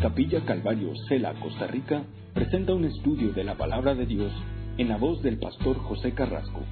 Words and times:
Capilla 0.00 0.40
Calvario 0.44 0.92
Cela, 1.08 1.34
Costa 1.34 1.66
Rica, 1.66 2.04
presenta 2.32 2.72
un 2.72 2.84
estudio 2.84 3.32
de 3.32 3.42
la 3.42 3.56
palabra 3.56 3.96
de 3.96 4.06
Dios 4.06 4.32
en 4.76 4.88
la 4.88 4.96
voz 4.96 5.20
del 5.22 5.38
pastor 5.38 5.76
José 5.76 6.14
Carrasco. 6.14 6.62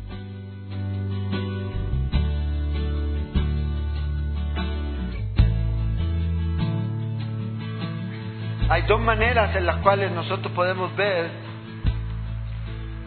Hay 8.69 8.83
dos 8.83 9.01
maneras 9.01 9.57
en 9.57 9.67
las 9.67 9.83
cuales 9.83 10.13
nosotros 10.13 10.53
podemos 10.53 10.95
ver, 10.95 11.29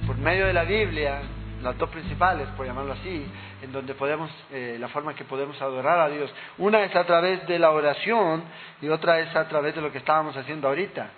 por 0.05 0.17
medio 0.17 0.48
de 0.48 0.54
la 0.54 0.63
Biblia, 0.63 1.22
las 1.62 1.78
dos 1.78 1.89
principales, 1.89 2.48
por 2.55 2.66
llamarlo 2.66 2.94
así, 2.94 3.26
en 3.62 3.71
donde 3.71 3.94
podemos, 3.94 4.32
eh, 4.52 4.78
la 4.80 4.88
forma 4.88 5.14
que 5.14 5.26
podemos 5.26 5.62
adorar 5.62 6.00
a 6.00 6.09
Dios. 6.09 6.34
Una 6.58 6.84
es 6.84 6.96
a 6.96 7.05
través 7.05 7.46
de 7.48 7.59
la 7.59 7.72
oración 7.72 8.44
y 8.82 8.88
otra 8.88 9.20
es 9.20 9.35
a 9.35 9.48
través 9.48 9.76
de 9.76 9.82
lo 9.82 9.91
que 9.91 9.98
estábamos 9.98 10.35
haciendo 10.38 10.68
ahorita, 10.68 11.09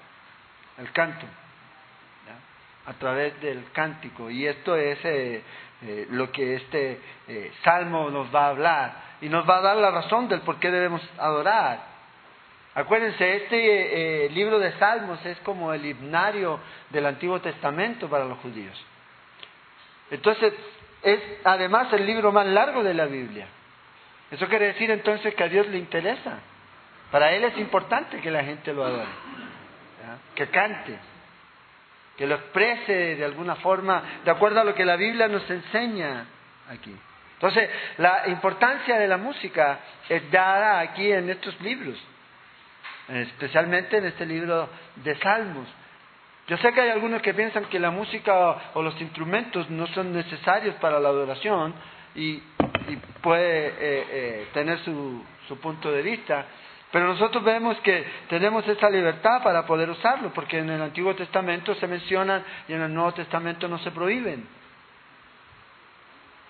el 0.80 0.92
canto, 0.92 1.26
a 2.86 2.94
través 2.94 3.40
del 3.42 3.72
cántico. 3.72 4.30
Y 4.30 4.48
esto 4.48 4.76
es 4.76 4.98
eh, 5.06 5.44
eh, 5.84 6.08
lo 6.10 6.32
que 6.32 6.56
este 6.56 7.00
salmo 7.64 8.10
nos 8.10 8.34
va 8.34 8.46
a 8.46 8.50
hablar 8.50 8.94
y 9.22 9.30
nos 9.30 9.48
va 9.48 9.58
a 9.58 9.62
dar 9.62 9.78
la 9.78 9.92
razón 9.92 10.28
del 10.28 10.42
por 10.42 10.60
qué 10.60 10.72
debemos 10.72 11.02
adorar. 11.18 11.92
Acuérdense, 12.74 13.36
este 13.36 14.30
libro 14.30 14.58
de 14.58 14.72
Salmos 14.80 15.24
es 15.26 15.38
como 15.40 15.74
el 15.74 15.86
himnario 15.86 16.60
del 16.90 17.06
Antiguo 17.06 17.42
Testamento 17.42 18.10
para 18.10 18.24
los 18.24 18.38
judíos. 18.40 18.82
Entonces, 20.12 20.54
es 21.02 21.20
además 21.44 21.92
el 21.94 22.06
libro 22.06 22.32
más 22.32 22.46
largo 22.46 22.84
de 22.84 22.94
la 22.94 23.06
Biblia. 23.06 23.48
Eso 24.30 24.48
quiere 24.48 24.68
decir 24.68 24.92
entonces 24.92 25.34
que 25.34 25.44
a 25.44 25.50
Dios 25.50 25.68
le 25.68 25.78
interesa. 25.78 26.40
Para 27.12 27.34
Él 27.34 27.44
es 27.44 27.58
importante 27.58 28.22
que 28.22 28.32
la 28.32 28.44
gente 28.44 28.74
lo 28.74 28.86
adore, 28.86 29.10
que 30.36 30.48
cante, 30.48 30.98
que 32.18 32.26
lo 32.26 32.36
exprese 32.36 33.16
de 33.16 33.26
alguna 33.26 33.56
forma, 33.56 34.04
de 34.24 34.32
acuerdo 34.32 34.62
a 34.62 34.64
lo 34.64 34.74
que 34.74 34.86
la 34.86 34.96
Biblia 34.96 35.28
nos 35.28 35.50
enseña 35.50 36.26
aquí. 36.70 36.96
Entonces, 37.34 37.70
la 37.98 38.28
importancia 38.28 38.98
de 38.98 39.08
la 39.08 39.18
música 39.18 39.80
es 40.08 40.30
dada 40.32 40.80
aquí 40.80 41.12
en 41.12 41.30
estos 41.30 41.60
libros, 41.60 41.98
especialmente 43.10 43.98
en 43.98 44.06
este 44.06 44.26
libro 44.26 44.70
de 44.96 45.16
Salmos. 45.18 45.68
Yo 46.48 46.58
sé 46.58 46.74
que 46.74 46.82
hay 46.82 46.90
algunos 46.90 47.22
que 47.22 47.34
piensan 47.34 47.66
que 47.66 47.80
la 47.80 47.92
música 47.92 48.72
o 48.74 48.82
los 48.82 49.00
instrumentos 49.00 49.70
no 49.70 49.88
son 49.88 50.14
necesarios 50.14 50.76
para 50.76 51.00
la 51.00 51.10
adoración 51.10 51.74
y, 52.16 52.42
puede 53.22 53.68
eh, 53.68 53.74
eh, 53.80 54.48
tener 54.54 54.80
su, 54.80 55.24
punto 55.62 55.92
de 55.92 56.02
vista, 56.02 56.46
pero 56.92 57.08
nosotros 57.08 57.44
vemos 57.44 57.78
que 57.82 58.06
tenemos 58.30 58.66
esa 58.68 58.90
libertad 58.90 59.44
para 59.44 59.66
poder 59.66 59.90
usarlo, 59.90 60.32
porque 60.34 60.60
en 60.60 60.70
el 60.70 60.82
Antiguo 60.82 61.14
Testamento 61.14 61.76
se 61.76 61.88
mencionan 61.88 62.44
y 62.68 62.74
en 62.74 62.82
el 62.82 62.94
Nuevo 62.94 63.14
Testamento 63.14 63.68
no 63.68 63.78
se 63.80 63.92
prohíben. 63.92 64.48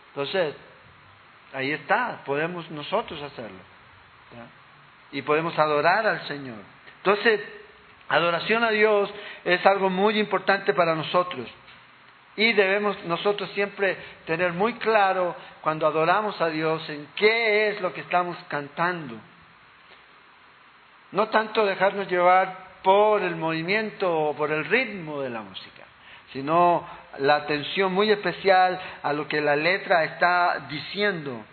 Entonces, 0.09 0.55
ahí 1.53 1.71
está, 1.71 2.21
podemos 2.25 2.69
nosotros 2.71 3.21
hacerlo. 3.21 3.59
Y 5.11 5.21
podemos 5.23 5.57
adorar 5.57 6.05
al 6.05 6.27
Señor. 6.27 6.59
Entonces, 6.97 7.41
Adoración 8.11 8.61
a 8.65 8.71
Dios 8.71 9.09
es 9.45 9.65
algo 9.65 9.89
muy 9.89 10.19
importante 10.19 10.73
para 10.73 10.95
nosotros. 10.95 11.47
Y 12.35 12.51
debemos 12.51 13.01
nosotros 13.05 13.49
siempre 13.51 13.95
tener 14.25 14.51
muy 14.51 14.73
claro 14.73 15.33
cuando 15.61 15.87
adoramos 15.87 16.39
a 16.41 16.49
Dios 16.49 16.87
en 16.89 17.07
qué 17.15 17.69
es 17.69 17.79
lo 17.79 17.93
que 17.93 18.01
estamos 18.01 18.35
cantando. 18.49 19.15
No 21.13 21.29
tanto 21.29 21.65
dejarnos 21.65 22.09
llevar 22.09 22.81
por 22.83 23.21
el 23.21 23.37
movimiento 23.37 24.13
o 24.13 24.35
por 24.35 24.51
el 24.51 24.65
ritmo 24.65 25.21
de 25.21 25.29
la 25.29 25.41
música, 25.41 25.83
sino 26.33 26.85
la 27.19 27.35
atención 27.37 27.93
muy 27.93 28.11
especial 28.11 28.77
a 29.03 29.13
lo 29.13 29.25
que 29.25 29.39
la 29.39 29.55
letra 29.55 30.03
está 30.03 30.65
diciendo. 30.67 31.45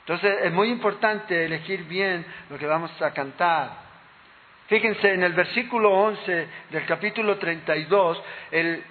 Entonces 0.00 0.38
es 0.44 0.52
muy 0.54 0.70
importante 0.70 1.44
elegir 1.44 1.84
bien 1.84 2.24
lo 2.48 2.56
que 2.56 2.66
vamos 2.66 2.90
a 3.02 3.10
cantar. 3.12 3.87
Fíjense, 4.68 5.14
en 5.14 5.22
el 5.22 5.32
versículo 5.32 5.90
11 5.90 6.48
del 6.70 6.84
capítulo 6.84 7.38
32, 7.38 8.22
el 8.50 8.84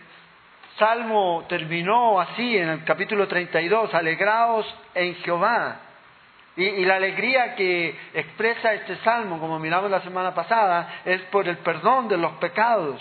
salmo 0.79 1.45
terminó 1.47 2.19
así, 2.19 2.57
en 2.57 2.69
el 2.69 2.83
capítulo 2.83 3.27
32, 3.27 3.93
alegraos 3.93 4.65
en 4.95 5.13
Jehová. 5.17 5.81
Y, 6.55 6.63
y, 6.63 6.85
la 6.85 6.95
alegría 6.95 7.53
que 7.53 7.95
expresa 8.15 8.73
este 8.73 8.95
salmo, 9.03 9.39
como 9.39 9.59
miramos 9.59 9.91
la 9.91 10.01
semana 10.01 10.33
pasada, 10.33 11.01
es 11.05 11.21
por 11.23 11.47
el 11.47 11.57
perdón 11.57 12.07
de 12.07 12.17
los 12.17 12.31
pecados. 12.33 12.99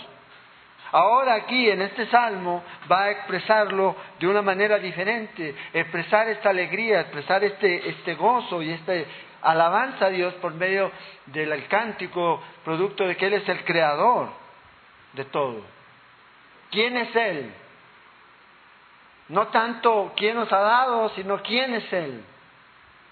Ahora 0.91 1.33
aquí 1.33 1.69
en 1.69 1.81
este 1.81 2.05
salmo 2.07 2.63
va 2.89 3.05
a 3.05 3.11
expresarlo 3.11 3.95
de 4.19 4.27
una 4.27 4.43
manera 4.43 4.77
diferente, 4.77 5.55
expresar 5.73 6.29
esta 6.29 6.51
alegría, 6.51 7.01
expresar 7.01 7.43
este, 7.43 7.89
este 7.89 8.13
gozo 8.13 8.61
y 8.61 8.69
este, 8.69 9.05
alabanza 9.41 10.05
a 10.07 10.09
Dios 10.09 10.33
por 10.35 10.53
medio 10.53 10.91
del 11.27 11.67
cántico, 11.67 12.41
producto 12.63 13.05
de 13.05 13.15
que 13.15 13.27
Él 13.27 13.33
es 13.33 13.49
el 13.49 13.63
creador 13.63 14.29
de 15.13 15.25
todo. 15.25 15.61
¿Quién 16.71 16.97
es 16.97 17.15
Él? 17.15 17.53
No 19.29 19.47
tanto 19.47 20.13
quién 20.15 20.35
nos 20.35 20.51
ha 20.51 20.59
dado, 20.59 21.09
sino 21.09 21.41
quién 21.41 21.73
es 21.73 21.91
Él. 21.93 22.23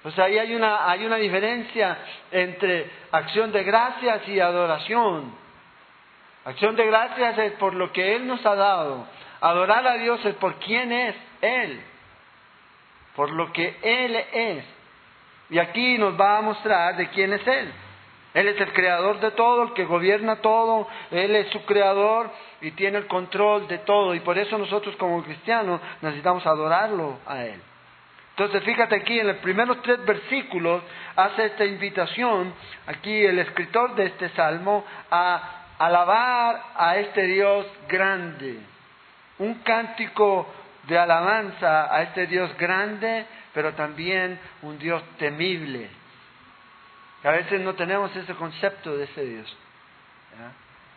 O 0.03 0.11
sea, 0.11 0.25
ahí 0.25 0.37
hay 0.37 0.53
una, 0.53 0.89
hay 0.89 1.05
una 1.05 1.15
diferencia 1.15 1.97
entre 2.31 2.89
acción 3.11 3.51
de 3.51 3.63
gracias 3.63 4.27
y 4.27 4.39
adoración. 4.39 5.33
Acción 6.45 6.75
de 6.75 6.85
gracias 6.85 7.37
es 7.39 7.53
por 7.53 7.73
lo 7.73 7.91
que 7.91 8.15
Él 8.15 8.27
nos 8.27 8.45
ha 8.45 8.55
dado. 8.55 9.07
Adorar 9.41 9.85
a 9.87 9.97
Dios 9.97 10.23
es 10.23 10.35
por 10.35 10.55
quién 10.59 10.91
es 10.91 11.15
Él. 11.41 11.81
Por 13.15 13.31
lo 13.31 13.51
que 13.51 13.77
Él 13.81 14.15
es. 14.15 14.74
Y 15.49 15.59
aquí 15.59 15.97
nos 15.97 16.19
va 16.19 16.37
a 16.37 16.41
mostrar 16.41 16.95
de 16.97 17.09
quién 17.09 17.33
es 17.33 17.45
Él. 17.47 17.71
Él 18.33 18.49
es 18.49 18.59
el 18.59 18.73
creador 18.73 19.21
de 19.21 19.31
todo, 19.31 19.63
el 19.63 19.73
que 19.73 19.85
gobierna 19.85 20.37
todo, 20.37 20.87
Él 21.09 21.35
es 21.35 21.47
su 21.51 21.63
creador 21.63 22.29
y 22.59 22.71
tiene 22.71 22.97
el 22.97 23.07
control 23.07 23.67
de 23.67 23.77
todo. 23.79 24.13
Y 24.13 24.19
por 24.19 24.37
eso 24.37 24.57
nosotros 24.57 24.95
como 24.97 25.23
cristianos 25.23 25.79
necesitamos 26.01 26.45
adorarlo 26.45 27.19
a 27.25 27.43
Él. 27.45 27.61
Entonces 28.31 28.63
fíjate 28.63 28.97
aquí 28.97 29.17
en 29.17 29.27
los 29.27 29.37
primeros 29.37 29.81
tres 29.81 30.03
versículos 30.05 30.83
hace 31.15 31.45
esta 31.45 31.63
invitación, 31.63 32.53
aquí 32.87 33.25
el 33.25 33.39
escritor 33.39 33.95
de 33.95 34.07
este 34.07 34.27
salmo, 34.31 34.83
a 35.09 35.67
alabar 35.77 36.61
a 36.75 36.97
este 36.97 37.23
Dios 37.27 37.65
grande. 37.87 38.59
Un 39.39 39.53
cántico 39.63 40.45
de 40.83 40.97
alabanza 40.97 41.95
a 41.95 42.01
este 42.01 42.27
Dios 42.27 42.53
grande 42.57 43.25
pero 43.55 43.73
también 43.73 44.37
un 44.63 44.77
Dios 44.77 45.01
temible. 45.17 45.89
a 47.23 47.31
veces 47.31 47.61
no 47.61 47.73
tenemos 47.73 48.13
ese 48.13 48.35
concepto 48.35 48.95
de 48.97 49.05
ese 49.05 49.25
Dios. 49.25 49.57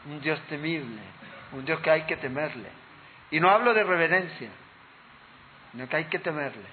Un 0.07 0.21
Dios 0.21 0.41
temible, 0.49 1.01
un 1.53 1.65
Dios 1.65 1.79
que 1.81 1.91
hay 1.91 2.03
que 2.03 2.17
temerle. 2.17 2.69
Y 3.31 3.39
no 3.39 3.49
hablo 3.49 3.73
de 3.73 3.85
reverencia, 3.85 4.51
sino 5.71 5.89
que 5.89 5.97
hay 5.97 6.05
que 6.07 6.19
temerle. 6.19 6.67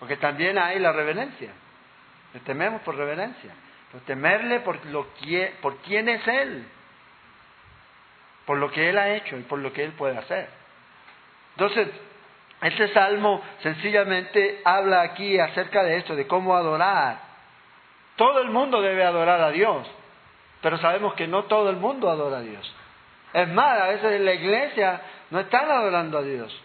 Porque 0.00 0.16
también 0.16 0.56
hay 0.56 0.78
la 0.78 0.92
reverencia. 0.92 1.52
Le 2.32 2.40
tememos 2.40 2.80
por 2.80 2.96
reverencia. 2.96 3.52
Pero 3.92 4.02
temerle 4.04 4.60
por, 4.60 4.84
lo 4.86 5.12
que, 5.14 5.54
por 5.60 5.76
quién 5.82 6.08
es 6.08 6.26
Él. 6.26 6.66
Por 8.46 8.56
lo 8.56 8.70
que 8.70 8.88
Él 8.88 8.96
ha 8.96 9.10
hecho 9.10 9.36
y 9.36 9.42
por 9.42 9.58
lo 9.58 9.74
que 9.74 9.84
Él 9.84 9.92
puede 9.92 10.16
hacer. 10.16 10.48
Entonces, 11.50 11.88
este 12.62 12.92
salmo 12.92 13.42
sencillamente 13.62 14.62
habla 14.64 15.02
aquí 15.02 15.38
acerca 15.38 15.82
de 15.82 15.98
esto, 15.98 16.16
de 16.16 16.26
cómo 16.26 16.56
adorar. 16.56 17.18
Todo 18.16 18.40
el 18.40 18.50
mundo 18.50 18.80
debe 18.80 19.04
adorar 19.04 19.42
a 19.42 19.50
Dios, 19.50 19.86
pero 20.62 20.78
sabemos 20.78 21.14
que 21.14 21.26
no 21.26 21.44
todo 21.44 21.68
el 21.68 21.76
mundo 21.76 22.10
adora 22.10 22.38
a 22.38 22.40
Dios. 22.40 22.74
Es 23.34 23.48
más, 23.48 23.80
a 23.80 23.88
veces 23.88 24.12
en 24.12 24.24
la 24.24 24.32
iglesia 24.32 25.02
no 25.30 25.40
están 25.40 25.70
adorando 25.70 26.18
a 26.18 26.22
Dios. 26.22 26.62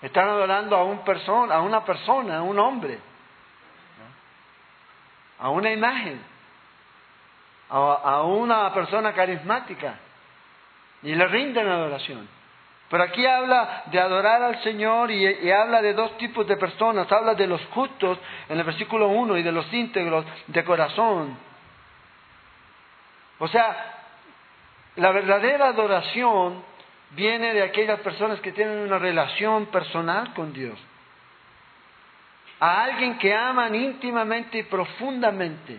Están 0.00 0.28
adorando 0.28 0.76
a, 0.76 0.84
un 0.84 1.04
persona, 1.04 1.56
a 1.56 1.60
una 1.60 1.84
persona, 1.84 2.38
a 2.38 2.42
un 2.42 2.58
hombre, 2.58 2.98
a 5.38 5.50
una 5.50 5.70
imagen, 5.70 6.22
a 7.68 8.22
una 8.22 8.72
persona 8.72 9.12
carismática. 9.12 9.98
Y 11.02 11.14
le 11.14 11.26
rinden 11.26 11.68
adoración. 11.68 12.35
Pero 12.88 13.02
aquí 13.02 13.26
habla 13.26 13.84
de 13.86 13.98
adorar 13.98 14.42
al 14.42 14.62
Señor 14.62 15.10
y, 15.10 15.50
habla 15.50 15.82
de 15.82 15.92
dos 15.92 16.16
tipos 16.18 16.46
de 16.46 16.56
personas. 16.56 17.10
Habla 17.10 17.34
de 17.34 17.46
los 17.46 17.64
justos 17.66 18.18
en 18.48 18.58
el 18.58 18.64
versículo 18.64 19.08
1 19.08 19.36
y 19.38 19.42
de 19.42 19.52
los 19.52 19.72
íntegros 19.72 20.24
de 20.46 20.64
corazón. 20.64 21.36
O 23.38 23.48
sea, 23.48 23.94
la 24.96 25.10
verdadera 25.10 25.68
adoración 25.68 26.62
viene 27.10 27.54
de 27.54 27.62
aquellas 27.62 28.00
personas 28.00 28.40
que 28.40 28.52
tienen 28.52 28.78
una 28.78 28.98
relación 28.98 29.66
personal 29.66 30.32
con 30.34 30.52
Dios. 30.52 30.78
A 32.60 32.84
alguien 32.84 33.18
que 33.18 33.34
aman 33.34 33.74
íntimamente 33.74 34.58
y 34.58 34.62
profundamente. 34.62 35.78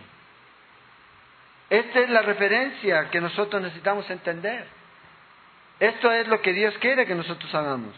Esta 1.70 2.00
es 2.00 2.10
la 2.10 2.22
referencia 2.22 3.10
que 3.10 3.20
nosotros 3.20 3.62
necesitamos 3.62 4.08
entender. 4.10 4.77
Esto 5.80 6.10
es 6.10 6.26
lo 6.28 6.40
que 6.40 6.52
Dios 6.52 6.76
quiere 6.78 7.06
que 7.06 7.14
nosotros 7.14 7.54
hagamos. 7.54 7.94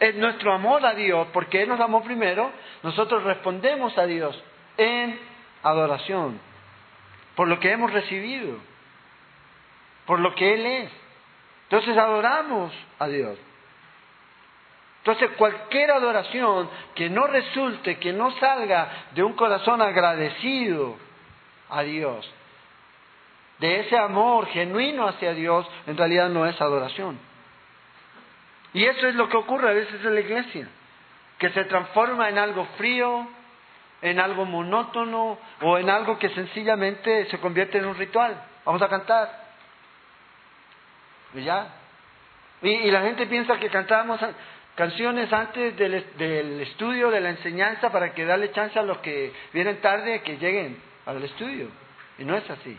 Es 0.00 0.14
nuestro 0.14 0.52
amor 0.52 0.84
a 0.86 0.94
Dios, 0.94 1.28
porque 1.32 1.62
Él 1.62 1.68
nos 1.68 1.80
amó 1.80 2.02
primero, 2.02 2.50
nosotros 2.82 3.24
respondemos 3.24 3.96
a 3.98 4.06
Dios 4.06 4.40
en 4.76 5.18
adoración, 5.62 6.40
por 7.34 7.48
lo 7.48 7.58
que 7.58 7.72
hemos 7.72 7.92
recibido, 7.92 8.58
por 10.06 10.20
lo 10.20 10.34
que 10.34 10.54
Él 10.54 10.66
es. 10.66 10.90
Entonces 11.64 11.98
adoramos 11.98 12.72
a 12.98 13.08
Dios. 13.08 13.38
Entonces 14.98 15.30
cualquier 15.36 15.90
adoración 15.90 16.68
que 16.94 17.10
no 17.10 17.26
resulte, 17.26 17.98
que 17.98 18.12
no 18.12 18.30
salga 18.38 19.06
de 19.14 19.22
un 19.22 19.34
corazón 19.34 19.82
agradecido 19.82 20.96
a 21.70 21.82
Dios, 21.82 22.30
de 23.58 23.80
ese 23.80 23.98
amor 23.98 24.46
genuino 24.46 25.08
hacia 25.08 25.34
Dios, 25.34 25.66
en 25.86 25.96
realidad 25.96 26.28
no 26.28 26.46
es 26.46 26.60
adoración. 26.60 27.18
Y 28.72 28.84
eso 28.84 29.06
es 29.06 29.14
lo 29.14 29.28
que 29.28 29.36
ocurre 29.36 29.70
a 29.70 29.74
veces 29.74 30.04
en 30.04 30.14
la 30.14 30.20
iglesia, 30.20 30.68
que 31.38 31.50
se 31.50 31.64
transforma 31.64 32.28
en 32.28 32.38
algo 32.38 32.64
frío, 32.76 33.26
en 34.02 34.20
algo 34.20 34.44
monótono 34.44 35.38
o 35.62 35.78
en 35.78 35.90
algo 35.90 36.18
que 36.18 36.28
sencillamente 36.30 37.26
se 37.26 37.38
convierte 37.38 37.78
en 37.78 37.86
un 37.86 37.96
ritual. 37.96 38.40
Vamos 38.64 38.82
a 38.82 38.88
cantar. 38.88 39.48
Y 41.34 41.42
ya. 41.42 41.74
Y, 42.62 42.90
la 42.90 43.02
gente 43.02 43.26
piensa 43.26 43.58
que 43.58 43.68
cantábamos 43.70 44.20
canciones 44.74 45.32
antes 45.32 45.76
del, 45.76 46.16
del, 46.16 46.60
estudio, 46.60 47.10
de 47.10 47.20
la 47.20 47.30
enseñanza, 47.30 47.90
para 47.90 48.12
que 48.14 48.24
darle 48.24 48.52
chance 48.52 48.78
a 48.78 48.82
los 48.82 48.98
que 48.98 49.32
vienen 49.52 49.80
tarde 49.80 50.22
que 50.22 50.36
lleguen 50.36 50.80
al 51.06 51.22
estudio. 51.22 51.68
Y 52.18 52.24
no 52.24 52.36
es 52.36 52.48
así. 52.50 52.76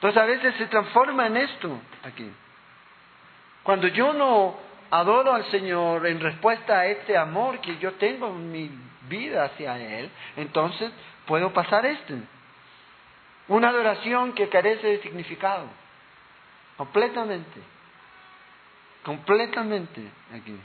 Entonces 0.00 0.22
a 0.22 0.24
veces 0.24 0.54
se 0.54 0.66
transforma 0.68 1.26
en 1.26 1.36
esto 1.36 1.78
aquí. 2.02 2.32
Cuando 3.62 3.86
yo 3.88 4.14
no 4.14 4.56
adoro 4.90 5.34
al 5.34 5.44
Señor 5.50 6.06
en 6.06 6.20
respuesta 6.20 6.78
a 6.78 6.86
este 6.86 7.18
amor 7.18 7.60
que 7.60 7.76
yo 7.76 7.92
tengo 7.92 8.28
en 8.28 8.50
mi 8.50 8.70
vida 9.10 9.44
hacia 9.44 9.76
Él, 9.76 10.10
entonces 10.38 10.90
puedo 11.26 11.52
pasar 11.52 11.84
esto. 11.84 12.14
Una 13.48 13.68
adoración 13.68 14.32
que 14.32 14.48
carece 14.48 14.86
de 14.86 15.02
significado. 15.02 15.66
Completamente. 16.78 17.60
Completamente 19.02 20.00
aquí. 20.32 20.58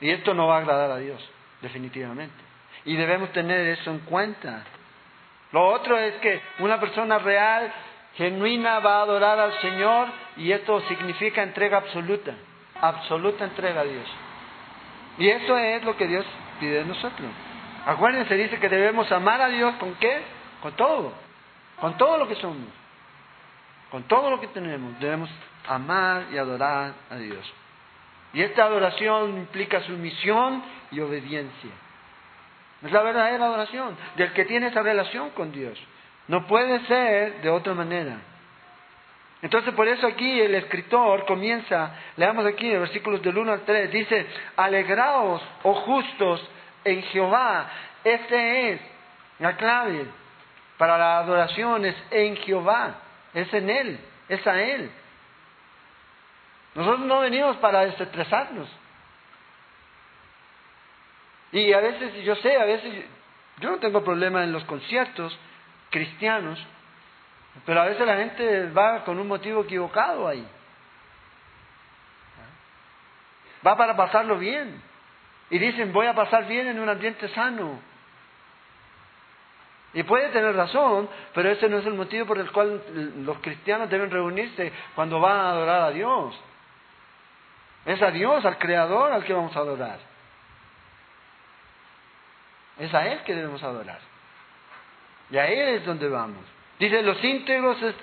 Y 0.00 0.10
esto 0.10 0.34
no 0.34 0.46
va 0.46 0.58
a 0.58 0.60
agradar 0.60 0.92
a 0.92 0.98
Dios, 0.98 1.20
definitivamente. 1.62 2.36
Y 2.84 2.94
debemos 2.94 3.32
tener 3.32 3.66
eso 3.66 3.90
en 3.90 3.98
cuenta. 4.00 4.62
Lo 5.50 5.66
otro 5.66 5.98
es 5.98 6.14
que 6.20 6.40
una 6.60 6.78
persona 6.78 7.18
real 7.18 7.72
genuina 8.16 8.78
va 8.80 8.98
a 8.98 9.02
adorar 9.02 9.38
al 9.38 9.60
Señor 9.60 10.08
y 10.36 10.52
esto 10.52 10.80
significa 10.82 11.42
entrega 11.42 11.78
absoluta, 11.78 12.32
absoluta 12.80 13.44
entrega 13.44 13.82
a 13.82 13.84
Dios. 13.84 14.06
Y 15.18 15.28
eso 15.28 15.56
es 15.58 15.84
lo 15.84 15.96
que 15.96 16.06
Dios 16.06 16.24
pide 16.60 16.78
de 16.78 16.84
nosotros. 16.84 17.30
Acuérdense, 17.86 18.34
dice 18.34 18.58
que 18.58 18.68
debemos 18.68 19.10
amar 19.12 19.40
a 19.40 19.48
Dios 19.48 19.74
con 19.76 19.94
qué? 19.94 20.22
Con 20.60 20.72
todo, 20.72 21.12
con 21.80 21.96
todo 21.96 22.18
lo 22.18 22.26
que 22.26 22.34
somos, 22.36 22.68
con 23.90 24.02
todo 24.04 24.30
lo 24.30 24.40
que 24.40 24.48
tenemos. 24.48 24.98
Debemos 24.98 25.30
amar 25.68 26.24
y 26.32 26.38
adorar 26.38 26.92
a 27.10 27.16
Dios. 27.16 27.52
Y 28.32 28.42
esta 28.42 28.64
adoración 28.64 29.38
implica 29.38 29.80
sumisión 29.82 30.62
y 30.90 31.00
obediencia. 31.00 31.70
Es 32.82 32.92
la 32.92 33.02
verdadera 33.02 33.46
adoración 33.46 33.96
del 34.16 34.32
que 34.32 34.44
tiene 34.44 34.66
esa 34.66 34.82
relación 34.82 35.30
con 35.30 35.52
Dios. 35.52 35.78
No 36.28 36.46
puede 36.46 36.84
ser 36.86 37.40
de 37.40 37.50
otra 37.50 37.74
manera. 37.74 38.18
Entonces 39.42 39.74
por 39.74 39.86
eso 39.86 40.06
aquí 40.06 40.40
el 40.40 40.54
escritor 40.54 41.24
comienza, 41.26 41.94
leamos 42.16 42.44
aquí 42.46 42.72
en 42.72 42.80
versículos 42.80 43.22
del 43.22 43.36
1 43.36 43.52
al 43.52 43.60
3, 43.64 43.90
dice, 43.92 44.26
alegraos, 44.56 45.42
oh 45.62 45.74
justos, 45.82 46.48
en 46.84 47.02
Jehová. 47.04 47.68
Este 48.02 48.72
es 48.72 48.80
la 49.38 49.56
clave 49.56 50.06
para 50.78 50.96
la 50.96 51.18
adoración, 51.18 51.84
es 51.84 51.96
en 52.10 52.36
Jehová, 52.38 52.96
es 53.34 53.52
en 53.52 53.70
Él, 53.70 54.00
es 54.28 54.46
a 54.46 54.62
Él. 54.62 54.90
Nosotros 56.74 57.00
no 57.06 57.20
venimos 57.20 57.56
para 57.58 57.86
desestresarnos. 57.86 58.68
Y 61.52 61.72
a 61.72 61.80
veces, 61.80 62.24
yo 62.24 62.36
sé, 62.36 62.56
a 62.56 62.64
veces, 62.64 63.04
yo 63.60 63.70
no 63.70 63.78
tengo 63.78 64.04
problema 64.04 64.44
en 64.44 64.52
los 64.52 64.64
conciertos, 64.64 65.38
cristianos, 65.90 66.58
pero 67.64 67.80
a 67.80 67.86
veces 67.86 68.06
la 68.06 68.16
gente 68.16 68.70
va 68.70 69.04
con 69.04 69.18
un 69.18 69.28
motivo 69.28 69.62
equivocado 69.62 70.28
ahí. 70.28 70.46
Va 73.66 73.76
para 73.76 73.96
pasarlo 73.96 74.38
bien. 74.38 74.82
Y 75.50 75.58
dicen, 75.58 75.92
voy 75.92 76.06
a 76.06 76.14
pasar 76.14 76.46
bien 76.46 76.66
en 76.66 76.80
un 76.80 76.88
ambiente 76.88 77.28
sano. 77.28 77.80
Y 79.94 80.02
puede 80.02 80.28
tener 80.28 80.54
razón, 80.54 81.08
pero 81.32 81.50
ese 81.50 81.68
no 81.68 81.78
es 81.78 81.86
el 81.86 81.94
motivo 81.94 82.26
por 82.26 82.38
el 82.38 82.50
cual 82.52 82.82
los 83.24 83.38
cristianos 83.38 83.88
deben 83.88 84.10
reunirse 84.10 84.72
cuando 84.94 85.20
van 85.20 85.38
a 85.38 85.50
adorar 85.50 85.82
a 85.82 85.90
Dios. 85.90 86.38
Es 87.86 88.02
a 88.02 88.10
Dios, 88.10 88.44
al 88.44 88.58
Creador, 88.58 89.12
al 89.12 89.24
que 89.24 89.32
vamos 89.32 89.56
a 89.56 89.60
adorar. 89.60 89.98
Es 92.78 92.92
a 92.92 93.06
Él 93.06 93.22
que 93.22 93.34
debemos 93.34 93.62
adorar. 93.62 94.00
Y 95.30 95.38
ahí 95.38 95.58
es 95.58 95.84
donde 95.84 96.08
vamos. 96.08 96.44
Dice, 96.78 97.02
los 97.02 97.22
íntegros 97.24 97.82
es 97.82 97.94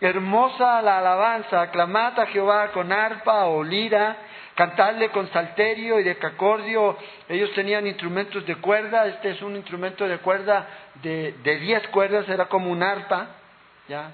hermosa 0.00 0.82
la 0.82 0.98
alabanza, 0.98 1.62
aclamad 1.62 2.18
a 2.20 2.26
Jehová 2.26 2.68
con 2.72 2.92
arpa 2.92 3.46
o 3.46 3.62
lira, 3.64 4.16
cantadle 4.54 5.10
con 5.10 5.30
salterio 5.30 6.00
y 6.00 6.02
de 6.02 6.16
cacordio. 6.16 6.98
Ellos 7.28 7.52
tenían 7.54 7.86
instrumentos 7.86 8.44
de 8.46 8.56
cuerda, 8.56 9.06
este 9.06 9.30
es 9.30 9.42
un 9.42 9.56
instrumento 9.56 10.06
de 10.06 10.18
cuerda 10.18 10.66
de, 11.02 11.34
de 11.42 11.58
diez 11.58 11.86
cuerdas, 11.88 12.28
era 12.28 12.46
como 12.46 12.70
un 12.70 12.82
arpa, 12.82 13.28
ya, 13.88 14.10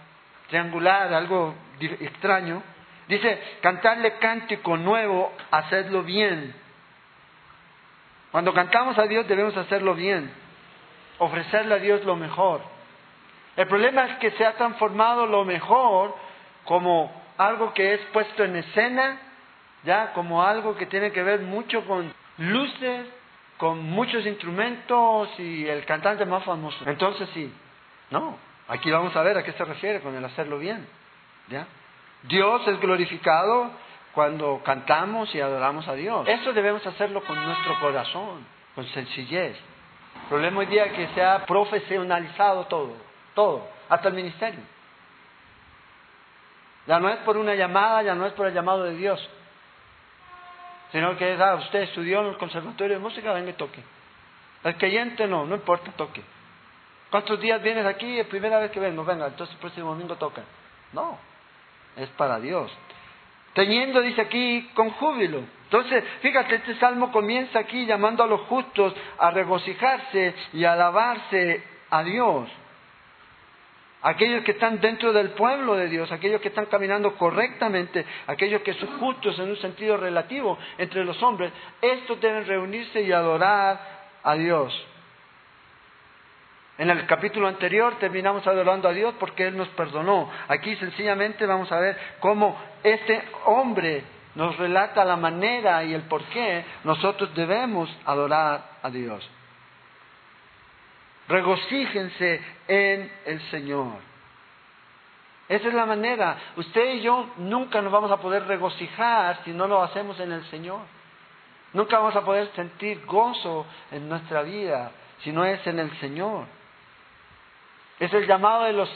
triangular, 0.49 1.13
algo 1.13 1.55
extraño. 1.81 2.63
Dice, 3.09 3.41
cantarle 3.61 4.19
cántico 4.19 4.77
nuevo, 4.77 5.33
hacedlo 5.51 6.03
bien. 6.05 6.55
Cuando 8.31 8.55
cantamos 8.55 8.97
a 8.99 9.03
Dios 9.03 9.27
debemos 9.27 9.57
hacerlo 9.57 9.95
bien 9.95 10.42
ofrecerle 11.23 11.75
a 11.75 11.79
Dios 11.79 12.05
lo 12.05 12.17
mejor. 12.17 12.61
El 13.57 13.67
problema 13.69 14.05
es 14.07 14.19
que 14.19 14.31
se 14.33 14.45
ha 14.45 14.55
transformado 14.55 15.27
lo 15.27 15.45
mejor 15.45 16.15
como 16.65 17.13
algo 17.39 17.73
que 17.75 17.95
es 17.95 18.01
puesto 18.13 18.45
en 18.45 18.57
escena, 18.57 19.19
ya 19.85 20.13
como 20.13 20.43
algo 20.43 20.77
que 20.77 20.87
tiene 20.87 21.13
que 21.13 21.23
ver 21.23 21.41
mucho 21.41 21.85
con 21.87 22.13
luces, 22.39 23.07
con 23.59 23.83
muchos 23.83 24.25
instrumentos 24.27 25.29
y 25.39 25.67
el 25.67 25.85
cantante 25.85 26.25
más 26.25 26.45
famoso. 26.45 26.79
Entonces 26.87 27.29
sí, 27.35 27.53
no, 28.11 28.37
aquí 28.69 28.91
vamos 28.91 29.15
a 29.15 29.23
ver 29.23 29.37
a 29.39 29.45
qué 29.45 29.53
se 29.53 29.65
refiere 29.65 30.01
con 30.01 30.15
el 30.15 30.25
hacerlo 30.25 30.59
bien. 30.59 30.87
¿ya? 31.49 31.67
Dios 32.23 32.67
es 32.67 32.81
glorificado 32.81 33.71
cuando 34.13 34.63
cantamos 34.65 35.35
y 35.35 35.41
adoramos 35.41 35.87
a 35.89 35.95
Dios. 35.95 36.27
Eso 36.29 36.53
debemos 36.53 36.87
hacerlo 36.87 37.23
con 37.25 37.43
nuestro 37.45 37.79
corazón, 37.81 38.47
con 38.75 38.87
sencillez. 38.89 39.57
Problema 40.33 40.61
hoy 40.61 40.67
día 40.67 40.87
es 40.87 40.93
que 40.95 41.09
se 41.09 41.23
ha 41.23 41.45
profesionalizado 41.45 42.65
todo, 42.65 42.95
todo, 43.35 43.69
hasta 43.91 44.09
el 44.09 44.15
ministerio. 44.15 44.61
Ya 46.87 46.99
no 46.99 47.11
es 47.11 47.19
por 47.19 47.37
una 47.37 47.55
llamada, 47.55 48.03
ya 48.03 48.15
no 48.15 48.25
es 48.25 48.33
por 48.33 48.47
el 48.47 48.55
llamado 48.55 48.85
de 48.85 48.97
Dios, 48.97 49.21
sino 50.91 51.19
que 51.19 51.35
ah, 51.35 51.57
usted 51.57 51.81
estudió 51.81 52.23
en 52.23 52.29
el 52.29 52.39
conservatorio 52.39 52.95
de 52.95 53.03
música, 53.03 53.35
venga 53.35 53.51
y 53.51 53.53
toque. 53.53 53.83
El 54.65 54.75
creyente 54.79 55.27
no, 55.27 55.45
no 55.45 55.55
importa, 55.55 55.93
toque. 55.93 56.23
¿Cuántos 57.11 57.39
días 57.39 57.63
vienes 57.63 57.85
aquí? 57.85 58.19
Es 58.19 58.27
primera 58.27 58.59
vez 58.59 58.71
que 58.71 58.81
vengo, 58.81 59.05
venga, 59.05 59.27
entonces 59.27 59.55
el 59.55 59.61
próximo 59.61 59.91
domingo 59.91 60.17
toca. 60.17 60.45
No, 60.95 61.19
es 61.95 62.09
para 62.09 62.41
Dios. 62.41 62.73
Teniendo, 63.55 64.01
dice 64.01 64.21
aquí, 64.23 64.71
con 64.75 64.91
júbilo. 64.91 65.43
Entonces, 65.65 66.05
fíjate, 66.21 66.57
este 66.57 66.75
salmo 66.77 67.11
comienza 67.11 67.59
aquí 67.59 67.87
llamando 67.87 68.23
a 68.23 68.27
los 68.27 68.43
justos 68.43 68.95
a 69.19 69.31
regocijarse 69.31 70.35
y 70.53 70.65
a 70.65 70.75
alabarse 70.75 71.63
a 71.91 72.03
Dios. 72.03 72.49
Aquellos 74.03 74.43
que 74.43 74.53
están 74.53 74.81
dentro 74.81 75.13
del 75.13 75.31
pueblo 75.31 75.77
de 75.77 75.89
Dios, 75.89 76.11
aquellos 76.11 76.41
que 76.41 76.49
están 76.49 76.67
caminando 76.67 77.15
correctamente, 77.15 78.05
aquellos 78.27 78.63
que 78.63 78.75
son 78.75 78.99
justos 78.99 79.39
en 79.39 79.51
un 79.51 79.57
sentido 79.59 79.97
relativo 79.97 80.59
entre 80.77 81.05
los 81.05 81.23
hombres, 81.23 81.53
estos 81.81 82.21
deben 82.21 82.47
reunirse 82.47 83.01
y 83.01 83.13
adorar 83.13 83.81
a 84.25 84.35
Dios. 84.35 84.75
En 86.83 86.91
el 86.91 87.07
capítulo 87.07 87.47
anterior 87.47 87.95
terminamos 88.01 88.45
adorando 88.45 88.89
a 88.89 88.93
Dios 88.93 89.15
porque 89.21 89.47
Él 89.47 89.57
nos 89.57 89.69
perdonó. 89.69 90.29
Aquí 90.49 90.75
sencillamente 90.75 91.47
vamos 91.47 91.71
a 91.71 91.79
ver 91.79 91.97
cómo 92.19 92.61
este 92.83 93.23
hombre 93.45 94.03
nos 94.35 94.59
relata 94.59 95.05
la 95.05 95.15
manera 95.15 95.85
y 95.85 95.95
el 95.95 96.03
por 96.03 96.25
qué 96.25 96.65
nosotros 96.83 97.33
debemos 97.37 97.89
adorar 98.05 98.65
a 98.83 98.91
Dios. 98.91 99.25
Regocíjense 101.29 102.41
en 102.67 103.13
el 103.27 103.41
Señor. 103.53 103.93
Esa 105.49 105.69
es 105.69 105.75
la 105.75 105.87
manera. 105.87 106.37
Usted 106.57 106.95
y 106.95 107.03
yo 107.03 107.31
nunca 107.37 107.81
nos 107.81 107.93
vamos 107.93 108.11
a 108.11 108.17
poder 108.17 108.45
regocijar 108.49 109.45
si 109.45 109.53
no 109.53 109.69
lo 109.69 109.85
hacemos 109.85 110.19
en 110.19 110.33
el 110.33 110.45
Señor. 110.47 110.81
Nunca 111.75 112.01
vamos 112.01 112.17
a 112.17 112.25
poder 112.25 112.51
sentir 112.57 113.07
gozo 113.07 113.67
en 113.93 114.09
nuestra 114.09 114.43
vida 114.43 114.91
si 115.23 115.31
no 115.31 115.45
es 115.45 115.65
en 115.65 115.79
el 115.79 115.97
Señor. 116.01 116.62
Es 118.03 118.13
el 118.15 118.27
llamado 118.27 118.65
de 118.65 118.73
los 118.73 118.91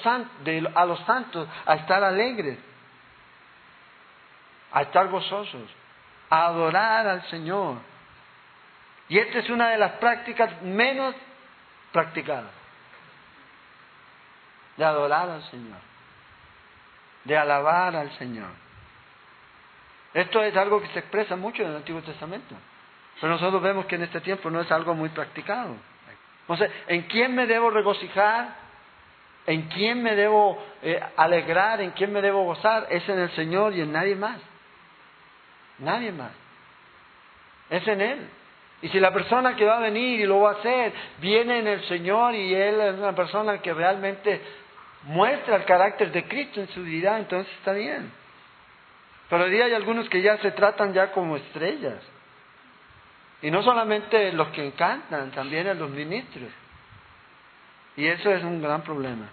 a 0.75 0.85
los 0.85 0.99
santos 1.05 1.49
a 1.65 1.75
estar 1.77 2.03
alegres, 2.03 2.59
a 4.73 4.83
estar 4.83 5.07
gozosos, 5.07 5.71
a 6.29 6.47
adorar 6.47 7.07
al 7.07 7.23
Señor. 7.31 7.77
Y 9.09 9.17
esta 9.17 9.39
es 9.39 9.49
una 9.49 9.69
de 9.69 9.79
las 9.79 9.93
prácticas 9.93 10.61
menos 10.63 11.15
practicadas, 11.93 12.51
de 14.77 14.85
adorar 14.85 15.31
al 15.31 15.43
Señor, 15.53 15.79
de 17.23 17.39
alabar 17.39 17.95
al 17.95 18.11
Señor. 18.19 18.51
Esto 20.15 20.43
es 20.43 20.57
algo 20.57 20.81
que 20.81 20.89
se 20.89 20.99
expresa 20.99 21.37
mucho 21.37 21.63
en 21.63 21.69
el 21.69 21.77
Antiguo 21.77 22.03
Testamento, 22.03 22.57
pero 23.21 23.35
nosotros 23.35 23.63
vemos 23.63 23.87
que 23.87 23.95
en 23.95 24.03
este 24.03 24.21
tiempo 24.21 24.51
no 24.51 24.63
es 24.63 24.73
algo 24.73 24.95
muy 24.95 25.11
practicado. 25.11 25.77
Entonces, 26.41 26.73
¿en 26.89 27.03
quién 27.03 27.37
me 27.37 27.47
debo 27.47 27.71
regocijar? 27.71 28.66
¿En 29.47 29.63
quién 29.69 30.03
me 30.03 30.15
debo 30.17 30.63
eh, 30.83 31.01
alegrar? 31.17 31.81
¿En 31.81 31.93
quién 31.93 32.13
me 32.13 32.21
debo 32.21 32.45
gozar? 32.45 32.89
Es 32.91 33.09
en 33.09 33.19
el 33.19 33.31
Señor 33.31 33.75
y 33.75 33.81
en 33.81 33.93
nadie 33.93 34.17
más. 34.17 34.39
Nadie 35.79 36.11
más. 36.13 36.33
Es 37.71 37.87
en 37.87 38.01
Él. 38.01 38.29
Y 38.83 38.89
si 38.89 39.01
la 39.01 39.13
persona 39.13 39.57
que 39.57 39.65
va 39.65 39.79
a 39.79 39.81
venir 39.81 40.21
y 40.21 40.27
lo 40.27 40.41
va 40.41 40.51
a 40.51 40.55
hacer 40.55 40.93
viene 41.19 41.61
en 41.61 41.67
el 41.67 41.85
Señor 41.85 42.35
y 42.35 42.55
Él 42.55 42.81
es 42.81 42.95
una 42.95 43.15
persona 43.15 43.59
que 43.59 43.73
realmente 43.73 44.41
muestra 45.05 45.57
el 45.57 45.65
carácter 45.65 46.11
de 46.11 46.25
Cristo 46.27 46.61
en 46.61 46.69
su 46.69 46.83
vida, 46.83 47.19
entonces 47.19 47.53
está 47.59 47.73
bien. 47.73 48.11
Pero 49.31 49.45
hoy 49.45 49.61
hay 49.61 49.73
algunos 49.73 50.09
que 50.09 50.23
ya 50.23 50.39
se 50.39 50.51
tratan 50.53 50.93
ya 50.93 51.13
como 51.13 51.37
estrellas. 51.37 52.03
Y 53.43 53.51
no 53.51 53.63
solamente 53.63 54.33
los 54.33 54.49
que 54.49 54.67
encantan, 54.67 55.31
también 55.31 55.79
los 55.79 55.91
ministros. 55.91 56.51
Y 57.97 58.07
eso 58.07 58.31
es 58.31 58.43
un 58.43 58.61
gran 58.61 58.83
problema. 58.83 59.29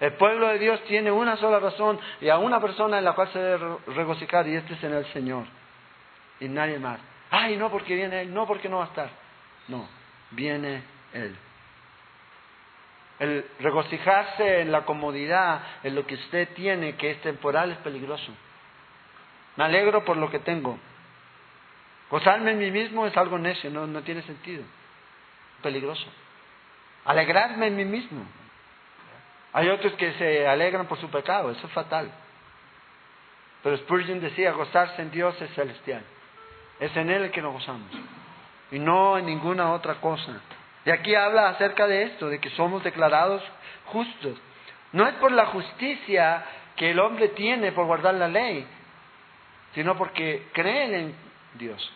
El 0.00 0.14
pueblo 0.14 0.48
de 0.48 0.58
Dios 0.58 0.82
tiene 0.84 1.10
una 1.10 1.36
sola 1.36 1.60
razón 1.60 2.00
y 2.20 2.28
a 2.30 2.38
una 2.38 2.60
persona 2.60 2.98
en 2.98 3.04
la 3.04 3.12
cual 3.12 3.30
se 3.32 3.38
debe 3.38 3.76
regocijar 3.88 4.48
y 4.48 4.56
este 4.56 4.74
es 4.74 4.82
en 4.82 4.94
el 4.94 5.06
Señor. 5.12 5.44
Y 6.40 6.48
nadie 6.48 6.78
más. 6.78 6.98
Ay, 7.30 7.56
no 7.56 7.70
porque 7.70 7.94
viene 7.94 8.22
Él, 8.22 8.34
no 8.34 8.46
porque 8.46 8.68
no 8.68 8.78
va 8.78 8.84
a 8.84 8.88
estar. 8.88 9.10
No, 9.68 9.86
viene 10.30 10.82
Él. 11.12 11.36
El 13.18 13.44
regocijarse 13.60 14.62
en 14.62 14.72
la 14.72 14.86
comodidad, 14.86 15.60
en 15.82 15.94
lo 15.94 16.06
que 16.06 16.14
usted 16.14 16.48
tiene, 16.54 16.96
que 16.96 17.10
es 17.10 17.20
temporal, 17.20 17.70
es 17.70 17.78
peligroso. 17.78 18.32
Me 19.56 19.64
alegro 19.64 20.04
por 20.06 20.16
lo 20.16 20.30
que 20.30 20.38
tengo. 20.38 20.78
Gozarme 22.10 22.52
en 22.52 22.58
mí 22.58 22.70
mismo 22.70 23.06
es 23.06 23.14
algo 23.18 23.38
necio, 23.38 23.70
no, 23.70 23.86
no 23.86 24.02
tiene 24.02 24.22
sentido. 24.22 24.64
Peligroso. 25.62 26.06
Alegrarme 27.04 27.68
en 27.68 27.76
mí 27.76 27.84
mismo. 27.84 28.24
Hay 29.52 29.68
otros 29.68 29.94
que 29.94 30.12
se 30.14 30.46
alegran 30.46 30.86
por 30.86 30.98
su 30.98 31.10
pecado, 31.10 31.50
eso 31.50 31.66
es 31.66 31.72
fatal. 31.72 32.10
Pero 33.62 33.76
Spurgeon 33.78 34.20
decía, 34.20 34.52
gozarse 34.52 35.02
en 35.02 35.10
Dios 35.10 35.40
es 35.40 35.52
celestial. 35.54 36.02
Es 36.78 36.96
en 36.96 37.10
Él 37.10 37.30
que 37.30 37.42
nos 37.42 37.52
gozamos. 37.52 37.90
Y 38.70 38.78
no 38.78 39.18
en 39.18 39.26
ninguna 39.26 39.72
otra 39.72 39.96
cosa. 39.96 40.40
Y 40.84 40.90
aquí 40.90 41.14
habla 41.14 41.50
acerca 41.50 41.86
de 41.86 42.04
esto, 42.04 42.28
de 42.28 42.38
que 42.38 42.50
somos 42.50 42.82
declarados 42.82 43.42
justos. 43.86 44.38
No 44.92 45.06
es 45.06 45.14
por 45.14 45.32
la 45.32 45.46
justicia 45.46 46.44
que 46.76 46.92
el 46.92 46.98
hombre 46.98 47.28
tiene 47.28 47.72
por 47.72 47.86
guardar 47.86 48.14
la 48.14 48.28
ley, 48.28 48.66
sino 49.74 49.96
porque 49.96 50.48
creen 50.52 50.94
en 50.94 51.14
Dios. 51.54 51.92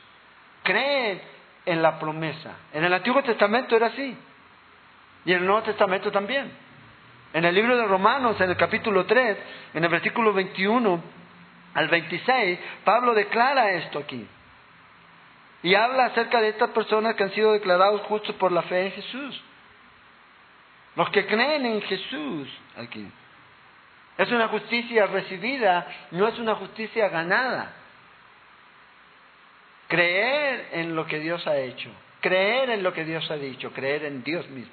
Creen 0.62 1.22
en 1.64 1.80
la 1.80 1.98
promesa. 1.98 2.56
En 2.72 2.84
el 2.84 2.92
Antiguo 2.92 3.22
Testamento 3.22 3.74
era 3.76 3.86
así. 3.86 4.16
Y 5.24 5.32
en 5.32 5.38
el 5.38 5.46
Nuevo 5.46 5.62
Testamento 5.62 6.10
también. 6.10 6.50
En 7.32 7.44
el 7.44 7.54
libro 7.54 7.76
de 7.76 7.84
Romanos, 7.86 8.40
en 8.40 8.50
el 8.50 8.56
capítulo 8.56 9.06
3, 9.06 9.38
en 9.74 9.84
el 9.84 9.90
versículo 9.90 10.32
21 10.32 11.02
al 11.74 11.88
26, 11.88 12.58
Pablo 12.84 13.14
declara 13.14 13.72
esto 13.72 13.98
aquí. 13.98 14.26
Y 15.62 15.74
habla 15.74 16.06
acerca 16.06 16.40
de 16.40 16.50
estas 16.50 16.70
personas 16.70 17.14
que 17.14 17.24
han 17.24 17.32
sido 17.32 17.52
declarados 17.52 18.02
justos 18.02 18.36
por 18.36 18.52
la 18.52 18.62
fe 18.62 18.86
en 18.86 18.92
Jesús. 18.92 19.42
Los 20.94 21.10
que 21.10 21.26
creen 21.26 21.66
en 21.66 21.82
Jesús 21.82 22.48
aquí. 22.76 23.10
Es 24.16 24.30
una 24.30 24.48
justicia 24.48 25.06
recibida, 25.06 25.86
no 26.12 26.28
es 26.28 26.38
una 26.38 26.54
justicia 26.54 27.08
ganada. 27.08 27.72
Creer 29.88 30.68
en 30.72 30.94
lo 30.94 31.06
que 31.06 31.18
Dios 31.18 31.44
ha 31.46 31.56
hecho, 31.56 31.90
creer 32.20 32.70
en 32.70 32.82
lo 32.82 32.92
que 32.92 33.04
Dios 33.04 33.28
ha 33.30 33.36
dicho, 33.36 33.72
creer 33.72 34.04
en 34.04 34.22
Dios 34.22 34.48
mismo, 34.50 34.72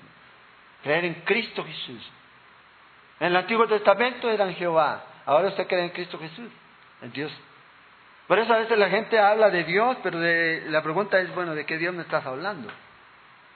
creer 0.83 1.05
en 1.05 1.13
Cristo 1.25 1.63
Jesús. 1.63 2.11
En 3.19 3.27
el 3.27 3.35
Antiguo 3.35 3.67
Testamento 3.67 4.29
eran 4.29 4.53
Jehová, 4.55 5.03
ahora 5.25 5.49
usted 5.49 5.67
cree 5.67 5.83
en 5.83 5.89
Cristo 5.89 6.17
Jesús, 6.17 6.49
en 7.01 7.11
Dios 7.11 7.31
por 8.31 8.39
eso 8.39 8.53
a 8.53 8.59
veces 8.59 8.77
la 8.77 8.89
gente 8.89 9.19
habla 9.19 9.49
de 9.49 9.65
Dios, 9.65 9.97
pero 10.01 10.17
la 10.17 10.81
pregunta 10.81 11.19
es, 11.19 11.35
bueno, 11.35 11.53
¿de 11.53 11.65
qué 11.65 11.77
Dios 11.77 11.93
me 11.93 12.03
estás 12.03 12.25
hablando? 12.25 12.71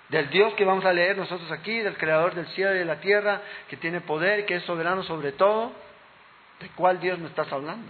Del 0.10 0.29
Dios 0.29 0.53
que 0.55 0.65
vamos 0.65 0.84
a 0.84 0.91
leer 0.91 1.17
nosotros 1.17 1.50
aquí, 1.50 1.79
del 1.79 1.98
Creador 1.98 2.36
del 2.36 2.46
cielo 2.48 2.75
y 2.75 2.79
de 2.79 2.84
la 2.84 3.00
tierra, 3.00 3.39
que 3.70 3.77
tiene 3.77 4.01
poder, 4.01 4.46
que 4.46 4.55
es 4.55 4.63
soberano 4.63 5.03
sobre 5.03 5.32
todo. 5.32 5.72
¿De 6.60 6.67
cuál 6.75 7.00
Dios 7.00 7.17
me 7.20 7.27
estás 7.27 7.50
hablando? 7.53 7.89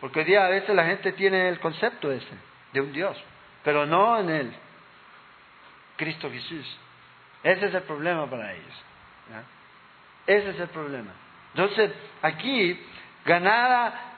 Porque 0.00 0.20
hoy 0.20 0.24
día 0.24 0.46
a 0.46 0.48
veces 0.48 0.74
la 0.74 0.86
gente 0.86 1.12
tiene 1.12 1.50
el 1.50 1.60
concepto 1.60 2.10
ese, 2.10 2.34
de 2.72 2.80
un 2.80 2.94
Dios, 2.94 3.22
pero 3.62 3.84
no 3.84 4.18
en 4.18 4.30
Él. 4.30 4.54
Cristo 5.98 6.30
Jesús. 6.30 6.78
Ese 7.42 7.66
es 7.66 7.74
el 7.74 7.82
problema 7.82 8.26
para 8.28 8.52
ellos. 8.52 8.84
Ese 10.26 10.50
es 10.50 10.60
el 10.60 10.68
problema. 10.68 11.12
Entonces, 11.54 11.90
aquí, 12.22 12.78
ganada 13.24 14.10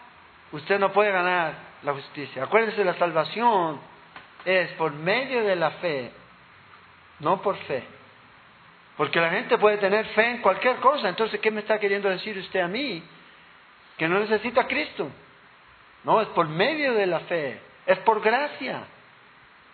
usted 0.52 0.78
no 0.78 0.92
puede 0.92 1.10
ganar 1.10 1.54
la 1.82 1.92
justicia. 1.94 2.44
Acuérdense, 2.44 2.84
la 2.84 2.94
salvación 2.94 3.80
es 4.44 4.70
por 4.72 4.92
medio 4.92 5.44
de 5.44 5.56
la 5.56 5.70
fe, 5.72 6.12
no 7.20 7.40
por 7.42 7.56
fe. 7.56 7.84
Porque 8.96 9.20
la 9.20 9.30
gente 9.30 9.56
puede 9.58 9.78
tener 9.78 10.06
fe 10.08 10.30
en 10.30 10.42
cualquier 10.42 10.76
cosa. 10.76 11.08
Entonces, 11.08 11.40
¿qué 11.40 11.50
me 11.50 11.60
está 11.60 11.78
queriendo 11.78 12.08
decir 12.08 12.36
usted 12.38 12.60
a 12.60 12.68
mí? 12.68 13.02
Que 13.96 14.06
no 14.06 14.20
necesita 14.20 14.66
Cristo. 14.66 15.10
No, 16.04 16.20
es 16.20 16.28
por 16.28 16.46
medio 16.48 16.92
de 16.92 17.06
la 17.06 17.20
fe. 17.20 17.58
Es 17.86 17.98
por 18.00 18.20
gracia. 18.20 18.84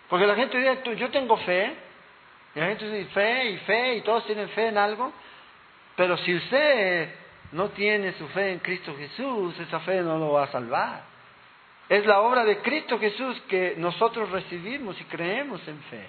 Porque 0.07 0.25
la 0.25 0.35
gente 0.35 0.57
dice, 0.57 0.95
yo 0.95 1.09
tengo 1.09 1.35
fe. 1.37 1.75
Y 2.55 2.59
la 2.59 2.67
gente 2.67 2.89
dice, 2.89 3.09
fe 3.11 3.49
y 3.51 3.57
fe, 3.59 3.95
y 3.95 4.01
todos 4.01 4.25
tienen 4.25 4.49
fe 4.49 4.67
en 4.67 4.77
algo. 4.77 5.11
Pero 5.95 6.17
si 6.17 6.35
usted 6.35 7.13
no 7.51 7.69
tiene 7.69 8.13
su 8.13 8.27
fe 8.29 8.53
en 8.53 8.59
Cristo 8.59 8.95
Jesús, 8.97 9.59
esa 9.59 9.79
fe 9.81 10.01
no 10.01 10.17
lo 10.17 10.33
va 10.33 10.43
a 10.43 10.51
salvar. 10.51 11.03
Es 11.87 12.05
la 12.05 12.21
obra 12.21 12.45
de 12.45 12.59
Cristo 12.59 12.99
Jesús 12.99 13.41
que 13.47 13.73
nosotros 13.77 14.29
recibimos 14.29 14.99
y 15.01 15.03
creemos 15.05 15.67
en 15.67 15.79
fe. 15.83 16.07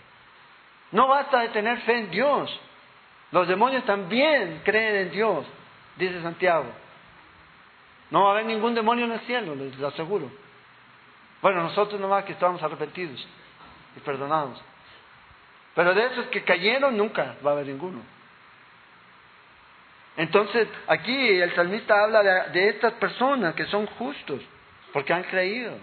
No 0.92 1.08
basta 1.08 1.40
de 1.40 1.48
tener 1.48 1.78
fe 1.80 1.98
en 1.98 2.10
Dios. 2.10 2.60
Los 3.32 3.48
demonios 3.48 3.84
también 3.84 4.60
creen 4.64 4.96
en 4.96 5.10
Dios, 5.10 5.46
dice 5.96 6.20
Santiago. 6.20 6.66
No 8.10 8.24
va 8.24 8.28
a 8.28 8.32
haber 8.32 8.46
ningún 8.46 8.74
demonio 8.74 9.04
en 9.04 9.12
el 9.12 9.20
cielo, 9.20 9.54
les 9.54 9.80
aseguro. 9.80 10.30
Bueno, 11.40 11.62
nosotros 11.62 12.00
nomás 12.00 12.24
que 12.24 12.32
estamos 12.32 12.62
arrepentidos 12.62 13.26
y 13.96 14.00
perdonados. 14.00 14.60
Pero 15.74 15.94
de 15.94 16.06
esos 16.06 16.26
que 16.26 16.42
cayeron 16.42 16.96
nunca 16.96 17.36
va 17.44 17.50
a 17.50 17.54
haber 17.54 17.66
ninguno. 17.66 18.02
Entonces, 20.16 20.68
aquí 20.86 21.40
el 21.40 21.54
salmista 21.54 22.02
habla 22.02 22.22
de, 22.48 22.68
estas 22.68 22.94
personas 22.94 23.54
que 23.54 23.66
son 23.66 23.86
justos. 23.86 24.40
Porque 24.92 25.12
han 25.12 25.22
creído. 25.24 25.78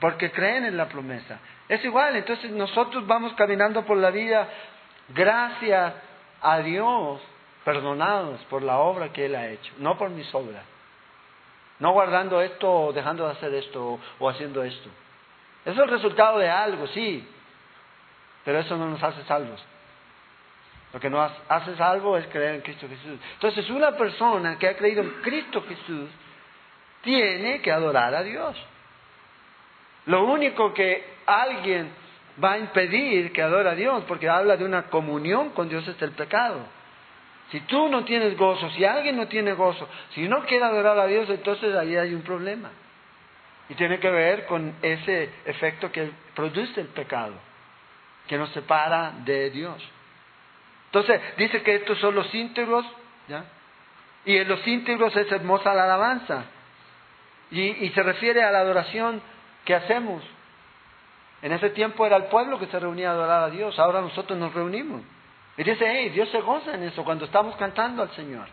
Porque 0.00 0.30
creen 0.30 0.64
en 0.64 0.76
la 0.76 0.88
promesa. 0.88 1.38
Es 1.68 1.84
igual, 1.84 2.16
entonces 2.16 2.50
nosotros 2.50 3.06
vamos 3.06 3.32
caminando 3.34 3.84
por 3.84 3.96
la 3.96 4.10
vida 4.10 4.48
gracias 5.08 5.94
a 6.42 6.58
Dios, 6.58 7.20
perdonados 7.64 8.40
por 8.44 8.62
la 8.62 8.78
obra 8.78 9.12
que 9.12 9.26
Él 9.26 9.36
ha 9.36 9.46
hecho, 9.48 9.72
no 9.78 9.96
por 9.96 10.10
mis 10.10 10.34
obras. 10.34 10.64
No 11.78 11.92
guardando 11.92 12.40
esto 12.40 12.70
o 12.70 12.92
dejando 12.92 13.24
de 13.26 13.32
hacer 13.32 13.54
esto 13.54 14.00
o 14.18 14.28
haciendo 14.28 14.62
esto. 14.64 14.88
Es 15.64 15.76
el 15.76 15.88
resultado 15.88 16.38
de 16.38 16.50
algo, 16.50 16.86
sí, 16.88 17.26
pero 18.44 18.58
eso 18.58 18.76
no 18.76 18.88
nos 18.88 19.02
hace 19.02 19.22
salvos. 19.24 19.64
Lo 20.92 20.98
que 20.98 21.08
nos 21.08 21.30
hace 21.48 21.76
salvo 21.76 22.16
es 22.16 22.26
creer 22.26 22.56
en 22.56 22.60
Cristo 22.62 22.88
Jesús. 22.88 23.18
Entonces, 23.34 23.70
una 23.70 23.92
persona 23.92 24.58
que 24.58 24.68
ha 24.68 24.76
creído 24.76 25.02
en 25.02 25.10
Cristo 25.22 25.62
Jesús 25.68 26.08
tiene 27.02 27.60
que 27.60 27.70
adorar 27.70 28.14
a 28.14 28.22
Dios. 28.22 28.56
Lo 30.06 30.24
único 30.24 30.74
que 30.74 31.04
alguien 31.26 31.92
va 32.42 32.52
a 32.52 32.58
impedir 32.58 33.32
que 33.32 33.42
adore 33.42 33.68
a 33.68 33.74
Dios, 33.74 34.04
porque 34.08 34.28
habla 34.28 34.56
de 34.56 34.64
una 34.64 34.84
comunión 34.84 35.50
con 35.50 35.68
Dios 35.68 35.86
es 35.86 36.00
el 36.02 36.12
pecado. 36.12 36.60
Si 37.50 37.60
tú 37.60 37.88
no 37.88 38.04
tienes 38.04 38.36
gozo, 38.36 38.70
si 38.70 38.84
alguien 38.84 39.16
no 39.16 39.26
tiene 39.28 39.52
gozo, 39.54 39.88
si 40.14 40.28
no 40.28 40.44
quiere 40.44 40.64
adorar 40.64 40.98
a 40.98 41.06
Dios, 41.06 41.28
entonces 41.28 41.74
ahí 41.74 41.96
hay 41.96 42.14
un 42.14 42.22
problema. 42.22 42.70
Y 43.68 43.74
tiene 43.74 43.98
que 43.98 44.10
ver 44.10 44.46
con 44.46 44.74
ese 44.82 45.30
efecto 45.44 45.90
que 45.92 46.10
produce 46.34 46.80
el 46.80 46.88
pecado, 46.88 47.34
que 48.30 48.38
nos 48.38 48.50
separa 48.50 49.12
de 49.24 49.50
Dios. 49.50 49.82
Entonces, 50.86 51.20
dice 51.36 51.64
que 51.64 51.74
estos 51.74 51.98
son 51.98 52.14
los 52.14 52.32
íntegros, 52.32 52.86
¿ya? 53.26 53.44
Y 54.24 54.36
en 54.36 54.48
los 54.48 54.64
íntegros 54.68 55.16
es 55.16 55.32
hermosa 55.32 55.74
la 55.74 55.82
alabanza. 55.82 56.44
Y, 57.50 57.88
se 57.88 58.02
refiere 58.04 58.44
a 58.44 58.52
la 58.52 58.60
adoración 58.60 59.20
que 59.64 59.74
hacemos. 59.74 60.22
En 61.42 61.50
ese 61.50 61.70
tiempo 61.70 62.06
era 62.06 62.18
el 62.18 62.26
pueblo 62.26 62.60
que 62.60 62.66
se 62.66 62.78
reunía 62.78 63.08
a 63.08 63.14
adorar 63.14 63.42
a 63.42 63.50
Dios, 63.50 63.76
ahora 63.80 64.00
nosotros 64.00 64.38
nos 64.38 64.54
reunimos. 64.54 65.02
Y 65.56 65.64
dice, 65.64 65.84
hey, 65.84 66.10
Dios 66.10 66.28
se 66.28 66.40
goza 66.40 66.74
en 66.74 66.84
eso 66.84 67.02
cuando 67.02 67.24
estamos 67.24 67.56
cantando 67.56 68.00
al 68.00 68.14
Señor. 68.14 68.46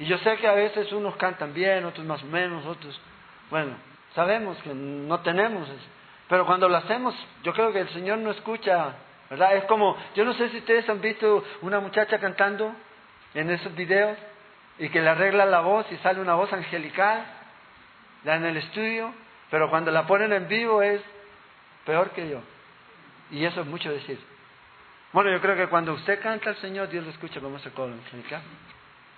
Y 0.00 0.06
yo 0.06 0.18
sé 0.18 0.36
que 0.38 0.48
a 0.48 0.54
veces 0.54 0.90
unos 0.90 1.14
cantan 1.14 1.54
bien, 1.54 1.84
otros 1.84 2.04
más 2.04 2.24
o 2.24 2.26
menos, 2.26 2.66
otros, 2.66 3.00
bueno, 3.50 3.76
sabemos 4.16 4.58
que 4.64 4.74
no 4.74 5.20
tenemos. 5.20 5.68
Pero 6.28 6.46
cuando 6.46 6.68
lo 6.68 6.76
hacemos, 6.76 7.14
yo 7.42 7.52
creo 7.52 7.72
que 7.72 7.80
el 7.80 7.88
Señor 7.90 8.18
no 8.18 8.30
escucha, 8.30 8.94
¿verdad? 9.30 9.56
Es 9.56 9.64
como, 9.64 9.96
yo 10.14 10.24
no 10.24 10.34
sé 10.34 10.48
si 10.50 10.58
ustedes 10.58 10.88
han 10.88 11.00
visto 11.00 11.44
una 11.62 11.80
muchacha 11.80 12.18
cantando 12.18 12.74
en 13.34 13.50
esos 13.50 13.74
videos 13.74 14.18
y 14.78 14.88
que 14.88 15.00
le 15.00 15.08
arregla 15.08 15.46
la 15.46 15.60
voz 15.60 15.86
y 15.90 15.96
sale 15.98 16.20
una 16.20 16.34
voz 16.34 16.52
angelical, 16.52 17.24
la 18.24 18.36
en 18.36 18.44
el 18.44 18.56
estudio, 18.56 19.12
pero 19.50 19.70
cuando 19.70 19.90
la 19.90 20.06
ponen 20.06 20.32
en 20.32 20.48
vivo 20.48 20.82
es 20.82 21.00
peor 21.84 22.10
que 22.10 22.28
yo. 22.28 22.40
Y 23.30 23.44
eso 23.44 23.60
es 23.60 23.66
mucho 23.66 23.90
decir. 23.90 24.18
Bueno, 25.12 25.30
yo 25.30 25.40
creo 25.40 25.56
que 25.56 25.68
cuando 25.68 25.94
usted 25.94 26.20
canta 26.20 26.50
al 26.50 26.56
Señor, 26.56 26.88
Dios 26.88 27.04
lo 27.04 27.10
escucha 27.10 27.40
como 27.40 27.58
se 27.60 27.70
coro 27.70 27.94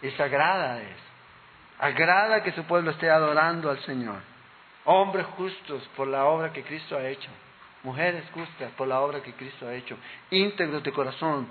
Y 0.03 0.11
se 0.11 0.23
agrada 0.23 0.81
eso. 0.81 1.09
Agrada 1.79 2.43
que 2.43 2.53
su 2.53 2.65
pueblo 2.65 2.91
esté 2.91 3.11
adorando 3.11 3.71
al 3.71 3.81
Señor. 3.81 4.21
Hombres 4.91 5.27
justos 5.37 5.87
por 5.97 6.09
la 6.09 6.25
obra 6.25 6.51
que 6.51 6.63
Cristo 6.63 6.97
ha 6.97 7.07
hecho. 7.07 7.29
Mujeres 7.83 8.25
justas 8.33 8.73
por 8.73 8.89
la 8.89 9.01
obra 9.01 9.21
que 9.23 9.35
Cristo 9.35 9.69
ha 9.69 9.75
hecho. 9.75 9.99
Íntegros 10.31 10.83
de 10.83 10.93
corazón. 10.93 11.47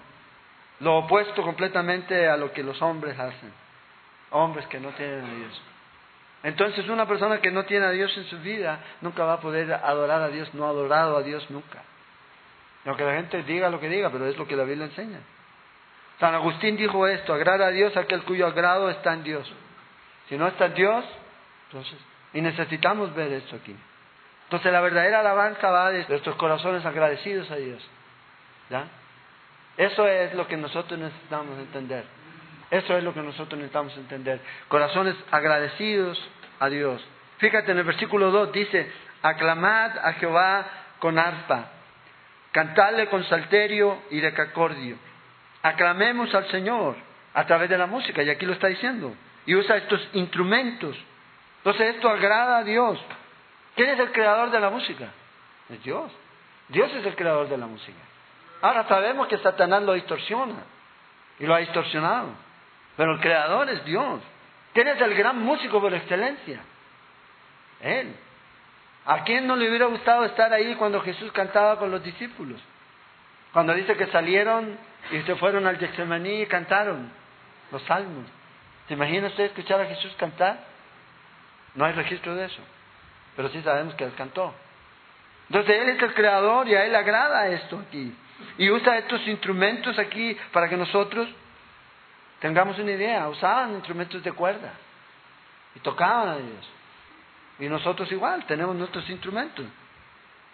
Lo 0.79 0.97
opuesto 0.97 1.43
completamente 1.43 2.27
a 2.27 2.35
lo 2.35 2.51
que 2.51 2.63
los 2.63 2.81
hombres 2.81 3.17
hacen. 3.19 3.53
Hombres 4.31 4.65
que 4.65 4.79
no 4.79 4.89
tienen 4.89 5.23
a 5.23 5.33
Dios. 5.35 5.61
Entonces 6.41 6.89
una 6.89 7.07
persona 7.07 7.39
que 7.39 7.51
no 7.51 7.65
tiene 7.65 7.85
a 7.85 7.91
Dios 7.91 8.11
en 8.17 8.25
su 8.25 8.39
vida 8.39 8.79
nunca 9.01 9.23
va 9.23 9.33
a 9.33 9.39
poder 9.39 9.71
adorar 9.71 10.19
a 10.23 10.29
Dios, 10.29 10.51
no 10.55 10.65
ha 10.65 10.69
adorado 10.69 11.15
a 11.15 11.21
Dios 11.21 11.47
nunca. 11.51 11.83
Aunque 12.85 13.03
la 13.03 13.17
gente 13.17 13.43
diga 13.43 13.69
lo 13.69 13.79
que 13.79 13.87
diga, 13.87 14.09
pero 14.09 14.25
es 14.25 14.35
lo 14.35 14.47
que 14.47 14.55
la 14.55 14.63
Biblia 14.63 14.85
enseña. 14.85 15.19
San 16.19 16.33
Agustín 16.33 16.75
dijo 16.75 17.05
esto, 17.05 17.35
agrada 17.35 17.67
a 17.67 17.71
Dios 17.71 17.95
aquel 17.95 18.23
cuyo 18.23 18.47
agrado 18.47 18.89
está 18.89 19.13
en 19.13 19.23
Dios. 19.23 19.47
Si 20.27 20.37
no 20.39 20.47
está 20.47 20.65
en 20.65 20.73
Dios, 20.73 21.05
entonces, 21.67 21.99
y 22.37 22.41
necesitamos 22.41 23.15
ver 23.15 23.33
esto 23.33 23.55
aquí. 23.55 23.75
Entonces 24.43 24.71
la 24.71 24.79
verdadera 24.79 25.21
alabanza 25.21 25.71
va 25.71 25.89
de 25.89 26.05
nuestros 26.07 26.35
corazones 26.35 26.85
agradecidos 26.85 27.49
a 27.49 27.55
Dios. 27.55 27.83
¿Ya? 28.69 28.83
Eso 29.75 30.07
es 30.07 30.35
lo 30.35 30.47
que 30.47 30.55
nosotros 30.55 30.99
necesitamos 30.99 31.57
entender. 31.57 32.03
Eso 32.69 32.95
es 32.95 33.03
lo 33.03 33.11
que 33.15 33.23
nosotros 33.23 33.57
necesitamos 33.57 33.97
entender. 33.97 34.39
Corazones 34.67 35.15
agradecidos 35.31 36.23
a 36.59 36.69
Dios. 36.69 37.03
Fíjate 37.39 37.71
en 37.71 37.79
el 37.79 37.83
versículo 37.85 38.29
2 38.29 38.51
dice, 38.51 38.87
aclamad 39.23 39.97
a 39.97 40.13
Jehová 40.13 40.63
con 40.99 41.17
arpa, 41.17 41.71
cantadle 42.51 43.07
con 43.07 43.23
salterio 43.23 44.03
y 44.11 44.19
decacordio. 44.19 44.95
Aclamemos 45.63 46.35
al 46.35 46.47
Señor 46.51 46.97
a 47.33 47.47
través 47.47 47.67
de 47.67 47.79
la 47.79 47.87
música, 47.87 48.21
y 48.21 48.29
aquí 48.29 48.45
lo 48.45 48.53
está 48.53 48.67
diciendo. 48.67 49.15
Y 49.47 49.55
usa 49.55 49.77
estos 49.77 50.07
instrumentos. 50.13 50.95
Entonces 51.57 51.95
esto 51.95 52.09
agrada 52.09 52.59
a 52.59 52.63
Dios. 52.63 52.99
¿Quién 53.75 53.89
es 53.89 53.99
el 53.99 54.11
creador 54.11 54.51
de 54.51 54.59
la 54.59 54.69
música? 54.69 55.09
Es 55.69 55.83
Dios. 55.83 56.11
Dios 56.69 56.91
es 56.93 57.05
el 57.05 57.15
creador 57.15 57.47
de 57.49 57.57
la 57.57 57.67
música. 57.67 57.99
Ahora 58.61 58.87
sabemos 58.87 59.27
que 59.27 59.37
Satanás 59.37 59.83
lo 59.83 59.93
distorsiona 59.93 60.63
y 61.39 61.45
lo 61.45 61.55
ha 61.55 61.59
distorsionado. 61.59 62.29
Pero 62.95 63.13
el 63.13 63.19
creador 63.19 63.69
es 63.69 63.83
Dios. 63.85 64.21
¿Quién 64.73 64.87
es 64.87 64.99
el 64.99 65.13
gran 65.15 65.39
músico 65.39 65.79
por 65.79 65.93
excelencia? 65.93 66.59
Él. 67.81 68.15
¿A 69.05 69.23
quién 69.23 69.47
no 69.47 69.55
le 69.55 69.69
hubiera 69.69 69.85
gustado 69.85 70.25
estar 70.25 70.51
ahí 70.51 70.75
cuando 70.75 70.99
Jesús 71.01 71.31
cantaba 71.31 71.77
con 71.77 71.91
los 71.91 72.03
discípulos? 72.03 72.59
Cuando 73.53 73.73
dice 73.73 73.95
que 73.95 74.07
salieron 74.07 74.77
y 75.11 75.21
se 75.21 75.35
fueron 75.35 75.65
al 75.65 75.77
Getsemaní 75.77 76.41
y 76.41 76.45
cantaron 76.47 77.09
los 77.71 77.81
salmos. 77.83 78.25
¿Se 78.87 78.95
imagina 78.95 79.27
usted 79.27 79.45
escuchar 79.45 79.79
a 79.81 79.85
Jesús 79.85 80.13
cantar? 80.17 80.59
No 81.77 81.85
hay 81.85 81.93
registro 81.93 82.35
de 82.35 82.45
eso, 82.45 82.61
pero 83.35 83.49
sí 83.49 83.61
sabemos 83.61 83.93
que 83.93 84.03
él 84.03 84.13
cantó. 84.17 84.53
Entonces 85.47 85.79
él 85.79 85.89
es 85.89 86.01
el 86.01 86.13
creador 86.15 86.67
y 86.67 86.73
a 86.75 86.85
él 86.85 86.95
agrada 86.95 87.47
esto 87.49 87.79
aquí. 87.87 88.13
Y 88.57 88.69
usa 88.71 88.97
estos 88.97 89.25
instrumentos 89.27 89.97
aquí 89.99 90.35
para 90.51 90.67
que 90.67 90.75
nosotros 90.75 91.29
tengamos 92.39 92.79
una 92.79 92.91
idea. 92.91 93.29
Usaban 93.29 93.75
instrumentos 93.75 94.23
de 94.23 94.31
cuerda 94.31 94.73
y 95.75 95.79
tocaban 95.79 96.29
a 96.29 96.37
Dios. 96.37 96.69
Y 97.59 97.69
nosotros 97.69 98.11
igual, 98.11 98.43
tenemos 98.45 98.75
nuestros 98.75 99.07
instrumentos. 99.11 99.65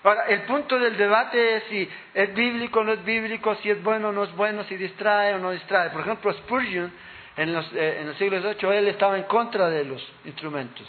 Ahora, 0.04 0.26
el 0.28 0.42
punto 0.42 0.78
del 0.78 0.98
debate 0.98 1.56
es 1.56 1.64
si 1.70 1.90
es 2.14 2.34
bíblico 2.36 2.82
o 2.82 2.84
no 2.84 2.92
es 2.92 3.06
bíblico, 3.06 3.56
si 3.64 3.70
es 3.70 3.82
bueno 3.82 4.10
o 4.10 4.12
no 4.12 4.26
es 4.26 4.36
bueno, 4.36 4.66
si 4.66 4.76
distrae 4.76 5.36
o 5.36 5.40
no 5.40 5.52
distrae. 5.52 5.90
Por 5.92 6.02
ejemplo, 6.02 6.34
Spurgeon, 6.34 6.92
en 7.38 7.54
los, 7.54 7.66
eh, 7.74 8.02
en 8.02 8.08
los 8.08 8.18
siglos 8.18 8.44
VIII, 8.44 8.78
él 8.78 8.90
estaba 8.90 9.18
en 9.18 9.24
contra 9.24 9.70
de 9.70 9.86
los 9.86 10.06
instrumentos. 10.26 10.86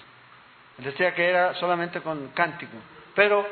Decía 0.78 1.14
que 1.14 1.28
era 1.28 1.54
solamente 1.54 2.00
con 2.00 2.28
cántico. 2.28 2.76
Pero 3.14 3.46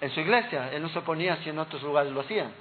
en 0.00 0.10
su 0.10 0.20
iglesia, 0.20 0.70
él 0.72 0.82
no 0.82 0.88
se 0.90 0.98
oponía 0.98 1.36
si 1.36 1.50
en 1.50 1.58
otros 1.58 1.82
lugares 1.82 2.12
lo 2.12 2.20
hacían. 2.20 2.52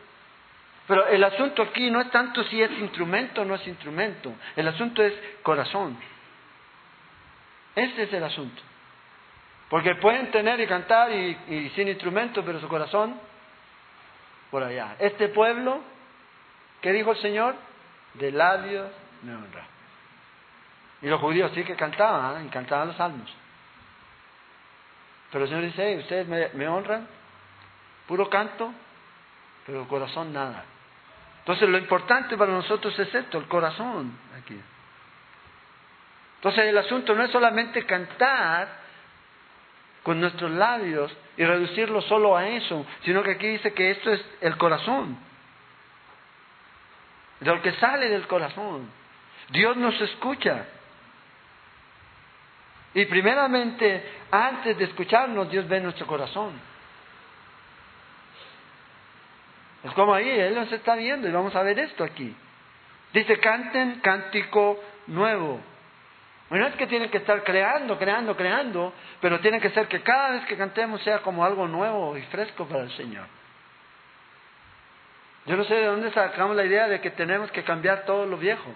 Pero 0.88 1.06
el 1.08 1.24
asunto 1.24 1.64
aquí 1.64 1.92
no 1.92 2.00
es 2.00 2.10
tanto 2.12 2.44
si 2.46 2.62
es 2.62 2.72
instrumento 2.72 3.42
o 3.42 3.46
no 3.46 3.56
es 3.56 3.68
instrumento. 3.68 4.34
El 4.56 4.68
asunto 4.68 5.04
es 5.04 5.14
corazón. 5.44 5.98
Ese 7.76 8.04
es 8.04 8.14
el 8.14 8.24
asunto. 8.24 8.62
Porque 9.70 9.96
pueden 9.96 10.32
tener 10.32 10.60
y 10.62 10.68
cantar 10.68 11.12
y, 11.12 11.72
sin 11.76 11.90
instrumento, 11.90 12.44
pero 12.46 12.62
su 12.62 12.70
corazón 12.70 13.20
por 14.50 14.64
allá. 14.64 14.96
Este 15.00 15.28
pueblo, 15.28 15.82
¿qué 16.82 16.94
dijo 16.94 17.12
el 17.12 17.18
Señor? 17.18 17.56
De 18.14 18.32
labios 18.32 18.90
me 19.24 19.36
honra. 19.36 19.66
Y 21.02 21.08
los 21.08 21.20
judíos 21.20 21.52
sí 21.54 21.64
que 21.66 21.76
cantaban, 21.76 22.42
¿eh? 22.42 22.46
y 22.48 22.50
cantaban 22.50 22.88
los 22.88 22.98
salmos. 22.98 23.30
Pero 25.32 25.44
el 25.44 25.50
Señor 25.50 25.66
dice, 25.66 25.98
ustedes 25.98 26.28
me, 26.28 26.68
honran, 26.68 27.08
puro 28.08 28.30
canto, 28.30 28.74
pero 29.66 29.82
el 29.82 29.88
corazón 29.88 30.34
nada. 30.34 30.64
Entonces 31.40 31.68
lo 31.70 31.78
importante 31.78 32.38
para 32.38 32.52
nosotros 32.52 32.98
es 33.00 33.14
esto, 33.14 33.38
el 33.38 33.48
corazón 33.48 34.18
aquí. 34.42 34.60
Entonces 36.36 36.66
el 36.66 36.78
asunto 36.78 37.16
no 37.16 37.24
es 37.24 37.32
solamente 37.32 37.86
cantar, 37.86 38.88
con 40.08 40.22
nuestros 40.22 40.50
labios 40.52 41.12
y 41.36 41.44
reducirlo 41.44 42.02
solo 42.02 42.38
a 42.38 42.48
eso, 42.48 42.86
sino 43.04 43.22
que 43.24 43.32
aquí 43.32 43.46
dice 43.46 43.74
que 43.74 43.92
esto 43.92 44.10
es 44.14 44.26
el 44.40 44.56
corazón, 44.56 45.18
de 47.42 47.54
lo 47.54 47.62
que 47.62 47.74
sale 47.74 48.08
del 48.08 48.26
corazón. 48.26 48.90
Dios 49.50 49.76
nos 49.76 50.00
escucha. 50.00 50.66
Y 52.98 53.06
primeramente, 53.06 54.04
antes 54.32 54.76
de 54.76 54.86
escucharnos, 54.86 55.52
Dios 55.52 55.68
ve 55.68 55.80
nuestro 55.80 56.08
corazón. 56.08 56.60
Es 59.84 59.92
como 59.92 60.16
ahí, 60.16 60.28
Él 60.28 60.56
nos 60.56 60.72
está 60.72 60.96
viendo 60.96 61.30
y 61.30 61.32
vamos 61.32 61.56
a 61.56 61.62
ver 61.62 61.78
esto 61.78 62.04
aquí. 62.04 62.36
Dice, 63.14 63.38
canten 63.40 64.00
cántico 64.00 64.80
nuevo. 65.06 65.62
Bueno, 66.50 66.66
es 66.66 66.76
que 66.76 66.88
tienen 66.88 67.12
que 67.12 67.20
estar 67.20 67.44
creando, 67.44 68.00
creando, 68.00 68.36
creando, 68.36 68.92
pero 69.22 69.40
tiene 69.42 69.62
que 69.62 69.70
ser 69.70 69.88
que 69.88 70.02
cada 70.02 70.32
vez 70.32 70.46
que 70.46 70.58
cantemos 70.58 71.00
sea 71.04 71.20
como 71.20 71.46
algo 71.46 71.68
nuevo 71.68 72.18
y 72.18 72.24
fresco 72.24 72.66
para 72.66 72.82
el 72.82 72.92
Señor. 72.94 73.28
Yo 75.46 75.56
no 75.56 75.66
sé 75.66 75.76
de 75.76 75.86
dónde 75.86 76.12
sacamos 76.14 76.56
la 76.56 76.66
idea 76.66 76.88
de 76.88 77.00
que 77.00 77.12
tenemos 77.12 77.52
que 77.52 77.64
cambiar 77.64 78.06
todo 78.06 78.26
lo 78.26 78.38
viejo 78.38 78.74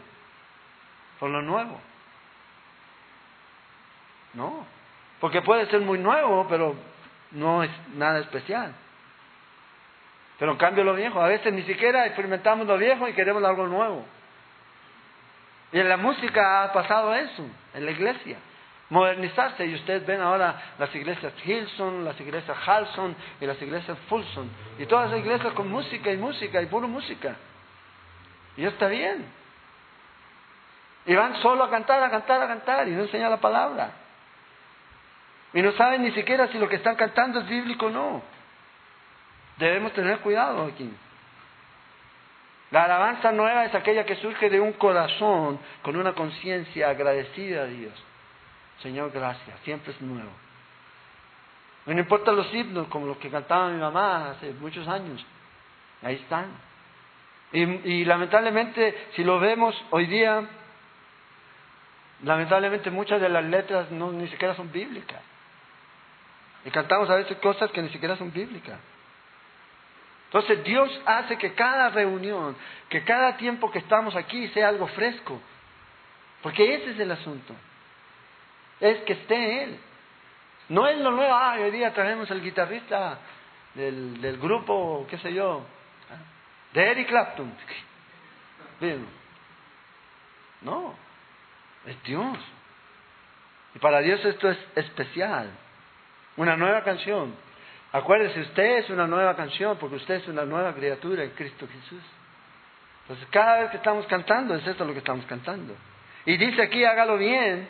por 1.19 1.31
lo 1.31 1.41
nuevo. 1.41 1.81
No, 4.33 4.65
porque 5.19 5.41
puede 5.41 5.65
ser 5.67 5.81
muy 5.81 5.99
nuevo, 5.99 6.47
pero 6.49 6.75
no 7.31 7.63
es 7.63 7.71
nada 7.95 8.19
especial. 8.19 8.73
Pero 10.39 10.53
en 10.53 10.57
cambio 10.57 10.83
lo 10.83 10.95
viejo, 10.95 11.21
a 11.21 11.27
veces 11.27 11.53
ni 11.53 11.63
siquiera 11.63 12.05
experimentamos 12.05 12.65
lo 12.65 12.77
viejo 12.77 13.07
y 13.07 13.13
queremos 13.13 13.43
algo 13.43 13.67
nuevo. 13.67 14.05
Y 15.71 15.79
en 15.79 15.87
la 15.87 15.97
música 15.97 16.63
ha 16.63 16.73
pasado 16.73 17.13
eso, 17.13 17.45
en 17.73 17.85
la 17.85 17.91
iglesia. 17.91 18.37
modernizarse 18.89 19.65
y 19.65 19.75
ustedes 19.75 20.05
ven 20.05 20.19
ahora 20.19 20.73
las 20.77 20.93
iglesias 20.93 21.33
Hilson, 21.45 22.03
las 22.03 22.19
iglesias 22.19 22.57
Halson 22.67 23.15
y 23.39 23.45
las 23.45 23.61
iglesias 23.61 23.97
Fulson 24.09 24.49
y 24.79 24.85
todas 24.85 25.11
las 25.11 25.19
iglesias 25.19 25.53
con 25.53 25.69
música 25.69 26.11
y 26.11 26.17
música 26.17 26.61
y 26.61 26.65
puro 26.65 26.89
música. 26.89 27.35
Y 28.57 28.65
está 28.65 28.87
bien. 28.87 29.25
Y 31.05 31.15
van 31.15 31.41
solo 31.41 31.63
a 31.63 31.69
cantar, 31.69 32.03
a 32.03 32.09
cantar, 32.09 32.41
a 32.41 32.47
cantar 32.47 32.87
y 32.89 32.91
no 32.91 33.03
enseñan 33.03 33.31
la 33.31 33.39
palabra. 33.39 33.91
Y 35.53 35.61
no 35.61 35.71
saben 35.73 36.03
ni 36.03 36.11
siquiera 36.11 36.47
si 36.47 36.57
lo 36.57 36.69
que 36.69 36.77
están 36.77 36.95
cantando 36.95 37.39
es 37.39 37.47
bíblico 37.47 37.87
o 37.87 37.89
no. 37.89 38.21
Debemos 39.57 39.93
tener 39.93 40.19
cuidado 40.19 40.65
aquí. 40.65 40.89
La 42.71 42.85
alabanza 42.85 43.33
nueva 43.33 43.65
es 43.65 43.75
aquella 43.75 44.05
que 44.05 44.15
surge 44.15 44.49
de 44.49 44.59
un 44.61 44.73
corazón 44.73 45.59
con 45.81 45.97
una 45.97 46.13
conciencia 46.13 46.89
agradecida 46.89 47.63
a 47.63 47.65
Dios. 47.65 47.93
Señor, 48.81 49.11
gracias, 49.11 49.59
siempre 49.61 49.91
es 49.91 50.01
nuevo. 50.01 50.31
No 51.85 51.99
importa 51.99 52.31
los 52.31 52.51
himnos 52.53 52.87
como 52.87 53.07
los 53.07 53.17
que 53.17 53.29
cantaba 53.29 53.69
mi 53.69 53.79
mamá 53.79 54.31
hace 54.31 54.53
muchos 54.53 54.87
años, 54.87 55.23
ahí 56.01 56.15
están. 56.15 56.47
Y, 57.51 57.61
y 57.61 58.05
lamentablemente, 58.05 59.09
si 59.15 59.23
lo 59.25 59.39
vemos 59.39 59.75
hoy 59.89 60.05
día, 60.05 60.47
lamentablemente 62.23 62.89
muchas 62.89 63.19
de 63.19 63.27
las 63.27 63.43
letras 63.43 63.91
no, 63.91 64.11
ni 64.11 64.27
siquiera 64.29 64.55
son 64.55 64.71
bíblicas. 64.71 65.21
Y 66.65 66.71
cantamos 66.71 67.09
a 67.09 67.15
veces 67.15 67.37
cosas 67.37 67.71
que 67.71 67.81
ni 67.81 67.89
siquiera 67.89 68.15
son 68.15 68.31
bíblicas. 68.31 68.79
Entonces 70.25 70.63
Dios 70.63 70.89
hace 71.05 71.37
que 71.37 71.53
cada 71.53 71.89
reunión, 71.89 72.55
que 72.89 73.03
cada 73.03 73.35
tiempo 73.37 73.69
que 73.71 73.79
estamos 73.79 74.15
aquí 74.15 74.47
sea 74.49 74.69
algo 74.69 74.87
fresco. 74.87 75.41
Porque 76.41 76.75
ese 76.75 76.91
es 76.91 76.99
el 76.99 77.11
asunto. 77.11 77.53
Es 78.79 78.99
que 79.03 79.13
esté 79.13 79.63
Él. 79.63 79.79
No 80.69 80.87
es 80.87 80.97
lo 80.99 81.11
nuevo, 81.11 81.33
ah, 81.33 81.57
hoy 81.59 81.71
día 81.71 81.93
traemos 81.93 82.31
el 82.31 82.41
guitarrista 82.41 83.19
del, 83.73 84.21
del 84.21 84.37
grupo, 84.37 85.05
qué 85.09 85.17
sé 85.17 85.33
yo, 85.33 85.65
de 86.73 86.91
Eric 86.91 87.07
Clapton. 87.07 87.53
No, 90.61 90.93
es 91.87 92.03
Dios. 92.03 92.37
Y 93.73 93.79
para 93.79 93.99
Dios 93.99 94.23
esto 94.23 94.49
es 94.49 94.57
especial. 94.75 95.49
Una 96.37 96.55
nueva 96.55 96.83
canción 96.83 97.35
Acuérdese, 97.93 98.39
usted 98.41 98.77
es 98.77 98.89
una 98.89 99.05
nueva 99.05 99.35
canción 99.35 99.77
porque 99.77 99.97
usted 99.97 100.15
es 100.15 100.27
una 100.27 100.45
nueva 100.45 100.73
criatura 100.73 101.23
en 101.23 101.31
Cristo 101.31 101.67
Jesús. 101.67 102.01
Entonces, 103.01 103.27
cada 103.29 103.61
vez 103.61 103.71
que 103.71 103.77
estamos 103.77 104.05
cantando, 104.07 104.55
es 104.55 104.65
esto 104.65 104.85
lo 104.85 104.93
que 104.93 104.99
estamos 104.99 105.25
cantando. 105.25 105.75
Y 106.25 106.37
dice 106.37 106.61
aquí, 106.61 106.85
hágalo 106.85 107.17
bien 107.17 107.67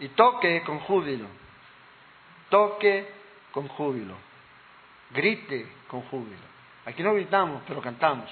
y 0.00 0.08
toque 0.08 0.62
con 0.66 0.80
júbilo. 0.80 1.26
Toque 2.50 3.08
con 3.52 3.68
júbilo. 3.68 4.16
Grite 5.12 5.66
con 5.88 6.02
júbilo. 6.02 6.50
Aquí 6.84 7.02
no 7.02 7.14
gritamos, 7.14 7.62
pero 7.66 7.80
cantamos. 7.80 8.28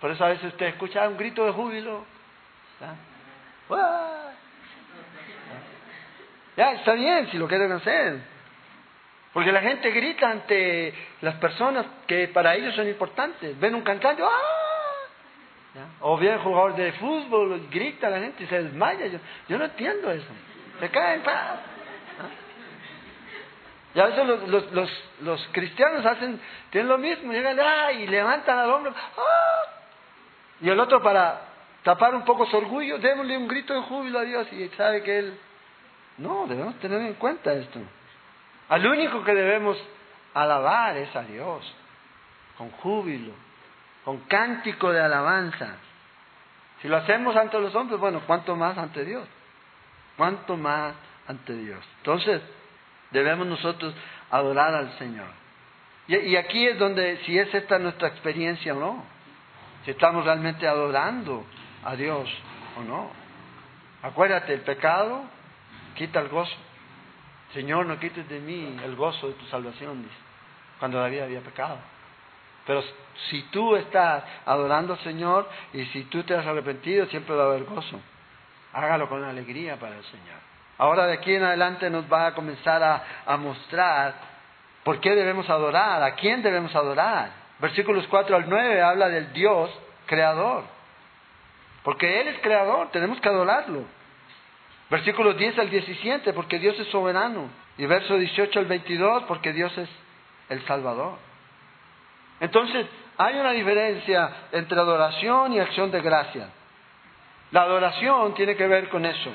Por 0.00 0.10
eso 0.10 0.24
a 0.24 0.28
veces 0.28 0.46
usted 0.52 0.66
escucha 0.66 1.08
un 1.08 1.16
grito 1.16 1.44
de 1.44 1.52
júbilo. 1.52 2.04
Está 6.56 6.92
bien 6.92 7.30
si 7.30 7.38
lo 7.38 7.46
quieren 7.46 7.70
hacer. 7.72 8.20
Porque 9.32 9.52
la 9.52 9.60
gente 9.60 9.90
grita 9.90 10.30
ante 10.30 10.94
las 11.20 11.34
personas 11.34 11.84
que 12.06 12.28
para 12.28 12.54
ellos 12.54 12.74
son 12.74 12.88
importantes. 12.88 13.58
Ven 13.60 13.74
un 13.74 13.82
cantante, 13.82 14.22
¡ah! 14.22 15.86
O 16.00 16.16
bien 16.16 16.38
jugador 16.38 16.74
de 16.74 16.92
fútbol, 16.92 17.68
grita 17.70 18.08
la 18.08 18.20
gente 18.20 18.44
y 18.44 18.46
se 18.46 18.62
desmaya. 18.62 19.06
Yo, 19.06 19.18
yo 19.48 19.58
no 19.58 19.66
entiendo 19.66 20.10
eso. 20.10 20.26
Se 20.80 20.88
caen, 20.88 21.22
¡ah! 21.26 21.56
Y 23.94 24.00
a 24.00 24.06
veces 24.06 24.26
los, 24.26 24.48
los, 24.48 24.72
los, 24.72 24.90
los, 25.20 25.48
cristianos 25.52 26.04
hacen, 26.04 26.38
tienen 26.68 26.88
lo 26.88 26.98
mismo, 26.98 27.32
llegan 27.32 27.58
¡ah! 27.60 27.92
y 27.92 28.06
levantan 28.06 28.58
al 28.58 28.70
hombro, 28.70 28.94
¡ah! 28.94 29.56
Y 30.60 30.68
el 30.68 30.78
otro 30.78 31.02
para 31.02 31.40
tapar 31.82 32.14
un 32.14 32.24
poco 32.24 32.46
su 32.46 32.56
orgullo, 32.56 32.98
démosle 32.98 33.36
un 33.36 33.48
grito 33.48 33.72
de 33.72 33.80
júbilo 33.80 34.18
a 34.18 34.22
Dios 34.22 34.52
y 34.52 34.68
sabe 34.76 35.02
que 35.02 35.18
él... 35.18 35.40
No, 36.18 36.46
debemos 36.46 36.78
tener 36.78 37.00
en 37.02 37.14
cuenta 37.14 37.52
esto. 37.52 37.80
Al 38.68 38.86
único 38.86 39.22
que 39.22 39.34
debemos 39.34 39.76
alabar 40.34 40.96
es 40.96 41.14
a 41.14 41.22
Dios, 41.22 41.74
con 42.56 42.70
júbilo, 42.70 43.32
con 44.04 44.18
cántico 44.20 44.92
de 44.92 45.00
alabanza. 45.00 45.76
Si 46.80 46.88
lo 46.88 46.96
hacemos 46.96 47.36
ante 47.36 47.58
los 47.60 47.74
hombres, 47.74 48.00
bueno, 48.00 48.22
¿cuánto 48.26 48.56
más 48.56 48.76
ante 48.78 49.04
Dios? 49.04 49.26
¿Cuánto 50.16 50.56
más 50.56 50.94
ante 51.26 51.54
Dios? 51.54 51.84
Entonces, 51.98 52.42
debemos 53.10 53.46
nosotros 53.46 53.94
adorar 54.30 54.74
al 54.74 54.98
Señor. 54.98 55.28
Y, 56.08 56.16
y 56.16 56.36
aquí 56.36 56.66
es 56.66 56.78
donde, 56.78 57.18
si 57.24 57.38
es 57.38 57.52
esta 57.54 57.78
nuestra 57.78 58.08
experiencia 58.08 58.74
o 58.74 58.80
no, 58.80 59.04
si 59.84 59.92
estamos 59.92 60.24
realmente 60.24 60.66
adorando 60.66 61.46
a 61.84 61.94
Dios 61.94 62.28
o 62.76 62.82
no. 62.82 63.10
Acuérdate, 64.02 64.54
el 64.54 64.60
pecado 64.60 65.24
quita 65.96 66.20
el 66.20 66.28
gozo. 66.28 66.54
Señor, 67.52 67.86
no 67.86 67.98
quites 67.98 68.28
de 68.28 68.38
mí 68.38 68.78
el 68.84 68.94
gozo 68.96 69.28
de 69.28 69.34
tu 69.34 69.46
salvación, 69.46 70.02
dice, 70.02 70.14
cuando 70.78 71.00
David 71.00 71.20
había 71.20 71.40
pecado. 71.40 71.78
Pero 72.66 72.82
si 73.30 73.42
tú 73.44 73.76
estás 73.76 74.24
adorando 74.44 74.94
al 74.94 75.00
Señor 75.00 75.48
y 75.72 75.84
si 75.86 76.04
tú 76.04 76.22
te 76.24 76.34
has 76.34 76.46
arrepentido, 76.46 77.06
siempre 77.06 77.34
va 77.34 77.44
a 77.44 77.46
haber 77.46 77.64
gozo. 77.64 78.00
Hágalo 78.72 79.08
con 79.08 79.24
alegría 79.24 79.78
para 79.78 79.96
el 79.96 80.04
Señor. 80.04 80.38
Ahora 80.78 81.06
de 81.06 81.14
aquí 81.14 81.34
en 81.34 81.44
adelante 81.44 81.88
nos 81.88 82.12
va 82.12 82.26
a 82.26 82.34
comenzar 82.34 82.82
a, 82.82 83.04
a 83.24 83.36
mostrar 83.36 84.14
por 84.84 85.00
qué 85.00 85.14
debemos 85.14 85.48
adorar, 85.48 86.02
a 86.02 86.14
quién 86.14 86.42
debemos 86.42 86.74
adorar. 86.74 87.30
Versículos 87.58 88.06
4 88.08 88.36
al 88.36 88.48
9 88.48 88.82
habla 88.82 89.08
del 89.08 89.32
Dios 89.32 89.70
creador. 90.06 90.64
Porque 91.82 92.20
Él 92.20 92.28
es 92.28 92.40
creador, 92.40 92.90
tenemos 92.90 93.20
que 93.20 93.28
adorarlo. 93.28 93.84
Versículos 94.90 95.36
10 95.36 95.58
al 95.58 95.70
17, 95.70 96.32
porque 96.32 96.58
Dios 96.58 96.78
es 96.78 96.86
soberano. 96.88 97.50
Y 97.76 97.86
verso 97.86 98.16
18 98.16 98.58
al 98.58 98.66
22, 98.66 99.24
porque 99.24 99.52
Dios 99.52 99.76
es 99.76 99.88
el 100.48 100.64
Salvador. 100.66 101.18
Entonces, 102.40 102.86
hay 103.18 103.36
una 103.36 103.50
diferencia 103.50 104.30
entre 104.52 104.78
adoración 104.78 105.52
y 105.52 105.60
acción 105.60 105.90
de 105.90 106.00
gracia. 106.00 106.50
La 107.50 107.62
adoración 107.62 108.34
tiene 108.34 108.56
que 108.56 108.66
ver 108.66 108.88
con 108.88 109.04
eso, 109.04 109.30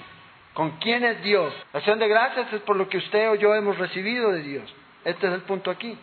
con 0.53 0.71
quién 0.77 1.03
es 1.03 1.21
Dios. 1.23 1.53
La 1.73 1.79
acción 1.79 1.99
de 1.99 2.07
gracias 2.07 2.53
es 2.53 2.61
por 2.61 2.75
lo 2.75 2.87
que 2.87 2.97
usted 2.97 3.29
o 3.31 3.35
yo 3.35 3.55
hemos 3.55 3.77
recibido 3.77 4.31
de 4.31 4.41
Dios. 4.41 4.73
Este 5.03 5.27
es 5.27 5.33
el 5.33 5.41
punto 5.41 5.71
aquí. 5.71 5.97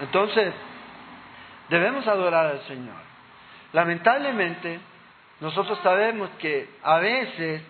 Entonces, 0.00 0.52
debemos 1.68 2.06
adorar 2.06 2.46
al 2.46 2.60
Señor. 2.66 2.96
Lamentablemente, 3.72 4.78
nosotros 5.40 5.78
sabemos 5.82 6.30
que 6.38 6.68
a 6.82 6.98
veces 6.98 7.62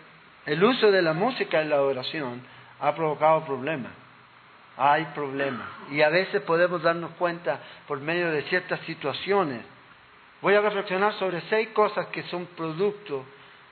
el 0.46 0.62
uso 0.62 0.90
de 0.90 1.02
la 1.02 1.12
música 1.12 1.62
en 1.62 1.70
la 1.70 1.80
oración 1.82 2.42
ha 2.80 2.94
provocado 2.94 3.44
problemas. 3.44 3.92
Hay 4.76 5.04
problemas. 5.14 5.68
Y 5.90 6.02
a 6.02 6.08
veces 6.08 6.42
podemos 6.42 6.82
darnos 6.82 7.12
cuenta 7.12 7.60
por 7.86 8.00
medio 8.00 8.30
de 8.30 8.42
ciertas 8.42 8.80
situaciones. 8.80 9.62
Voy 10.42 10.54
a 10.54 10.60
reflexionar 10.60 11.14
sobre 11.14 11.40
seis 11.42 11.68
cosas 11.68 12.06
que 12.08 12.24
son 12.24 12.46
producto 12.56 13.24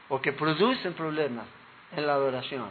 o 0.09 0.21
que 0.21 0.33
producen 0.33 0.95
problemas 0.95 1.45
en 1.95 2.07
la 2.07 2.15
adoración. 2.15 2.69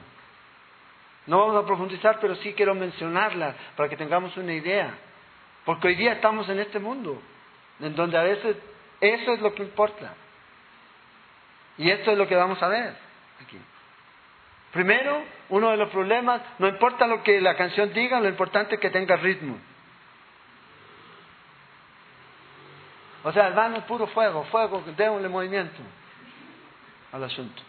No 1.27 1.39
vamos 1.39 1.63
a 1.63 1.67
profundizar, 1.67 2.19
pero 2.19 2.35
sí 2.35 2.53
quiero 2.53 2.73
mencionarlas 2.73 3.55
para 3.75 3.89
que 3.89 3.97
tengamos 3.97 4.35
una 4.37 4.53
idea. 4.53 4.91
Porque 5.65 5.89
hoy 5.89 5.95
día 5.95 6.13
estamos 6.13 6.49
en 6.49 6.59
este 6.59 6.79
mundo, 6.79 7.21
en 7.79 7.95
donde 7.95 8.17
a 8.17 8.23
veces 8.23 8.57
eso 8.99 9.33
es 9.33 9.41
lo 9.41 9.53
que 9.53 9.63
importa. 9.63 10.15
Y 11.77 11.89
esto 11.89 12.11
es 12.11 12.17
lo 12.17 12.27
que 12.27 12.35
vamos 12.35 12.61
a 12.63 12.67
ver 12.67 12.95
aquí. 13.43 13.57
Primero, 14.71 15.23
uno 15.49 15.71
de 15.71 15.77
los 15.77 15.89
problemas, 15.89 16.41
no 16.59 16.67
importa 16.67 17.05
lo 17.05 17.23
que 17.23 17.41
la 17.41 17.55
canción 17.55 17.91
diga, 17.93 18.19
lo 18.19 18.29
importante 18.29 18.75
es 18.75 18.81
que 18.81 18.89
tenga 18.89 19.17
ritmo. 19.17 19.57
O 23.23 23.31
sea, 23.31 23.47
hermano, 23.47 23.85
puro 23.85 24.07
fuego, 24.07 24.45
fuego, 24.45 24.83
démosle 24.95 25.29
movimiento 25.29 25.81
al 27.11 27.23
asunto. 27.23 27.61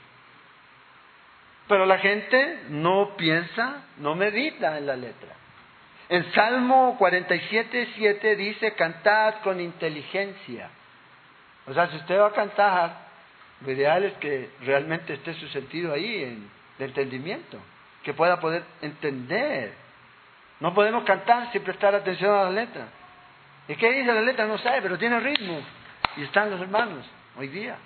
Pero 1.69 1.87
la 1.87 1.99
gente 1.99 2.65
no 2.69 3.17
piensa, 3.17 3.85
no 3.99 4.15
medita 4.15 4.79
en 4.79 4.87
la 4.87 4.97
letra. 4.97 5.35
En 6.09 6.33
Salmo 6.33 6.97
47, 6.99 7.89
7 7.97 8.37
dice, 8.37 8.75
cantad 8.75 9.37
con 9.43 9.61
inteligencia. 9.61 10.71
O 11.67 11.75
sea, 11.75 11.89
si 11.89 11.97
usted 11.97 12.19
va 12.19 12.29
a 12.29 12.33
cantar, 12.33 12.97
lo 13.61 13.73
ideal 13.73 14.05
es 14.05 14.13
que 14.15 14.51
realmente 14.63 15.15
esté 15.15 15.35
su 15.35 15.49
sentido 15.49 15.93
ahí, 15.93 16.25
en 16.25 16.51
entendimiento, 16.83 17.59
que 18.03 18.15
pueda 18.15 18.41
poder 18.41 18.65
entender. 18.81 19.75
No 20.61 20.75
podemos 20.75 21.05
cantar 21.05 21.51
sin 21.53 21.63
prestar 21.63 21.95
atención 21.95 22.35
a 22.35 22.45
la 22.45 22.51
letra. 22.51 22.89
¿Y 23.69 23.75
qué 23.77 23.93
dice 23.93 24.13
la 24.13 24.23
letra? 24.23 24.47
No 24.47 24.59
sabe, 24.59 24.83
pero 24.83 24.99
tiene 24.99 25.21
ritmo. 25.21 25.61
Y 26.17 26.25
están 26.25 26.51
los 26.51 26.61
hermanos 26.61 27.07
hoy 27.37 27.49
día. 27.49 27.77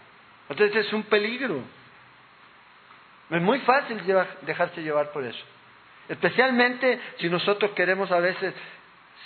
Entonces 0.48 0.86
es 0.86 0.92
un 0.92 1.04
peligro. 1.04 1.62
Es 3.30 3.42
muy 3.42 3.58
fácil 3.60 4.00
dejarse 4.42 4.82
llevar 4.82 5.10
por 5.10 5.24
eso. 5.24 5.44
Especialmente 6.08 7.00
si 7.18 7.28
nosotros 7.28 7.72
queremos 7.72 8.10
a 8.12 8.20
veces 8.20 8.54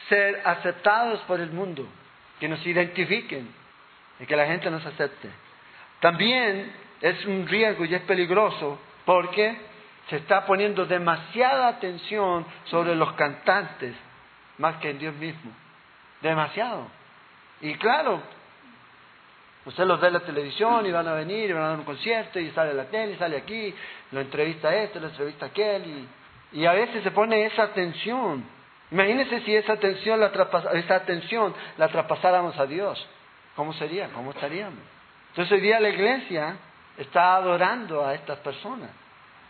ser 0.09 0.41
aceptados 0.45 1.21
por 1.21 1.41
el 1.41 1.51
mundo, 1.51 1.87
que 2.39 2.49
nos 2.49 2.65
identifiquen 2.67 3.49
y 4.19 4.27
que 4.27 4.37
la 4.37 4.47
gente 4.47 4.71
nos 4.71 4.85
acepte. 4.85 5.29
También 6.01 6.73
es 7.03 7.25
un 7.27 7.47
riesgo 7.47 7.85
y 7.85 7.95
es 7.95 8.03
peligroso 8.03 8.79
porque 9.11 9.57
se 10.09 10.19
está 10.19 10.47
poniendo 10.47 10.87
demasiada 10.87 11.67
atención 11.67 12.47
sobre 12.67 12.95
los 12.95 13.13
cantantes 13.15 13.93
más 14.59 14.77
que 14.77 14.91
en 14.91 15.01
Dios 15.01 15.17
mismo. 15.17 15.51
Demasiado. 16.23 16.87
Y 17.61 17.75
claro, 17.75 18.23
usted 19.65 19.85
los 19.85 20.01
ve 20.01 20.07
en 20.07 20.13
la 20.13 20.21
televisión 20.21 20.87
y 20.87 20.93
van 20.93 21.09
a 21.09 21.15
venir 21.15 21.51
y 21.51 21.53
van 21.53 21.65
a 21.65 21.69
dar 21.71 21.79
un 21.79 21.85
concierto 21.85 22.39
y 22.39 22.53
sale 22.53 22.73
la 22.73 22.85
tele 22.85 23.15
y 23.15 23.17
sale 23.17 23.39
aquí, 23.39 23.75
lo 24.13 24.21
entrevista 24.21 24.73
este, 24.77 25.01
lo 25.01 25.09
entrevista 25.09 25.47
aquel 25.47 25.87
y 25.87 26.09
y 26.53 26.67
a 26.67 26.73
veces 26.73 27.03
se 27.03 27.11
pone 27.11 27.47
esa 27.47 27.65
atención. 27.65 28.45
Imagínense 28.93 29.41
si 29.41 29.57
esa 29.57 29.73
atención 29.73 30.21
la, 30.21 30.31
esa 30.75 30.95
atención 30.95 31.53
la 31.79 31.89
traspasáramos 31.89 32.57
a 32.61 32.67
Dios. 32.67 33.05
¿Cómo 33.57 33.73
sería? 33.73 34.09
¿Cómo 34.11 34.31
estaríamos? 34.31 34.79
Entonces 35.31 35.51
hoy 35.51 35.61
día 35.63 35.81
la 35.81 35.89
iglesia 35.89 36.57
está 36.97 37.37
adorando 37.37 38.07
a 38.07 38.15
estas 38.15 38.39
personas. 38.39 38.91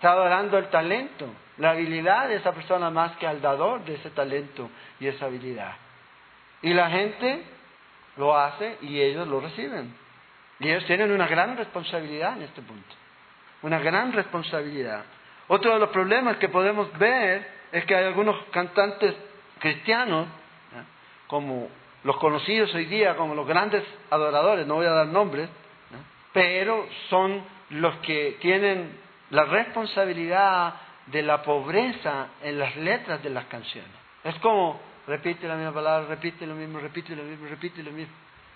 Está 0.01 0.13
adorando 0.13 0.57
el 0.57 0.71
talento, 0.71 1.27
la 1.59 1.73
habilidad 1.73 2.27
de 2.27 2.37
esa 2.37 2.53
persona 2.53 2.89
más 2.89 3.19
que 3.19 3.27
al 3.27 3.43
dador 3.43 3.85
de 3.85 3.97
ese 3.97 4.09
talento 4.09 4.71
y 4.99 5.09
esa 5.09 5.27
habilidad. 5.27 5.75
Y 6.63 6.73
la 6.73 6.89
gente 6.89 7.43
lo 8.17 8.35
hace 8.35 8.79
y 8.81 8.99
ellos 8.99 9.29
lo 9.29 9.41
reciben. 9.41 9.95
Y 10.59 10.71
ellos 10.71 10.87
tienen 10.87 11.11
una 11.11 11.27
gran 11.27 11.55
responsabilidad 11.55 12.39
en 12.39 12.45
este 12.45 12.63
punto. 12.63 12.95
Una 13.61 13.79
gran 13.79 14.15
responsabilidad. 14.15 15.05
Otro 15.49 15.75
de 15.75 15.81
los 15.81 15.91
problemas 15.91 16.39
que 16.39 16.49
podemos 16.49 16.91
ver 16.99 17.47
es 17.71 17.85
que 17.85 17.95
hay 17.95 18.07
algunos 18.07 18.43
cantantes 18.53 19.15
cristianos, 19.59 20.29
como 21.27 21.69
los 22.05 22.17
conocidos 22.17 22.75
hoy 22.75 22.87
día 22.87 23.19
como 23.19 23.35
los 23.35 23.47
grandes 23.47 23.85
adoradores, 24.09 24.67
no 24.67 24.77
voy 24.77 24.87
a 24.87 24.93
dar 24.93 25.09
nombres, 25.09 25.51
pero 26.33 26.87
son 27.11 27.45
los 27.69 27.97
que 27.97 28.39
tienen 28.41 29.10
la 29.31 29.45
responsabilidad 29.45 30.75
de 31.07 31.23
la 31.23 31.43
pobreza 31.43 32.29
en 32.43 32.59
las 32.59 32.77
letras 32.77 33.23
de 33.23 33.31
las 33.31 33.47
canciones. 33.47 33.91
Es 34.25 34.35
como, 34.37 34.81
repite 35.07 35.49
la 35.49 35.57
misma 35.57 35.73
palabra, 35.73 36.09
repite 36.09 36.47
lo 36.47 36.55
mismo, 36.55 36.79
repite 36.79 37.17
lo 37.17 37.23
mismo, 37.23 37.47
repite 37.49 37.83
lo 37.83 37.91
mismo. 37.91 38.15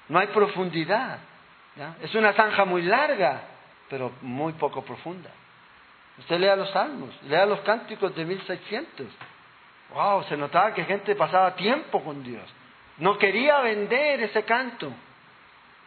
No 0.08 0.18
hay 0.18 0.28
profundidad. 0.28 1.18
Es 2.02 2.14
una 2.14 2.32
zanja 2.34 2.64
muy 2.64 2.82
larga, 2.82 3.42
pero 3.88 4.12
muy 4.22 4.52
poco 4.54 4.82
profunda. 4.82 5.30
Usted 6.18 6.38
lea 6.38 6.54
los 6.54 6.70
salmos, 6.70 7.10
lea 7.24 7.46
los 7.46 7.60
cánticos 7.60 8.14
de 8.14 8.24
1600. 8.24 9.06
Wow, 9.92 10.24
se 10.24 10.36
notaba 10.36 10.72
que 10.72 10.84
gente 10.84 11.14
pasaba 11.16 11.54
tiempo 11.56 12.02
con 12.02 12.22
Dios. 12.22 12.48
No 12.98 13.18
quería 13.18 13.60
vender 13.60 14.22
ese 14.22 14.44
canto. 14.44 14.92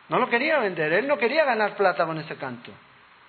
No 0.09 0.19
lo 0.19 0.29
quería 0.29 0.59
vender. 0.59 0.91
Él 0.91 1.07
no 1.07 1.17
quería 1.17 1.45
ganar 1.45 1.75
plata 1.75 2.05
con 2.05 2.17
ese 2.17 2.35
canto. 2.35 2.71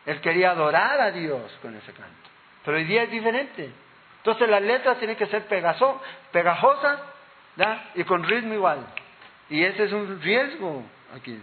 Él 0.09 0.23
quería 0.23 0.53
adorar 0.53 0.99
a 1.03 1.11
Dios 1.11 1.53
con 1.61 1.77
ese 1.77 1.93
canto. 1.93 2.31
Pero 2.65 2.79
hoy 2.79 2.85
día 2.85 3.03
es 3.03 3.11
diferente. 3.11 3.71
Entonces 4.17 4.49
las 4.49 4.63
letras 4.63 4.97
tienen 4.97 5.19
que 5.19 5.27
ser 5.27 5.45
pegajosas 6.33 7.01
y 7.95 8.05
con 8.05 8.25
ritmo 8.25 8.55
igual. 8.55 8.87
Y 9.51 9.63
ese 9.63 9.85
es 9.85 9.93
un 9.93 10.19
riesgo 10.23 10.83
aquí. 11.15 11.39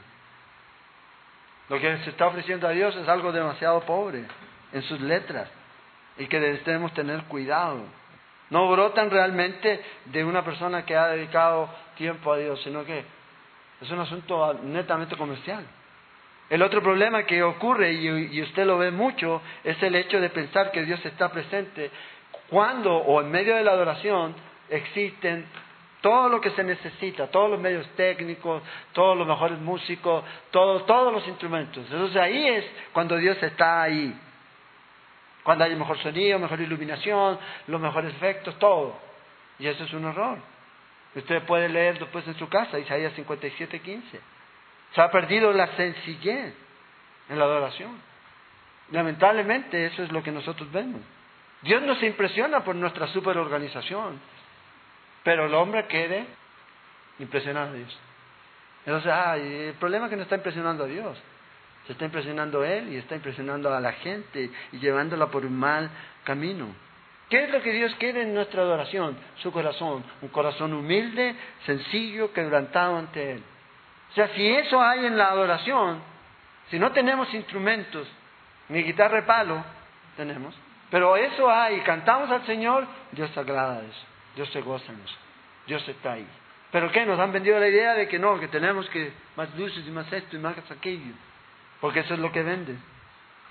Lo 1.70 1.80
que 1.80 1.96
se 2.00 2.10
está 2.10 2.26
ofreciendo 2.26 2.68
a 2.68 2.72
Dios 2.72 2.96
es 2.96 3.08
algo 3.08 3.32
demasiado 3.32 3.82
pobre 3.82 4.26
en 4.74 4.82
sus 4.82 5.00
letras 5.00 5.48
y 6.18 6.26
que 6.26 6.40
debemos 6.40 6.92
tener 6.96 7.24
cuidado. 7.26 7.84
No 8.50 8.68
brotan 8.72 9.12
realmente 9.12 9.86
de 10.06 10.26
una 10.26 10.44
persona 10.44 10.84
que 10.88 10.96
ha 10.96 11.10
dedicado 11.10 11.70
tiempo 11.98 12.34
a 12.34 12.38
Dios, 12.40 12.60
sino 12.64 12.84
que 12.84 13.06
es 13.80 13.92
un 13.92 14.00
asunto 14.00 14.56
netamente 14.64 15.16
comercial. 15.16 15.64
El 16.50 16.62
otro 16.62 16.82
problema 16.82 17.24
que 17.24 17.42
ocurre, 17.42 17.92
y 17.94 18.42
usted 18.42 18.66
lo 18.66 18.78
ve 18.78 18.92
mucho, 18.92 19.42
es 19.64 19.82
el 19.82 19.96
hecho 19.96 20.22
de 20.22 20.30
pensar 20.30 20.72
que 20.72 20.84
Dios 20.84 21.04
está 21.06 21.32
presente 21.32 21.90
cuando 22.50 22.96
o 22.96 23.22
en 23.22 23.32
medio 23.32 23.56
de 23.56 23.64
la 23.64 23.72
adoración 23.72 24.36
existen 24.70 25.46
todo 26.02 26.30
lo 26.30 26.40
que 26.40 26.52
se 26.52 26.64
necesita, 26.64 27.28
todos 27.32 27.50
los 27.50 27.60
medios 27.60 27.88
técnicos, 27.96 28.62
todos 28.94 29.18
los 29.18 29.28
mejores 29.28 29.58
músicos, 29.58 30.24
todos, 30.52 31.12
los 31.12 31.28
instrumentos. 31.28 31.84
Entonces 31.90 32.16
ahí 32.18 32.48
es 32.48 32.66
cuando 32.94 33.18
Dios 33.18 33.42
está 33.42 33.82
ahí 33.82 34.16
cuando 35.46 35.64
hay 35.64 35.76
mejor 35.76 36.00
sonido, 36.00 36.40
mejor 36.40 36.60
iluminación, 36.60 37.38
los 37.68 37.80
mejores 37.80 38.16
efectos, 38.16 38.58
todo. 38.58 38.96
Y 39.60 39.68
eso 39.68 39.84
es 39.84 39.94
un 39.94 40.06
error. 40.06 40.40
Usted 41.14 41.44
puede 41.44 41.70
leer 41.70 42.00
después 42.00 42.28
en 42.28 42.34
su 42.34 42.50
casa, 42.50 42.80
Isaías 42.80 43.14
57, 43.14 43.80
15. 43.80 44.20
Se 44.94 45.02
ha 45.02 45.12
perdido 45.12 45.52
la 45.52 45.68
sencillez 45.76 46.54
en 47.30 47.40
la 47.40 47.46
adoración. 47.46 48.00
Lamentablemente 48.92 49.86
eso 49.88 50.04
es 50.04 50.12
lo 50.12 50.22
que 50.22 50.32
nosotros 50.32 50.72
vemos. 50.72 51.02
Dios 51.62 51.82
no 51.82 51.96
se 51.96 52.06
impresiona 52.06 52.64
por 52.64 52.76
nuestra 52.76 53.08
superorganización, 53.08 54.20
pero 55.24 55.46
el 55.48 55.54
hombre 55.56 55.88
quiere 55.88 56.26
impresionar 57.20 57.70
a 57.70 57.74
Dios. 57.74 58.00
Entonces, 58.86 59.12
ah, 59.12 59.36
el 59.38 59.74
problema 59.74 60.06
es 60.06 60.12
que 60.12 60.16
no 60.18 60.24
está 60.24 60.36
impresionando 60.36 60.84
a 60.84 60.88
Dios. 60.88 61.18
Se 61.88 61.94
está 61.94 62.06
impresionando 62.06 62.64
él 62.64 62.94
y 62.94 62.98
está 62.98 63.16
impresionando 63.16 63.74
a 63.74 63.80
la 63.80 63.94
gente 63.94 64.50
y 64.72 64.78
llevándola 64.78 65.28
por 65.28 65.46
un 65.46 65.58
mal 65.58 65.90
camino. 66.24 66.68
¿Qué 67.30 67.44
es 67.44 67.50
lo 67.52 67.62
que 67.62 67.74
Dios 67.74 67.96
quiere 67.96 68.22
en 68.22 68.34
nuestra 68.34 68.62
adoración? 68.62 69.18
Su 69.38 69.52
corazón, 69.52 70.04
un 70.22 70.30
corazón 70.30 70.74
humilde, 70.74 71.36
sencillo, 71.66 72.32
quebrantado 72.34 72.98
ante 72.98 73.34
Él. 73.34 73.44
O 74.16 74.20
sea, 74.22 74.30
si 74.30 74.48
eso 74.48 74.82
hay 74.82 75.06
en 75.06 75.18
la 75.18 75.28
adoración, 75.28 76.00
si 76.72 76.80
no 76.80 76.92
tenemos 76.94 77.34
instrumentos, 77.34 78.08
ni 78.70 78.82
guitarra 78.82 79.18
de 79.18 79.24
palo, 79.24 79.62
tenemos, 80.16 80.56
pero 80.90 81.18
eso 81.18 81.52
hay, 81.52 81.82
cantamos 81.82 82.32
al 82.32 82.46
Señor, 82.46 82.88
Dios 83.12 83.30
se 83.32 83.40
agrada 83.42 83.82
de 83.82 83.88
eso, 83.88 84.06
Dios 84.36 84.50
se 84.52 84.62
goza 84.62 84.90
en 84.92 85.02
eso, 85.02 85.16
Dios 85.68 85.88
está 85.90 86.14
ahí. 86.14 86.28
¿Pero 86.72 86.92
qué? 86.92 87.06
Nos 87.06 87.20
han 87.20 87.34
vendido 87.34 87.60
la 87.60 87.68
idea 87.68 87.94
de 87.94 88.08
que 88.08 88.18
no, 88.18 88.40
que 88.40 88.48
tenemos 88.48 88.90
que 88.90 89.12
más 89.36 89.54
luces 89.56 89.86
y 89.86 89.92
más 89.92 90.12
esto 90.12 90.38
y 90.38 90.40
más 90.40 90.56
aquello 90.72 91.14
porque 91.86 92.00
eso 92.00 92.14
es 92.14 92.20
lo 92.20 92.32
que 92.32 92.42
venden. 92.42 92.82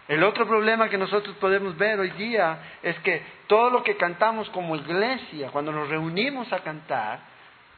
El 0.09 0.25
otro 0.25 0.47
problema 0.47 0.89
que 0.89 0.99
nosotros 0.99 1.37
podemos 1.37 1.77
ver 1.79 1.99
hoy 2.01 2.11
día 2.11 2.59
es 2.83 2.99
que 2.99 3.23
todo 3.47 3.71
lo 3.71 3.83
que 3.83 3.97
cantamos 3.97 4.51
como 4.51 4.77
iglesia, 4.77 5.51
cuando 5.53 5.71
nos 5.71 5.89
reunimos 5.89 6.53
a 6.53 6.59
cantar, 6.59 7.21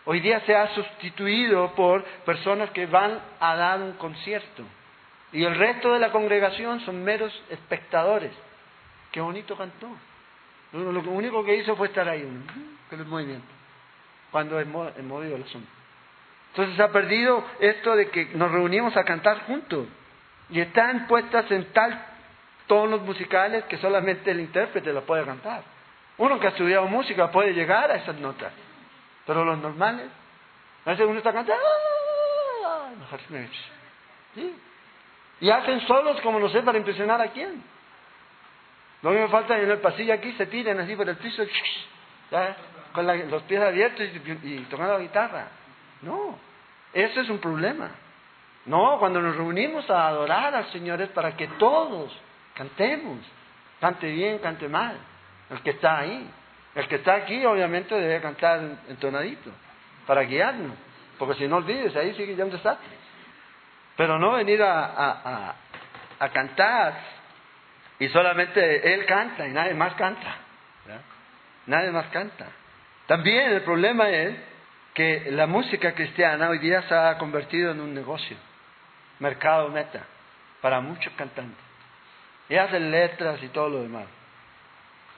hoy 0.06 0.20
día 0.20 0.40
se 0.40 0.56
ha 0.56 0.74
sustituido 0.74 1.72
por 1.74 2.02
personas 2.24 2.70
que 2.70 2.86
van 2.86 3.20
a 3.38 3.54
dar 3.54 3.80
un 3.80 3.92
concierto. 3.92 4.62
Y 5.32 5.44
el 5.44 5.54
resto 5.54 5.92
de 5.92 5.98
la 5.98 6.10
congregación 6.10 6.80
son 6.80 7.04
meros 7.04 7.32
espectadores. 7.50 8.32
Qué 9.12 9.20
bonito 9.20 9.56
cantó. 9.56 9.88
Lo 10.72 11.00
único 11.10 11.44
que 11.44 11.56
hizo 11.56 11.76
fue 11.76 11.88
estar 11.88 12.08
ahí, 12.08 12.22
con 12.88 12.98
el 12.98 13.06
movimiento, 13.06 13.46
cuando 14.30 14.58
es 14.58 14.66
movido 14.66 15.36
el 15.36 15.42
asunto. 15.42 15.68
Entonces 16.50 16.80
ha 16.80 16.90
perdido 16.90 17.44
esto 17.60 17.94
de 17.96 18.08
que 18.08 18.30
nos 18.34 18.50
reunimos 18.50 18.96
a 18.96 19.04
cantar 19.04 19.40
juntos 19.46 19.86
y 20.48 20.60
están 20.60 21.06
puestas 21.06 21.50
en 21.50 21.66
tal 21.72 22.02
tonos 22.66 23.02
musicales 23.02 23.64
que 23.64 23.76
solamente 23.78 24.30
el 24.30 24.40
intérprete 24.40 24.92
lo 24.92 25.02
puede 25.02 25.24
cantar. 25.24 25.62
Uno 26.18 26.40
que 26.40 26.46
ha 26.46 26.50
estudiado 26.50 26.86
música 26.86 27.30
puede 27.30 27.52
llegar 27.52 27.90
a 27.90 27.96
esas 27.96 28.16
notas, 28.16 28.52
pero 29.26 29.44
los 29.44 29.58
normales, 29.58 30.08
a 30.84 30.90
veces 30.90 31.06
uno 31.06 31.18
está 31.18 31.32
cantando, 31.32 31.62
¡Ah! 32.64 32.88
y 35.40 35.50
hacen 35.50 35.80
solos 35.86 36.20
como 36.22 36.38
no 36.38 36.48
sé 36.48 36.62
para 36.62 36.78
impresionar 36.78 37.20
a 37.20 37.28
quién. 37.28 37.62
Lo 39.02 39.12
que 39.12 39.28
falta 39.28 39.58
en 39.58 39.70
el 39.70 39.78
pasillo 39.78 40.14
aquí 40.14 40.32
se 40.32 40.46
tiran 40.46 40.80
así 40.80 40.96
por 40.96 41.08
el 41.08 41.16
piso, 41.16 41.42
con 42.92 43.06
los 43.06 43.42
pies 43.42 43.60
abiertos 43.60 44.06
y, 44.06 44.54
y 44.54 44.66
tocando 44.70 44.94
la 44.94 45.00
guitarra. 45.00 45.48
No, 46.02 46.38
eso 46.92 47.20
es 47.20 47.28
un 47.28 47.38
problema. 47.38 47.90
No, 48.64 48.98
cuando 48.98 49.20
nos 49.20 49.36
reunimos 49.36 49.88
a 49.90 50.08
adorar 50.08 50.54
al 50.54 50.72
Señor 50.72 51.00
es 51.00 51.10
para 51.10 51.36
que 51.36 51.46
todos 51.46 52.12
cantemos, 52.54 53.18
cante 53.80 54.10
bien, 54.10 54.38
cante 54.38 54.68
mal, 54.68 54.96
el 55.50 55.60
que 55.62 55.70
está 55.70 55.98
ahí. 55.98 56.28
El 56.76 56.86
que 56.88 56.96
está 56.96 57.14
aquí 57.14 57.44
obviamente 57.46 57.94
debe 57.94 58.20
cantar 58.20 58.60
entonadito, 58.88 59.50
para 60.06 60.22
guiarnos, 60.22 60.76
porque 61.18 61.34
si 61.38 61.48
no 61.48 61.56
olvides, 61.56 61.96
ahí 61.96 62.14
sigue 62.14 62.36
ya 62.36 62.44
un 62.44 62.50
desastre. 62.50 62.96
Pero 63.96 64.18
no 64.18 64.32
venir 64.32 64.62
a, 64.62 65.54
a, 66.18 66.28
cantar 66.28 66.94
y 67.98 68.08
solamente 68.08 68.92
él 68.92 69.06
canta 69.06 69.48
y 69.48 69.52
nadie 69.52 69.72
más 69.72 69.94
canta. 69.94 70.36
Nadie 71.64 71.90
más 71.90 72.06
canta. 72.08 72.46
También 73.06 73.52
el 73.52 73.62
problema 73.62 74.10
es 74.10 74.36
que 74.92 75.30
la 75.30 75.46
música 75.46 75.94
cristiana 75.94 76.50
hoy 76.50 76.58
día 76.58 76.82
se 76.82 76.94
ha 76.94 77.16
convertido 77.16 77.72
en 77.72 77.80
un 77.80 77.94
negocio 77.94 78.36
mercado 79.18 79.70
meta 79.70 80.04
para 80.60 80.80
muchos 80.80 81.12
cantantes. 81.14 81.64
y 82.50 82.56
hace 82.56 82.78
letras 82.78 83.42
y 83.42 83.48
todo 83.48 83.70
lo 83.70 83.82
demás. 83.82 84.04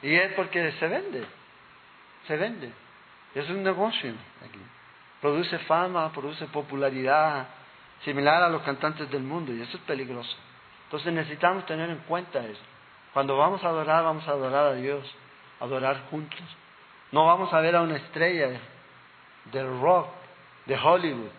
Y 0.03 0.15
es 0.15 0.33
porque 0.35 0.71
se 0.73 0.87
vende, 0.87 1.27
se 2.29 2.37
vende. 2.37 2.71
Es 3.35 3.49
un 3.51 3.65
negocio 3.65 4.13
aquí. 4.47 4.61
Produce 5.21 5.59
fama, 5.61 6.13
produce 6.13 6.47
popularidad, 6.47 7.49
similar 8.05 8.43
a 8.43 8.49
los 8.49 8.63
cantantes 8.63 9.11
del 9.11 9.23
mundo, 9.23 9.53
y 9.53 9.61
eso 9.61 9.77
es 9.77 9.83
peligroso. 9.83 10.37
Entonces 10.85 11.13
necesitamos 11.13 11.67
tener 11.67 11.91
en 11.91 11.99
cuenta 12.07 12.39
eso. 12.45 12.63
Cuando 13.13 13.37
vamos 13.37 13.65
a 13.65 13.69
adorar, 13.69 14.05
vamos 14.05 14.27
a 14.29 14.31
adorar 14.31 14.67
a 14.67 14.75
Dios, 14.75 15.05
adorar 15.59 16.03
juntos. 16.11 16.41
No 17.11 17.27
vamos 17.27 17.53
a 17.53 17.61
ver 17.61 17.75
a 17.75 17.83
una 17.83 17.97
estrella 17.97 18.61
del 19.47 19.81
rock, 19.81 20.09
de 20.67 20.79
Hollywood. 20.79 21.31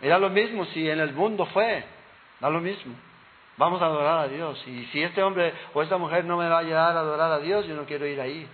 Era 0.00 0.18
lo 0.18 0.30
mismo 0.30 0.64
si 0.66 0.88
en 0.88 1.00
el 1.00 1.12
mundo 1.12 1.46
fue, 1.46 1.84
da 2.40 2.48
lo 2.48 2.60
mismo. 2.60 2.94
Vamos 3.56 3.80
a 3.82 3.86
adorar 3.86 4.18
a 4.18 4.28
Dios. 4.28 4.62
Y 4.66 4.84
si 4.86 5.02
este 5.02 5.22
hombre 5.22 5.52
o 5.74 5.82
esta 5.82 5.96
mujer 5.96 6.24
no 6.24 6.36
me 6.36 6.48
va 6.48 6.56
a 6.56 6.60
ayudar 6.60 6.96
a 6.96 7.00
adorar 7.00 7.32
a 7.32 7.38
Dios, 7.38 7.66
yo 7.66 7.74
no 7.74 7.84
quiero 7.84 8.06
ir 8.06 8.20
ahí. 8.20 8.48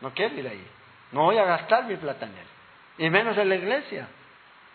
No 0.00 0.12
quiero 0.12 0.34
ir 0.36 0.48
ahí. 0.48 0.66
No 1.12 1.24
voy 1.24 1.38
a 1.38 1.44
gastar 1.44 1.84
mi 1.84 1.96
plata 1.96 2.26
en. 2.26 3.06
Y 3.06 3.10
menos 3.10 3.36
en 3.38 3.48
la 3.48 3.56
iglesia. 3.56 4.08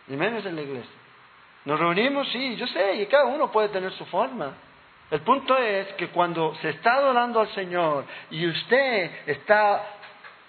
Y 0.08 0.16
menos 0.16 0.46
en 0.46 0.56
la 0.56 0.62
iglesia. 0.62 0.96
Nos 1.66 1.80
reunimos, 1.80 2.28
sí, 2.30 2.56
yo 2.56 2.66
sé, 2.68 2.96
y 2.96 3.06
cada 3.06 3.26
uno 3.26 3.52
puede 3.52 3.70
tener 3.70 3.92
su 3.94 4.06
forma. 4.06 4.54
El 5.12 5.22
punto 5.22 5.58
es 5.58 5.88
que 5.94 6.08
cuando 6.08 6.56
se 6.56 6.70
está 6.70 6.94
adorando 6.94 7.42
al 7.42 7.54
Señor 7.54 8.06
y 8.32 8.48
usted 8.48 9.12
está 9.28 9.84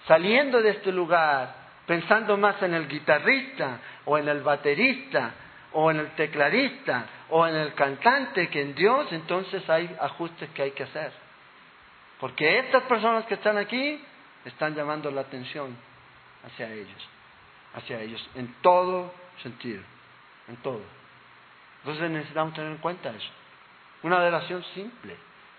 saliendo 0.07 0.61
de 0.61 0.71
este 0.71 0.91
lugar 0.91 1.53
pensando 1.85 2.37
más 2.37 2.61
en 2.63 2.73
el 2.73 2.87
guitarrista 2.87 3.79
o 4.05 4.17
en 4.17 4.27
el 4.29 4.41
baterista 4.41 5.31
o 5.73 5.91
en 5.91 5.99
el 5.99 6.11
tecladista 6.11 7.05
o 7.29 7.45
en 7.45 7.55
el 7.55 7.73
cantante 7.73 8.49
que 8.49 8.61
en 8.61 8.73
Dios, 8.73 9.07
entonces 9.11 9.69
hay 9.69 9.93
ajustes 9.99 10.49
que 10.51 10.63
hay 10.63 10.71
que 10.71 10.83
hacer. 10.83 11.11
Porque 12.19 12.59
estas 12.59 12.83
personas 12.83 13.25
que 13.25 13.33
están 13.33 13.57
aquí 13.57 14.01
están 14.45 14.75
llamando 14.75 15.09
la 15.11 15.21
atención 15.21 15.75
hacia 16.45 16.71
ellos, 16.71 17.09
hacia 17.73 18.01
ellos, 18.01 18.29
en 18.35 18.53
todo 18.61 19.13
sentido, 19.41 19.81
en 20.47 20.57
todo. 20.57 20.81
Entonces 21.79 22.09
necesitamos 22.11 22.53
tener 22.53 22.71
en 22.71 22.77
cuenta 22.77 23.09
eso. 23.09 23.29
Una 24.03 24.17
adoración 24.17 24.63
simple, 24.73 25.15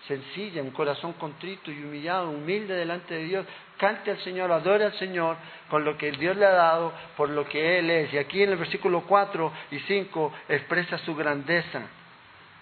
sencilla, 0.07 0.61
un 0.61 0.71
corazón 0.71 1.13
contrito 1.13 1.71
y 1.71 1.83
humillado, 1.83 2.29
humilde 2.29 2.75
delante 2.75 3.13
de 3.15 3.23
Dios. 3.23 3.45
Cante 3.77 4.11
al 4.11 4.19
Señor, 4.19 4.51
adore 4.51 4.85
al 4.85 4.97
Señor 4.97 5.37
con 5.69 5.83
lo 5.83 5.97
que 5.97 6.11
Dios 6.11 6.37
le 6.37 6.45
ha 6.45 6.51
dado, 6.51 6.93
por 7.17 7.29
lo 7.29 7.47
que 7.47 7.79
Él 7.79 7.89
es. 7.89 8.13
Y 8.13 8.17
aquí 8.17 8.43
en 8.43 8.51
el 8.51 8.57
versículo 8.57 9.01
4 9.01 9.51
y 9.71 9.79
5 9.79 10.33
expresa 10.49 10.97
su 10.99 11.15
grandeza. 11.15 11.81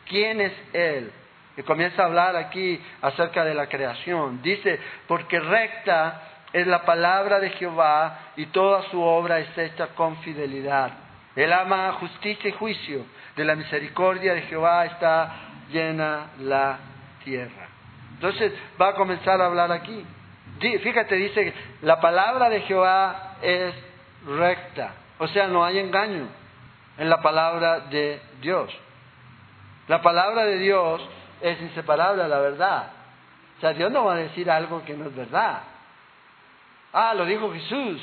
¿Quién 0.08 0.42
es 0.42 0.54
Él? 0.74 1.12
Y 1.56 1.64
comienza 1.64 2.02
a 2.02 2.06
hablar 2.06 2.36
aquí 2.36 2.82
acerca 3.02 3.44
de 3.46 3.54
la 3.54 3.68
creación. 3.68 4.42
Dice, 4.42 4.80
porque 5.08 5.40
recta 5.40 6.22
es 6.52 6.68
la 6.68 6.84
palabra 6.84 7.40
de 7.40 7.50
Jehová 7.52 8.32
y 8.36 8.48
toda 8.48 8.84
su 8.90 9.02
obra 9.02 9.40
es 9.40 9.58
hecha 9.58 9.88
con 9.96 10.18
fidelidad. 10.18 10.92
Él 11.36 11.52
ama 11.52 11.94
justicia 11.94 12.50
y 12.50 12.54
juicio. 12.54 13.06
De 13.36 13.44
la 13.44 13.56
misericordia 13.56 14.36
de 14.36 14.44
Jehová 14.44 14.86
está 14.86 15.32
llena 15.72 16.28
la 16.40 16.78
tierra. 17.24 17.68
Entonces 18.14 18.54
va 18.80 18.90
a 18.90 18.96
comenzar 18.96 19.42
a 19.42 19.48
hablar 19.48 19.72
aquí. 19.72 20.06
Fíjate, 20.60 21.16
dice, 21.16 21.54
la 21.82 22.00
palabra 22.00 22.50
de 22.50 22.62
Jehová 22.62 23.38
es 23.42 23.74
recta. 24.26 24.94
O 25.18 25.28
sea, 25.28 25.48
no 25.48 25.66
hay 25.66 25.80
engaño 25.80 26.28
en 26.98 27.10
la 27.10 27.22
palabra 27.22 27.82
de 27.82 28.22
Dios. 28.40 28.72
La 29.88 30.02
palabra 30.02 30.46
de 30.46 30.60
Dios 30.60 31.02
es 31.44 31.62
inseparable 31.62 32.24
a 32.24 32.28
la 32.28 32.40
verdad. 32.40 32.92
O 33.58 33.62
sea, 33.62 33.74
Dios 33.74 33.92
no 33.92 34.06
va 34.06 34.14
a 34.14 34.18
decir 34.18 34.50
algo 34.50 34.84
que 34.86 34.96
no 34.96 35.06
es 35.06 35.16
verdad. 35.16 35.62
Ah, 36.94 37.14
lo 37.14 37.26
dijo 37.26 37.52
Jesús. 37.52 38.02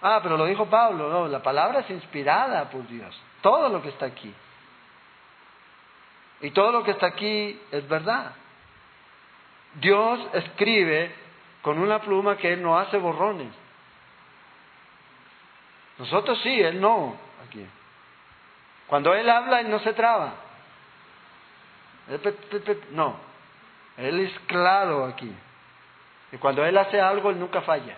Ah, 0.00 0.20
pero 0.22 0.36
lo 0.36 0.46
dijo 0.46 0.66
Pablo. 0.66 1.10
No, 1.10 1.26
la 1.26 1.42
palabra 1.42 1.80
es 1.80 1.90
inspirada 1.90 2.70
por 2.70 2.86
Dios. 2.86 3.20
Todo 3.40 3.68
lo 3.68 3.82
que 3.82 3.88
está 3.88 4.06
aquí. 4.06 4.32
Y 6.42 6.50
todo 6.52 6.70
lo 6.70 6.84
que 6.84 6.92
está 6.92 7.06
aquí 7.06 7.60
es 7.72 7.88
verdad. 7.88 8.32
Dios 9.74 10.20
escribe 10.34 11.12
con 11.62 11.78
una 11.78 12.00
pluma 12.00 12.36
que 12.36 12.52
Él 12.52 12.62
no 12.62 12.78
hace 12.78 12.98
borrones. 12.98 13.52
Nosotros 15.98 16.40
sí, 16.42 16.60
Él 16.60 16.80
no. 16.80 17.16
Aquí. 17.46 17.66
Cuando 18.86 19.12
Él 19.14 19.28
habla, 19.28 19.60
Él 19.60 19.70
no 19.70 19.80
se 19.80 19.92
traba. 19.92 20.34
No. 22.92 23.16
Él 23.96 24.20
es 24.20 24.32
claro 24.46 25.04
aquí. 25.04 25.32
Y 26.32 26.36
cuando 26.38 26.64
Él 26.64 26.76
hace 26.78 27.00
algo, 27.00 27.30
Él 27.30 27.38
nunca 27.38 27.60
falla. 27.62 27.96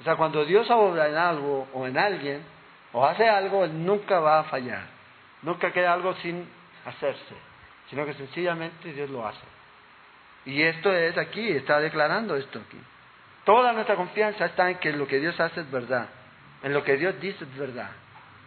O 0.00 0.04
sea, 0.04 0.16
cuando 0.16 0.44
Dios 0.44 0.68
obra 0.70 1.08
en 1.08 1.16
algo 1.16 1.68
o 1.72 1.86
en 1.86 1.96
alguien, 1.96 2.42
o 2.92 3.04
hace 3.06 3.28
algo, 3.28 3.64
Él 3.64 3.84
nunca 3.84 4.18
va 4.20 4.40
a 4.40 4.44
fallar. 4.44 4.82
Nunca 5.42 5.72
queda 5.72 5.92
algo 5.92 6.14
sin 6.16 6.48
hacerse, 6.84 7.34
sino 7.90 8.04
que 8.06 8.14
sencillamente 8.14 8.92
Dios 8.92 9.10
lo 9.10 9.26
hace. 9.26 9.44
Y 10.44 10.62
esto 10.62 10.92
es 10.92 11.16
aquí, 11.18 11.50
está 11.50 11.78
declarando 11.80 12.36
esto 12.36 12.58
aquí. 12.58 12.78
Toda 13.44 13.72
nuestra 13.72 13.96
confianza 13.96 14.46
está 14.46 14.70
en 14.70 14.78
que 14.78 14.92
lo 14.92 15.06
que 15.06 15.18
Dios 15.18 15.38
hace 15.38 15.60
es 15.60 15.70
verdad, 15.70 16.08
en 16.62 16.72
lo 16.72 16.84
que 16.84 16.96
Dios 16.96 17.20
dice 17.20 17.44
es 17.44 17.56
verdad. 17.56 17.90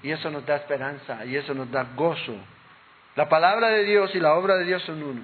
Y 0.04 0.12
eso 0.12 0.30
nos 0.30 0.46
da 0.46 0.58
esperanza 0.58 1.26
y 1.26 1.36
eso 1.36 1.54
nos 1.54 1.70
da 1.72 1.84
gozo. 1.96 2.38
La 3.16 3.30
palabra 3.30 3.70
de 3.70 3.84
Dios 3.84 4.14
y 4.14 4.20
la 4.20 4.34
obra 4.36 4.58
de 4.58 4.66
Dios 4.66 4.84
son 4.84 5.02
uno. 5.02 5.22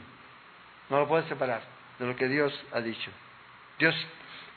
No 0.89 0.99
lo 0.99 1.07
puedes 1.07 1.27
separar 1.27 1.61
de 1.99 2.05
lo 2.05 2.15
que 2.15 2.27
Dios 2.27 2.53
ha 2.73 2.79
dicho. 2.79 3.11
Dios, 3.79 3.95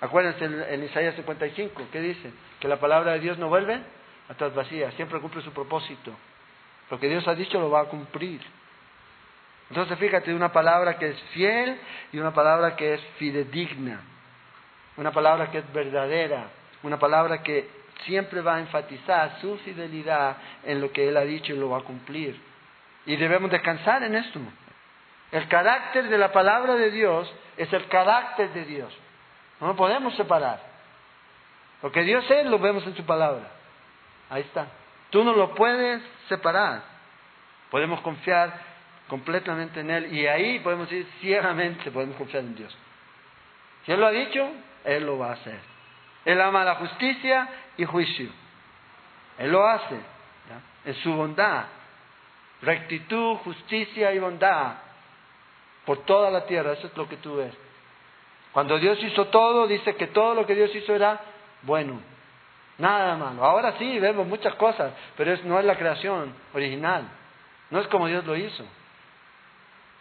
acuérdense 0.00 0.44
en, 0.72 0.84
Isaías 0.84 1.14
55, 1.16 1.88
¿qué 1.90 2.00
dice? 2.00 2.32
Que 2.60 2.68
la 2.68 2.78
palabra 2.78 3.12
de 3.12 3.20
Dios 3.20 3.38
no 3.38 3.48
vuelve 3.48 3.80
atrás 4.28 4.54
vacía, 4.54 4.90
siempre 4.92 5.20
cumple 5.20 5.42
su 5.42 5.52
propósito. 5.52 6.12
Lo 6.90 7.00
que 7.00 7.08
Dios 7.08 7.26
ha 7.26 7.34
dicho 7.34 7.60
lo 7.60 7.70
va 7.70 7.82
a 7.82 7.84
cumplir. 7.86 8.40
Entonces 9.68 9.98
fíjate, 9.98 10.32
una 10.32 10.52
palabra 10.52 10.98
que 10.98 11.10
es 11.10 11.20
fiel 11.32 11.78
y 12.12 12.18
una 12.18 12.32
palabra 12.32 12.76
que 12.76 12.94
es 12.94 13.00
fidedigna. 13.18 14.00
Una 14.96 15.10
palabra 15.10 15.50
que 15.50 15.58
es 15.58 15.72
verdadera. 15.72 16.50
Una 16.82 16.98
palabra 16.98 17.42
que 17.42 17.68
siempre 18.04 18.42
va 18.42 18.56
a 18.56 18.60
enfatizar 18.60 19.40
su 19.40 19.56
fidelidad 19.58 20.36
en 20.64 20.80
lo 20.80 20.92
que 20.92 21.08
Él 21.08 21.16
ha 21.16 21.24
dicho 21.24 21.52
y 21.52 21.58
lo 21.58 21.70
va 21.70 21.78
a 21.78 21.82
cumplir. 21.82 22.53
Y 23.06 23.16
debemos 23.16 23.50
descansar 23.50 24.02
en 24.02 24.14
esto. 24.14 24.40
El 25.32 25.48
carácter 25.48 26.08
de 26.08 26.18
la 26.18 26.32
palabra 26.32 26.74
de 26.74 26.90
Dios 26.90 27.32
es 27.56 27.72
el 27.72 27.88
carácter 27.88 28.52
de 28.52 28.64
Dios. 28.64 28.96
No 29.60 29.68
lo 29.68 29.76
podemos 29.76 30.14
separar. 30.16 30.60
Lo 31.82 31.92
que 31.92 32.02
Dios 32.02 32.24
es 32.30 32.46
lo 32.46 32.58
vemos 32.58 32.86
en 32.86 32.96
su 32.96 33.04
palabra. 33.04 33.48
Ahí 34.30 34.42
está. 34.42 34.66
Tú 35.10 35.22
no 35.22 35.32
lo 35.32 35.54
puedes 35.54 36.02
separar. 36.28 36.82
Podemos 37.70 38.00
confiar 38.00 38.52
completamente 39.08 39.80
en 39.80 39.90
Él 39.90 40.12
y 40.14 40.26
ahí 40.26 40.60
podemos 40.60 40.88
decir 40.88 41.06
ciegamente, 41.20 41.90
podemos 41.90 42.16
confiar 42.16 42.44
en 42.44 42.54
Dios. 42.54 42.76
Si 43.84 43.92
Él 43.92 44.00
lo 44.00 44.06
ha 44.06 44.12
dicho, 44.12 44.48
Él 44.84 45.04
lo 45.04 45.18
va 45.18 45.30
a 45.30 45.32
hacer. 45.34 45.58
Él 46.24 46.40
ama 46.40 46.64
la 46.64 46.76
justicia 46.76 47.48
y 47.76 47.84
juicio. 47.84 48.30
Él 49.38 49.50
lo 49.50 49.66
hace 49.66 50.00
en 50.84 50.94
su 50.96 51.12
bondad. 51.12 51.64
Rectitud, 52.62 53.36
justicia 53.38 54.12
y 54.12 54.18
bondad 54.18 54.74
por 55.84 55.98
toda 56.04 56.30
la 56.30 56.46
tierra. 56.46 56.72
Eso 56.72 56.86
es 56.86 56.96
lo 56.96 57.08
que 57.08 57.16
tú 57.16 57.36
ves. 57.36 57.54
Cuando 58.52 58.78
Dios 58.78 59.02
hizo 59.02 59.26
todo, 59.26 59.66
dice 59.66 59.96
que 59.96 60.06
todo 60.08 60.34
lo 60.34 60.46
que 60.46 60.54
Dios 60.54 60.74
hizo 60.74 60.94
era 60.94 61.20
bueno. 61.62 62.00
Nada 62.78 63.16
malo. 63.16 63.44
Ahora 63.44 63.76
sí 63.78 63.98
vemos 63.98 64.26
muchas 64.26 64.54
cosas, 64.54 64.92
pero 65.16 65.36
no 65.44 65.58
es 65.58 65.64
la 65.64 65.76
creación 65.76 66.34
original. 66.52 67.08
No 67.70 67.80
es 67.80 67.86
como 67.88 68.06
Dios 68.06 68.24
lo 68.24 68.36
hizo. 68.36 68.64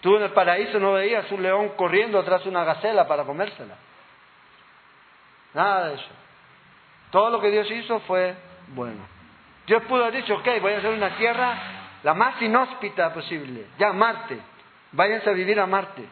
Tú 0.02 0.18
en 0.18 0.24
el 0.24 0.32
paraíso 0.32 0.80
no 0.80 0.94
veías 0.94 1.32
un 1.32 1.42
león 1.42 1.70
corriendo 1.78 2.20
atrás 2.20 2.44
de 2.44 2.50
una 2.50 2.64
gacela 2.64 3.08
para 3.08 3.24
comérsela. 3.24 3.76
Nada 5.54 5.88
de 5.90 5.96
eso. 5.96 6.10
Todo 7.12 7.30
lo 7.30 7.42
que 7.42 7.52
Dios 7.52 7.70
hizo 7.72 8.00
fue 8.02 8.36
bueno. 8.70 9.02
Dios 9.66 9.82
pudo 9.84 10.04
haber 10.04 10.22
dicho, 10.22 10.36
ok, 10.36 10.48
voy 10.62 10.74
a 10.74 10.78
hacer 10.80 10.92
una 10.92 11.16
tierra 11.16 11.83
la 12.04 12.14
más 12.14 12.42
inhóspita 12.42 13.14
posible. 13.14 13.68
Ya, 13.78 13.94
Marte. 13.94 14.40
Váyanse 14.92 15.30
a 15.30 15.34
vivir 15.34 15.60
a 15.60 15.66
Marte. 15.66 16.04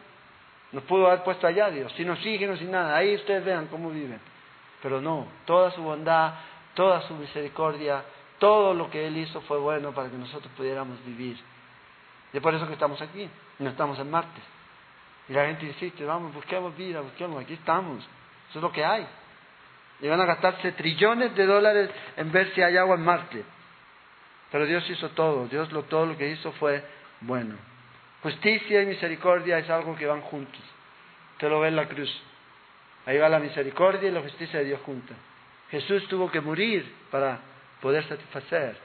Nos 0.72 0.84
pudo 0.84 1.06
haber 1.06 1.22
puesto 1.22 1.46
allá 1.46 1.70
Dios, 1.70 1.92
sin 1.92 2.08
oxígeno, 2.10 2.56
sin 2.56 2.70
nada. 2.70 2.96
Ahí 2.96 3.14
ustedes 3.14 3.44
vean 3.44 3.66
cómo 3.66 3.90
viven. 3.90 4.20
Pero 4.82 5.00
no, 5.00 5.26
toda 5.44 5.70
su 5.70 5.82
bondad, 5.82 6.34
toda 6.74 7.02
su 7.02 7.14
misericordia, 7.14 8.02
todo 8.38 8.74
lo 8.74 8.90
que 8.90 9.06
Él 9.06 9.16
hizo 9.18 9.40
fue 9.42 9.58
bueno 9.58 9.92
para 9.92 10.10
que 10.10 10.16
nosotros 10.16 10.50
pudiéramos 10.56 11.04
vivir. 11.04 11.38
Y 12.32 12.36
es 12.38 12.42
por 12.42 12.54
eso 12.54 12.66
que 12.66 12.72
estamos 12.72 13.00
aquí, 13.02 13.28
no 13.58 13.70
estamos 13.70 13.98
en 13.98 14.10
Marte. 14.10 14.40
Y 15.28 15.34
la 15.34 15.46
gente 15.46 15.66
insiste, 15.66 16.04
vamos, 16.04 16.34
busquemos 16.34 16.76
vida, 16.76 17.00
busquemos, 17.00 17.42
aquí 17.42 17.54
estamos. 17.54 17.98
Eso 18.48 18.58
es 18.58 18.62
lo 18.62 18.72
que 18.72 18.84
hay. 18.84 19.06
Y 20.00 20.08
van 20.08 20.20
a 20.20 20.24
gastarse 20.24 20.72
trillones 20.72 21.34
de 21.36 21.46
dólares 21.46 21.90
en 22.16 22.32
ver 22.32 22.52
si 22.54 22.62
hay 22.62 22.76
agua 22.76 22.96
en 22.96 23.04
Marte. 23.04 23.44
Pero 24.52 24.66
Dios 24.66 24.88
hizo 24.90 25.08
todo, 25.10 25.48
Dios 25.48 25.72
lo, 25.72 25.84
todo 25.84 26.04
lo 26.04 26.16
que 26.16 26.28
hizo 26.28 26.52
fue 26.52 26.84
bueno. 27.22 27.56
Justicia 28.22 28.82
y 28.82 28.86
misericordia 28.86 29.58
es 29.58 29.68
algo 29.70 29.96
que 29.96 30.06
van 30.06 30.20
juntos. 30.20 30.60
Usted 31.32 31.48
lo 31.48 31.60
ve 31.60 31.68
en 31.68 31.76
la 31.76 31.88
cruz. 31.88 32.22
Ahí 33.06 33.18
va 33.18 33.30
la 33.30 33.40
misericordia 33.40 34.08
y 34.08 34.12
la 34.12 34.20
justicia 34.20 34.60
de 34.60 34.66
Dios 34.66 34.80
juntas. 34.82 35.16
Jesús 35.70 36.06
tuvo 36.06 36.30
que 36.30 36.40
morir 36.42 36.94
para 37.10 37.40
poder 37.80 38.06
satisfacer 38.06 38.76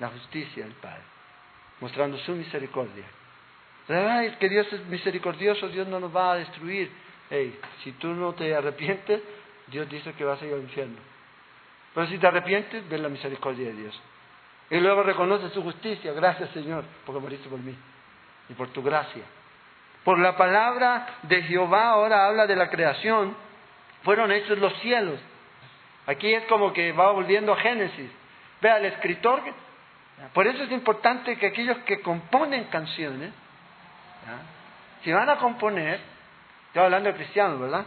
la 0.00 0.08
justicia 0.08 0.64
del 0.64 0.74
Padre, 0.74 1.02
mostrando 1.80 2.18
su 2.18 2.32
misericordia. 2.32 3.04
Que 3.86 4.48
Dios 4.48 4.72
es 4.72 4.84
misericordioso, 4.86 5.68
Dios 5.68 5.86
no 5.86 6.00
nos 6.00 6.14
va 6.14 6.32
a 6.32 6.36
destruir. 6.36 6.90
Hey, 7.30 7.58
si 7.84 7.92
tú 7.92 8.08
no 8.08 8.34
te 8.34 8.54
arrepientes, 8.54 9.22
Dios 9.68 9.88
dice 9.88 10.12
que 10.14 10.24
vas 10.24 10.42
a 10.42 10.46
ir 10.46 10.52
al 10.52 10.60
infierno. 10.60 10.98
Pero 11.94 12.08
si 12.08 12.18
te 12.18 12.26
arrepientes, 12.26 12.88
ves 12.88 13.00
la 13.00 13.08
misericordia 13.08 13.68
de 13.68 13.74
Dios. 13.74 14.00
Y 14.70 14.78
luego 14.78 15.02
reconoce 15.02 15.50
su 15.50 15.62
justicia. 15.62 16.12
Gracias, 16.12 16.50
Señor, 16.50 16.84
porque 17.04 17.20
moriste 17.20 17.48
por 17.48 17.58
mí 17.58 17.76
y 18.48 18.54
por 18.54 18.68
tu 18.68 18.82
gracia. 18.82 19.24
Por 20.04 20.18
la 20.18 20.36
palabra 20.36 21.18
de 21.22 21.42
Jehová 21.42 21.90
ahora 21.90 22.26
habla 22.26 22.46
de 22.46 22.56
la 22.56 22.70
creación. 22.70 23.36
Fueron 24.04 24.30
hechos 24.32 24.58
los 24.58 24.72
cielos. 24.80 25.20
Aquí 26.06 26.32
es 26.32 26.44
como 26.44 26.72
que 26.72 26.92
va 26.92 27.10
volviendo 27.10 27.52
a 27.52 27.56
Génesis. 27.56 28.10
Vea, 28.62 28.78
el 28.78 28.86
escritor. 28.86 29.42
Por 30.32 30.46
eso 30.46 30.62
es 30.62 30.70
importante 30.70 31.36
que 31.36 31.46
aquellos 31.46 31.78
que 31.78 32.00
componen 32.00 32.64
canciones, 32.64 33.32
si 35.02 35.12
van 35.12 35.28
a 35.28 35.36
componer, 35.36 36.00
estoy 36.68 36.82
hablando 36.82 37.10
de 37.10 37.16
cristianos, 37.16 37.60
¿verdad? 37.60 37.84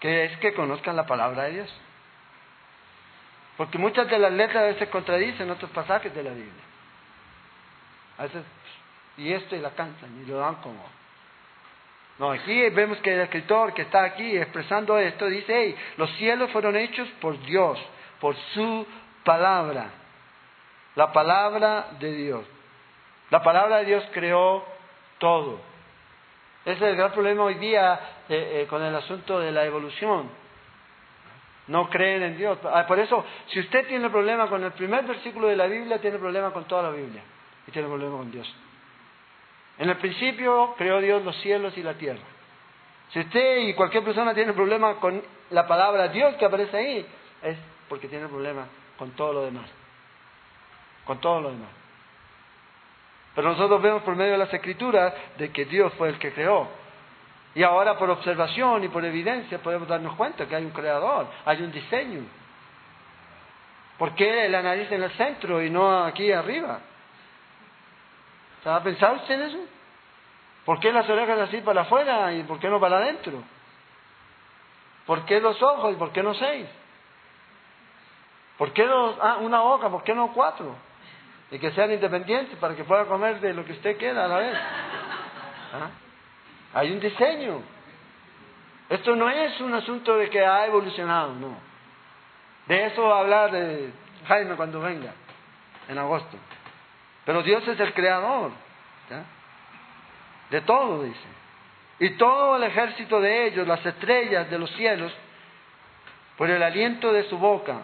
Que 0.00 0.24
es 0.24 0.38
que 0.38 0.54
conozcan 0.54 0.96
la 0.96 1.06
palabra 1.06 1.44
de 1.44 1.52
Dios. 1.52 1.80
Porque 3.58 3.76
muchas 3.76 4.08
de 4.08 4.20
las 4.20 4.30
letras 4.30 4.62
a 4.62 4.66
veces 4.66 4.88
contradicen 4.88 5.50
otros 5.50 5.68
pasajes 5.72 6.14
de 6.14 6.22
la 6.22 6.30
Biblia. 6.30 6.62
A 8.16 8.22
veces, 8.22 8.44
y 9.16 9.32
esto 9.32 9.56
y 9.56 9.58
la 9.58 9.70
cantan 9.70 10.22
y 10.22 10.26
lo 10.26 10.38
dan 10.38 10.54
como. 10.62 10.86
No, 12.20 12.30
aquí 12.30 12.70
vemos 12.70 12.98
que 12.98 13.12
el 13.12 13.20
escritor 13.22 13.74
que 13.74 13.82
está 13.82 14.04
aquí 14.04 14.36
expresando 14.36 14.96
esto 14.96 15.26
dice, 15.26 15.52
hey, 15.52 15.76
los 15.96 16.08
cielos 16.12 16.52
fueron 16.52 16.76
hechos 16.76 17.08
por 17.20 17.36
Dios, 17.42 17.80
por 18.20 18.36
su 18.54 18.86
palabra, 19.24 19.90
la 20.94 21.12
palabra 21.12 21.88
de 21.98 22.12
Dios. 22.12 22.44
La 23.30 23.42
palabra 23.42 23.78
de 23.78 23.86
Dios 23.86 24.04
creó 24.12 24.64
todo. 25.18 25.60
Ese 26.64 26.76
es 26.76 26.90
el 26.90 26.96
gran 26.96 27.10
problema 27.10 27.42
hoy 27.42 27.54
día 27.54 27.98
eh, 28.28 28.62
eh, 28.62 28.66
con 28.68 28.84
el 28.84 28.94
asunto 28.94 29.40
de 29.40 29.50
la 29.50 29.64
evolución 29.64 30.30
no 31.68 31.88
creen 31.88 32.22
en 32.22 32.36
Dios. 32.36 32.58
Ah, 32.64 32.86
por 32.86 32.98
eso, 32.98 33.24
si 33.46 33.60
usted 33.60 33.86
tiene 33.86 34.10
problema 34.10 34.48
con 34.48 34.62
el 34.64 34.72
primer 34.72 35.04
versículo 35.04 35.48
de 35.48 35.56
la 35.56 35.66
Biblia, 35.66 36.00
tiene 36.00 36.18
problema 36.18 36.50
con 36.50 36.64
toda 36.64 36.84
la 36.84 36.90
Biblia 36.90 37.22
y 37.66 37.70
tiene 37.70 37.88
problema 37.88 38.16
con 38.16 38.30
Dios. 38.30 38.52
En 39.78 39.88
el 39.88 39.96
principio 39.98 40.74
creó 40.76 41.00
Dios 41.00 41.22
los 41.24 41.36
cielos 41.40 41.76
y 41.76 41.82
la 41.82 41.94
tierra. 41.94 42.24
Si 43.12 43.20
usted 43.20 43.58
y 43.58 43.74
cualquier 43.74 44.04
persona 44.04 44.34
tiene 44.34 44.52
problema 44.52 44.96
con 44.96 45.22
la 45.50 45.66
palabra 45.66 46.08
Dios 46.08 46.34
que 46.36 46.44
aparece 46.44 46.76
ahí, 46.76 47.06
es 47.42 47.56
porque 47.88 48.08
tiene 48.08 48.26
problema 48.28 48.66
con 48.98 49.12
todo 49.12 49.32
lo 49.32 49.44
demás. 49.44 49.70
Con 51.04 51.20
todo 51.20 51.40
lo 51.40 51.50
demás. 51.50 51.70
Pero 53.34 53.50
nosotros 53.50 53.80
vemos 53.80 54.02
por 54.02 54.16
medio 54.16 54.32
de 54.32 54.38
las 54.38 54.52
escrituras 54.52 55.14
de 55.38 55.52
que 55.52 55.64
Dios 55.66 55.92
fue 55.94 56.08
el 56.08 56.18
que 56.18 56.32
creó. 56.32 56.68
Y 57.58 57.64
ahora 57.64 57.98
por 57.98 58.08
observación 58.08 58.84
y 58.84 58.88
por 58.88 59.04
evidencia 59.04 59.58
podemos 59.58 59.88
darnos 59.88 60.14
cuenta 60.14 60.46
que 60.46 60.54
hay 60.54 60.64
un 60.64 60.70
creador, 60.70 61.26
hay 61.44 61.60
un 61.60 61.72
diseño. 61.72 62.20
¿Por 63.98 64.14
qué 64.14 64.48
la 64.48 64.62
nariz 64.62 64.92
en 64.92 65.02
el 65.02 65.10
centro 65.16 65.60
y 65.60 65.68
no 65.68 66.04
aquí 66.04 66.30
arriba? 66.30 66.78
¿Se 68.62 68.70
ha 68.70 68.80
pensado 68.80 69.16
usted 69.16 69.34
en 69.34 69.40
eso? 69.48 69.58
¿Por 70.64 70.78
qué 70.78 70.92
las 70.92 71.10
orejas 71.10 71.36
así 71.40 71.60
para 71.62 71.80
afuera 71.80 72.32
y 72.32 72.44
por 72.44 72.60
qué 72.60 72.68
no 72.68 72.78
para 72.78 72.98
adentro? 72.98 73.42
¿Por 75.04 75.24
qué 75.24 75.40
dos 75.40 75.60
ojos 75.60 75.94
y 75.94 75.96
por 75.96 76.12
qué 76.12 76.22
no 76.22 76.34
seis? 76.34 76.66
¿Por 78.56 78.72
qué 78.72 78.88
ah, 79.20 79.38
una 79.40 79.62
boca? 79.62 79.88
¿Por 79.88 80.04
qué 80.04 80.14
no 80.14 80.32
cuatro? 80.32 80.76
Y 81.50 81.58
que 81.58 81.72
sean 81.72 81.90
independientes 81.90 82.56
para 82.60 82.76
que 82.76 82.84
pueda 82.84 83.06
comer 83.06 83.40
de 83.40 83.52
lo 83.52 83.64
que 83.64 83.72
usted 83.72 83.98
quiera 83.98 84.26
a 84.26 84.28
la 84.28 84.36
vez. 84.36 84.56
¿Ah? 85.74 85.90
Hay 86.74 86.90
un 86.92 87.00
diseño. 87.00 87.62
Esto 88.88 89.16
no 89.16 89.28
es 89.28 89.60
un 89.60 89.74
asunto 89.74 90.16
de 90.16 90.30
que 90.30 90.44
ha 90.44 90.66
evolucionado, 90.66 91.34
no. 91.34 91.56
De 92.66 92.86
eso 92.86 93.02
va 93.02 93.16
a 93.16 93.20
hablar 93.20 93.50
de 93.50 93.90
Jaime 94.26 94.54
cuando 94.56 94.80
venga, 94.80 95.12
en 95.88 95.98
agosto. 95.98 96.36
Pero 97.24 97.42
Dios 97.42 97.66
es 97.68 97.78
el 97.80 97.92
creador 97.92 98.52
de 100.50 100.60
todo, 100.62 101.02
dice. 101.02 101.28
Y 101.98 102.10
todo 102.10 102.56
el 102.56 102.62
ejército 102.62 103.20
de 103.20 103.46
ellos, 103.46 103.66
las 103.66 103.84
estrellas 103.84 104.48
de 104.50 104.58
los 104.58 104.70
cielos, 104.72 105.12
por 106.36 106.48
el 106.48 106.62
aliento 106.62 107.12
de 107.12 107.24
su 107.24 107.38
boca. 107.38 107.82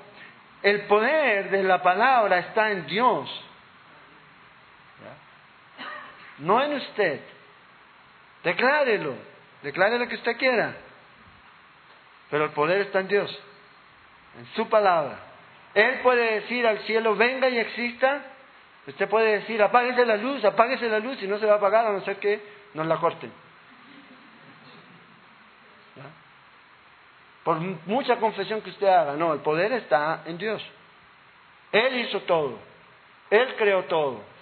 El 0.63 0.83
poder 0.83 1.51
de 1.51 1.63
la 1.63 1.83
palabra 1.83 2.39
está 2.39 2.71
en 2.71 2.87
Dios, 2.87 3.29
no 6.39 6.63
en 6.63 6.75
usted. 6.75 7.21
Declárelo, 8.45 9.15
declare 9.63 9.99
lo 9.99 10.07
que 10.07 10.17
usted 10.17 10.37
quiera. 10.37 10.77
Pero 12.31 12.45
el 12.45 12.51
poder 12.51 12.83
está 12.83 13.01
en 13.01 13.09
Dios, 13.09 13.39
en 14.39 14.47
su 14.55 14.69
palabra. 14.69 15.19
Él 15.75 16.01
puede 16.03 16.41
decir 16.41 16.67
al 16.67 16.79
cielo, 16.81 17.17
venga 17.17 17.49
y 17.49 17.59
exista. 17.59 18.23
Usted 18.87 19.09
puede 19.09 19.41
decir, 19.41 19.63
apáguese 19.63 20.05
la 20.05 20.17
luz, 20.17 20.45
apáguese 20.45 20.89
la 20.89 20.99
luz 20.99 21.23
y 21.23 21.27
no 21.27 21.39
se 21.39 21.47
va 21.47 21.55
a 21.55 21.57
apagar 21.57 21.87
a 21.87 21.93
no 21.93 22.05
ser 22.05 22.17
que 22.17 22.41
nos 22.75 22.87
la 22.87 22.97
corten. 22.97 23.33
Por 27.45 27.59
mucha 27.87 28.17
confesión 28.17 28.63
que 28.63 28.71
usted 28.71 28.87
haga, 28.87 29.17
no, 29.17 29.33
el 29.35 29.41
poder 29.41 29.73
está 29.73 30.23
en 30.27 30.39
Dios. 30.39 30.63
Él 31.73 31.99
hizo 32.01 32.21
todo. 32.21 32.59
Él 33.31 33.55
creó 33.57 33.85
todo. 33.85 34.34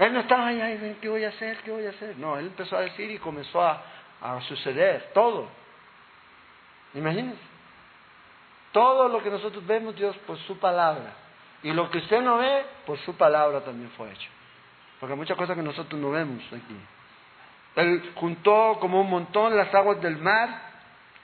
Él 0.00 0.14
no 0.14 0.20
estaba 0.20 0.46
ahí, 0.46 0.58
ay, 0.58 0.96
¿qué 0.98 1.10
voy 1.10 1.24
a 1.24 1.28
hacer? 1.28 1.58
¿Qué 1.58 1.70
voy 1.70 1.84
a 1.84 1.90
hacer? 1.90 2.16
No, 2.16 2.38
él 2.38 2.46
empezó 2.46 2.74
a 2.74 2.80
decir 2.80 3.10
y 3.10 3.18
comenzó 3.18 3.60
a, 3.60 3.82
suceder 4.48 5.10
todo. 5.12 5.46
Imagínense. 6.94 7.42
Todo 8.72 9.08
lo 9.08 9.22
que 9.22 9.28
nosotros 9.28 9.66
vemos, 9.66 9.94
Dios, 9.96 10.16
por 10.26 10.38
su 10.38 10.58
palabra. 10.58 11.12
Y 11.62 11.72
lo 11.72 11.90
que 11.90 11.98
usted 11.98 12.22
no 12.22 12.38
ve, 12.38 12.64
por 12.86 12.98
su 13.00 13.14
palabra 13.14 13.60
también 13.60 13.90
fue 13.90 14.10
hecho. 14.10 14.30
Porque 14.98 15.12
hay 15.12 15.18
muchas 15.18 15.36
cosas 15.36 15.54
que 15.54 15.62
nosotros 15.62 16.00
no 16.00 16.10
vemos 16.10 16.42
aquí. 16.46 16.76
Él 17.76 18.12
juntó 18.14 18.78
como 18.80 19.02
un 19.02 19.10
montón 19.10 19.54
las 19.54 19.74
aguas 19.74 20.00
del 20.00 20.16
mar. 20.16 20.48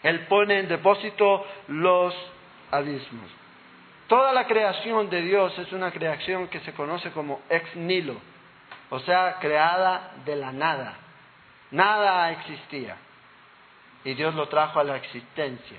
Él 0.02 0.26
pone 0.26 0.58
en 0.58 0.68
depósito 0.68 1.46
los 1.68 2.14
abismos. 2.70 3.30
Toda 4.06 4.34
la 4.34 4.46
creación 4.46 5.08
de 5.08 5.22
Dios 5.22 5.58
es 5.58 5.72
una 5.72 5.90
creación 5.92 6.48
que 6.48 6.60
se 6.60 6.74
conoce 6.74 7.10
como 7.12 7.40
ex 7.48 7.74
nilo 7.74 8.35
o 8.90 9.00
sea, 9.00 9.36
creada 9.40 10.12
de 10.24 10.36
la 10.36 10.52
nada. 10.52 10.94
Nada 11.70 12.30
existía. 12.30 12.96
Y 14.04 14.14
Dios 14.14 14.34
lo 14.34 14.48
trajo 14.48 14.78
a 14.78 14.84
la 14.84 14.96
existencia. 14.96 15.78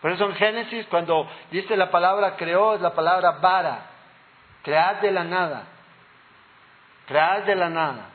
Por 0.00 0.12
eso 0.12 0.26
en 0.26 0.34
Génesis, 0.36 0.86
cuando 0.86 1.28
dice 1.50 1.76
la 1.76 1.90
palabra 1.90 2.36
creó, 2.36 2.74
es 2.74 2.80
la 2.80 2.94
palabra 2.94 3.32
vara. 3.32 3.86
Crear 4.62 5.00
de 5.00 5.10
la 5.10 5.24
nada. 5.24 5.64
Crear 7.06 7.44
de 7.44 7.56
la 7.56 7.68
nada. 7.68 8.10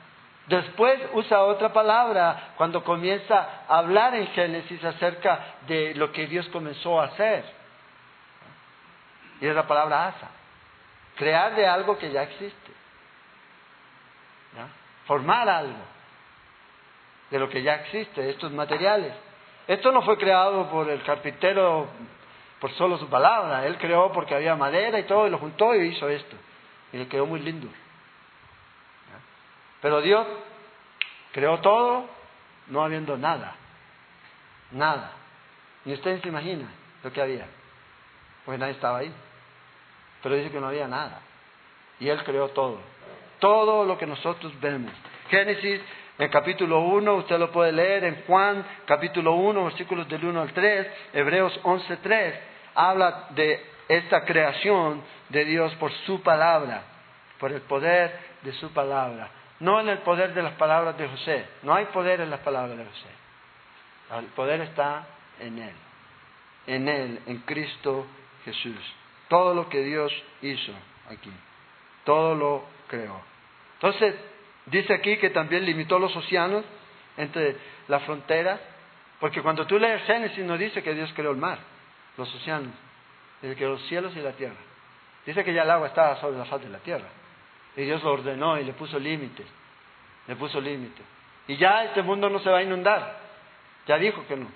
Después 0.47 0.99
usa 1.13 1.43
otra 1.43 1.71
palabra 1.71 2.53
cuando 2.57 2.83
comienza 2.83 3.63
a 3.67 3.77
hablar 3.79 4.15
en 4.15 4.27
Génesis 4.27 4.83
acerca 4.83 5.39
de 5.67 5.93
lo 5.95 6.11
que 6.11 6.27
Dios 6.27 6.47
comenzó 6.49 6.99
a 6.99 7.05
hacer. 7.05 7.43
Y 9.41 9.47
es 9.47 9.55
la 9.55 9.67
palabra 9.67 10.07
asa. 10.07 10.29
Crear 11.15 11.55
de 11.55 11.67
algo 11.67 11.97
que 11.97 12.11
ya 12.11 12.23
existe 12.23 12.80
formar 15.11 15.49
algo 15.49 15.83
de 17.29 17.37
lo 17.37 17.49
que 17.49 17.61
ya 17.61 17.75
existe, 17.75 18.29
estos 18.29 18.49
materiales. 18.53 19.13
Esto 19.67 19.91
no 19.91 20.03
fue 20.03 20.17
creado 20.17 20.69
por 20.69 20.89
el 20.89 21.03
carpintero 21.03 21.89
por 22.61 22.71
solo 22.75 22.97
su 22.97 23.09
palabra, 23.09 23.65
él 23.65 23.77
creó 23.77 24.13
porque 24.13 24.33
había 24.33 24.55
madera 24.55 24.97
y 24.99 25.03
todo, 25.03 25.27
y 25.27 25.29
lo 25.29 25.37
juntó 25.37 25.75
y 25.75 25.89
hizo 25.89 26.07
esto. 26.07 26.37
Y 26.93 26.97
le 26.97 27.09
quedó 27.09 27.25
muy 27.25 27.41
lindo. 27.41 27.67
Pero 29.81 29.99
Dios 29.99 30.25
creó 31.33 31.59
todo 31.59 32.05
no 32.67 32.81
habiendo 32.81 33.17
nada. 33.17 33.55
Nada. 34.71 35.11
Ni 35.83 35.91
usted 35.91 36.21
se 36.21 36.29
imagina 36.29 36.69
lo 37.03 37.11
que 37.11 37.21
había. 37.21 37.47
Porque 38.45 38.59
nadie 38.59 38.73
estaba 38.73 38.99
ahí. 38.99 39.13
Pero 40.23 40.35
dice 40.35 40.51
que 40.51 40.61
no 40.61 40.67
había 40.67 40.87
nada. 40.87 41.19
Y 41.99 42.07
Él 42.07 42.23
creó 42.23 42.47
todo 42.51 42.79
todo 43.41 43.83
lo 43.83 43.97
que 43.97 44.05
nosotros 44.05 44.53
vemos. 44.61 44.93
Génesis 45.29 45.81
en 46.19 46.29
capítulo 46.29 46.81
1, 46.81 47.15
usted 47.15 47.39
lo 47.39 47.51
puede 47.51 47.71
leer 47.71 48.03
en 48.03 48.23
Juan 48.27 48.63
capítulo 48.85 49.33
1, 49.33 49.65
versículos 49.65 50.07
del 50.07 50.23
1 50.23 50.41
al 50.41 50.53
3, 50.53 50.87
Hebreos 51.13 51.59
11, 51.63 51.97
3, 51.97 52.35
habla 52.75 53.25
de 53.31 53.59
esta 53.87 54.23
creación 54.23 55.01
de 55.29 55.45
Dios 55.45 55.73
por 55.75 55.91
su 56.05 56.21
palabra. 56.21 56.83
por 57.39 57.51
el 57.51 57.61
poder 57.61 58.19
de 58.43 58.53
su 58.53 58.71
palabra, 58.71 59.27
no 59.61 59.79
en 59.79 59.89
el 59.89 59.97
poder 59.99 60.31
de 60.35 60.43
las 60.43 60.53
palabras 60.53 60.95
de 60.95 61.07
José. 61.07 61.43
No 61.63 61.73
hay 61.73 61.85
poder 61.85 62.21
en 62.21 62.29
las 62.29 62.41
palabras 62.41 62.77
de 62.77 62.85
José. 62.85 63.09
El 64.19 64.25
poder 64.27 64.61
está 64.61 65.07
en 65.39 65.57
Él, 65.57 65.73
en 66.67 66.87
Él, 66.87 67.19
en 67.25 67.37
Cristo 67.39 68.05
Jesús. 68.45 68.93
Todo 69.27 69.55
lo 69.55 69.69
que 69.69 69.81
Dios 69.81 70.13
hizo 70.43 70.71
aquí, 71.09 71.31
todo 72.03 72.35
lo 72.35 72.63
creó. 72.87 73.30
Entonces, 73.81 74.15
dice 74.67 74.93
aquí 74.93 75.17
que 75.17 75.31
también 75.31 75.65
limitó 75.65 75.97
los 75.97 76.15
océanos 76.15 76.63
entre 77.17 77.57
las 77.87 78.03
fronteras, 78.03 78.59
porque 79.19 79.41
cuando 79.41 79.65
tú 79.65 79.79
lees 79.79 80.03
Génesis 80.03 80.45
no 80.45 80.57
dice 80.57 80.83
que 80.83 80.93
Dios 80.93 81.11
creó 81.15 81.31
el 81.31 81.37
mar, 81.37 81.57
los 82.15 82.33
océanos, 82.35 82.73
dice 83.41 83.55
que 83.55 83.65
los 83.65 83.81
cielos 83.87 84.15
y 84.15 84.19
la 84.19 84.33
tierra. 84.33 84.55
Dice 85.25 85.43
que 85.43 85.53
ya 85.53 85.63
el 85.63 85.71
agua 85.71 85.87
estaba 85.87 86.19
sobre 86.21 86.37
la 86.37 86.45
faz 86.45 86.61
de 86.61 86.69
la 86.69 86.79
tierra. 86.79 87.07
Y 87.75 87.83
Dios 87.83 88.03
lo 88.03 88.11
ordenó 88.11 88.59
y 88.59 88.63
le 88.63 88.73
puso 88.73 88.99
límites. 88.99 89.47
Le 90.27 90.35
puso 90.35 90.59
límites. 90.59 91.05
Y 91.47 91.57
ya 91.57 91.83
este 91.85 92.01
mundo 92.01 92.29
no 92.29 92.39
se 92.39 92.49
va 92.49 92.59
a 92.59 92.63
inundar. 92.63 93.17
Ya 93.87 93.97
dijo 93.97 94.25
que 94.27 94.35
no. 94.35 94.47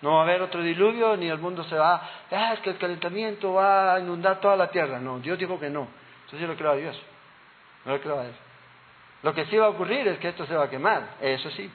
No 0.00 0.14
va 0.14 0.20
a 0.20 0.22
haber 0.24 0.42
otro 0.42 0.62
diluvio, 0.62 1.16
ni 1.16 1.28
el 1.28 1.38
mundo 1.38 1.64
se 1.64 1.76
va, 1.76 2.08
ah, 2.30 2.52
es 2.54 2.60
que 2.60 2.70
el 2.70 2.78
calentamiento 2.78 3.54
va 3.54 3.94
a 3.94 4.00
inundar 4.00 4.40
toda 4.40 4.56
la 4.56 4.70
tierra. 4.70 5.00
No, 5.00 5.18
Dios 5.18 5.38
dijo 5.38 5.58
que 5.58 5.70
no. 5.70 5.88
Entonces 6.24 6.40
yo 6.40 6.46
lo 6.46 6.56
creo 6.56 6.72
a 6.72 6.76
Dios. 6.76 7.00
No 7.84 7.92
lo 7.92 8.00
creo 8.00 8.20
a 8.20 8.26
Él. 8.26 8.34
Lo 9.22 9.34
que 9.34 9.46
sí 9.46 9.56
va 9.56 9.66
a 9.66 9.70
ocurrir 9.70 10.06
es 10.08 10.18
que 10.18 10.28
esto 10.28 10.46
se 10.46 10.54
va 10.54 10.64
a 10.64 10.70
quemar. 10.70 11.16
Eso 11.20 11.50
sí. 11.50 11.70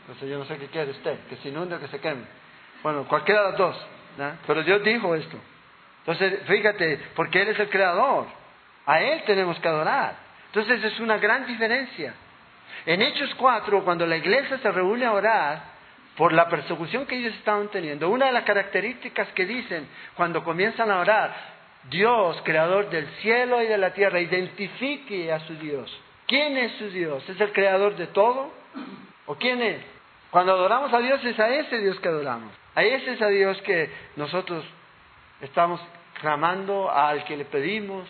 Entonces 0.00 0.28
yo 0.28 0.38
no 0.38 0.44
sé 0.44 0.56
qué 0.58 0.68
quiere 0.68 0.90
usted, 0.92 1.18
que 1.28 1.36
se 1.36 1.48
inunde 1.48 1.76
o 1.76 1.80
que 1.80 1.88
se 1.88 2.00
queme. 2.00 2.24
Bueno, 2.82 3.04
cualquiera 3.08 3.42
de 3.42 3.48
las 3.50 3.58
dos. 3.58 3.86
Pero 4.46 4.62
Dios 4.62 4.82
dijo 4.82 5.14
esto. 5.14 5.36
Entonces, 6.00 6.42
fíjate, 6.46 7.00
porque 7.14 7.42
Él 7.42 7.48
es 7.48 7.58
el 7.58 7.68
creador. 7.68 8.26
A 8.86 9.00
Él 9.00 9.24
tenemos 9.26 9.58
que 9.58 9.68
adorar. 9.68 10.14
Entonces 10.46 10.82
es 10.84 11.00
una 11.00 11.18
gran 11.18 11.46
diferencia. 11.46 12.14
En 12.86 13.02
Hechos 13.02 13.34
4, 13.34 13.84
cuando 13.84 14.06
la 14.06 14.16
iglesia 14.16 14.58
se 14.58 14.70
reúne 14.70 15.04
a 15.04 15.12
orar 15.12 15.76
por 16.16 16.32
la 16.32 16.48
persecución 16.48 17.04
que 17.06 17.16
ellos 17.16 17.34
estaban 17.34 17.68
teniendo, 17.68 18.08
una 18.08 18.26
de 18.26 18.32
las 18.32 18.44
características 18.44 19.28
que 19.32 19.44
dicen 19.44 19.88
cuando 20.14 20.44
comienzan 20.44 20.90
a 20.90 21.00
orar, 21.00 21.34
Dios, 21.90 22.40
creador 22.44 22.88
del 22.88 23.06
cielo 23.20 23.62
y 23.62 23.66
de 23.66 23.76
la 23.76 23.92
tierra, 23.92 24.20
identifique 24.20 25.32
a 25.32 25.40
su 25.40 25.54
Dios. 25.56 25.92
¿Quién 26.26 26.56
es 26.56 26.72
su 26.78 26.90
Dios? 26.90 27.28
¿Es 27.28 27.40
el 27.40 27.52
creador 27.52 27.96
de 27.96 28.08
todo? 28.08 28.52
¿O 29.26 29.34
quién 29.36 29.62
es? 29.62 29.82
Cuando 30.30 30.52
adoramos 30.52 30.92
a 30.92 30.98
Dios 30.98 31.24
es 31.24 31.38
a 31.38 31.48
ese 31.48 31.78
Dios 31.78 31.98
que 32.00 32.08
adoramos. 32.08 32.52
A 32.74 32.82
ese 32.82 33.12
es 33.12 33.22
a 33.22 33.28
Dios 33.28 33.60
que 33.62 33.90
nosotros 34.16 34.64
estamos 35.40 35.80
clamando, 36.20 36.90
al 36.90 37.24
que 37.24 37.36
le 37.36 37.44
pedimos, 37.44 38.08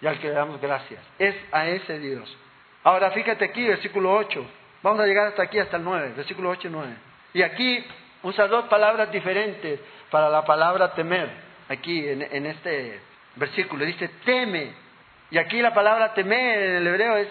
y 0.00 0.06
al 0.06 0.18
que 0.20 0.28
le 0.28 0.34
damos 0.34 0.60
gracias. 0.60 1.02
Es 1.18 1.34
a 1.52 1.66
ese 1.66 1.98
Dios. 1.98 2.36
Ahora 2.84 3.10
fíjate 3.10 3.44
aquí, 3.44 3.66
versículo 3.66 4.14
8. 4.14 4.46
Vamos 4.82 5.00
a 5.00 5.06
llegar 5.06 5.28
hasta 5.28 5.42
aquí, 5.42 5.58
hasta 5.58 5.76
el 5.76 5.84
9, 5.84 6.12
versículo 6.16 6.50
8 6.50 6.68
y 6.68 6.70
9. 6.70 6.94
Y 7.34 7.42
aquí 7.42 7.84
usa 8.22 8.46
dos 8.46 8.66
palabras 8.66 9.10
diferentes 9.10 9.80
para 10.10 10.28
la 10.28 10.44
palabra 10.44 10.94
temer. 10.94 11.28
Aquí 11.68 12.08
en, 12.08 12.22
en 12.22 12.46
este 12.46 13.00
versículo 13.36 13.84
dice 13.84 14.08
teme. 14.24 14.87
Y 15.30 15.38
aquí 15.38 15.60
la 15.60 15.74
palabra 15.74 16.14
temer 16.14 16.58
en 16.58 16.76
el 16.76 16.86
hebreo 16.86 17.16
es 17.16 17.28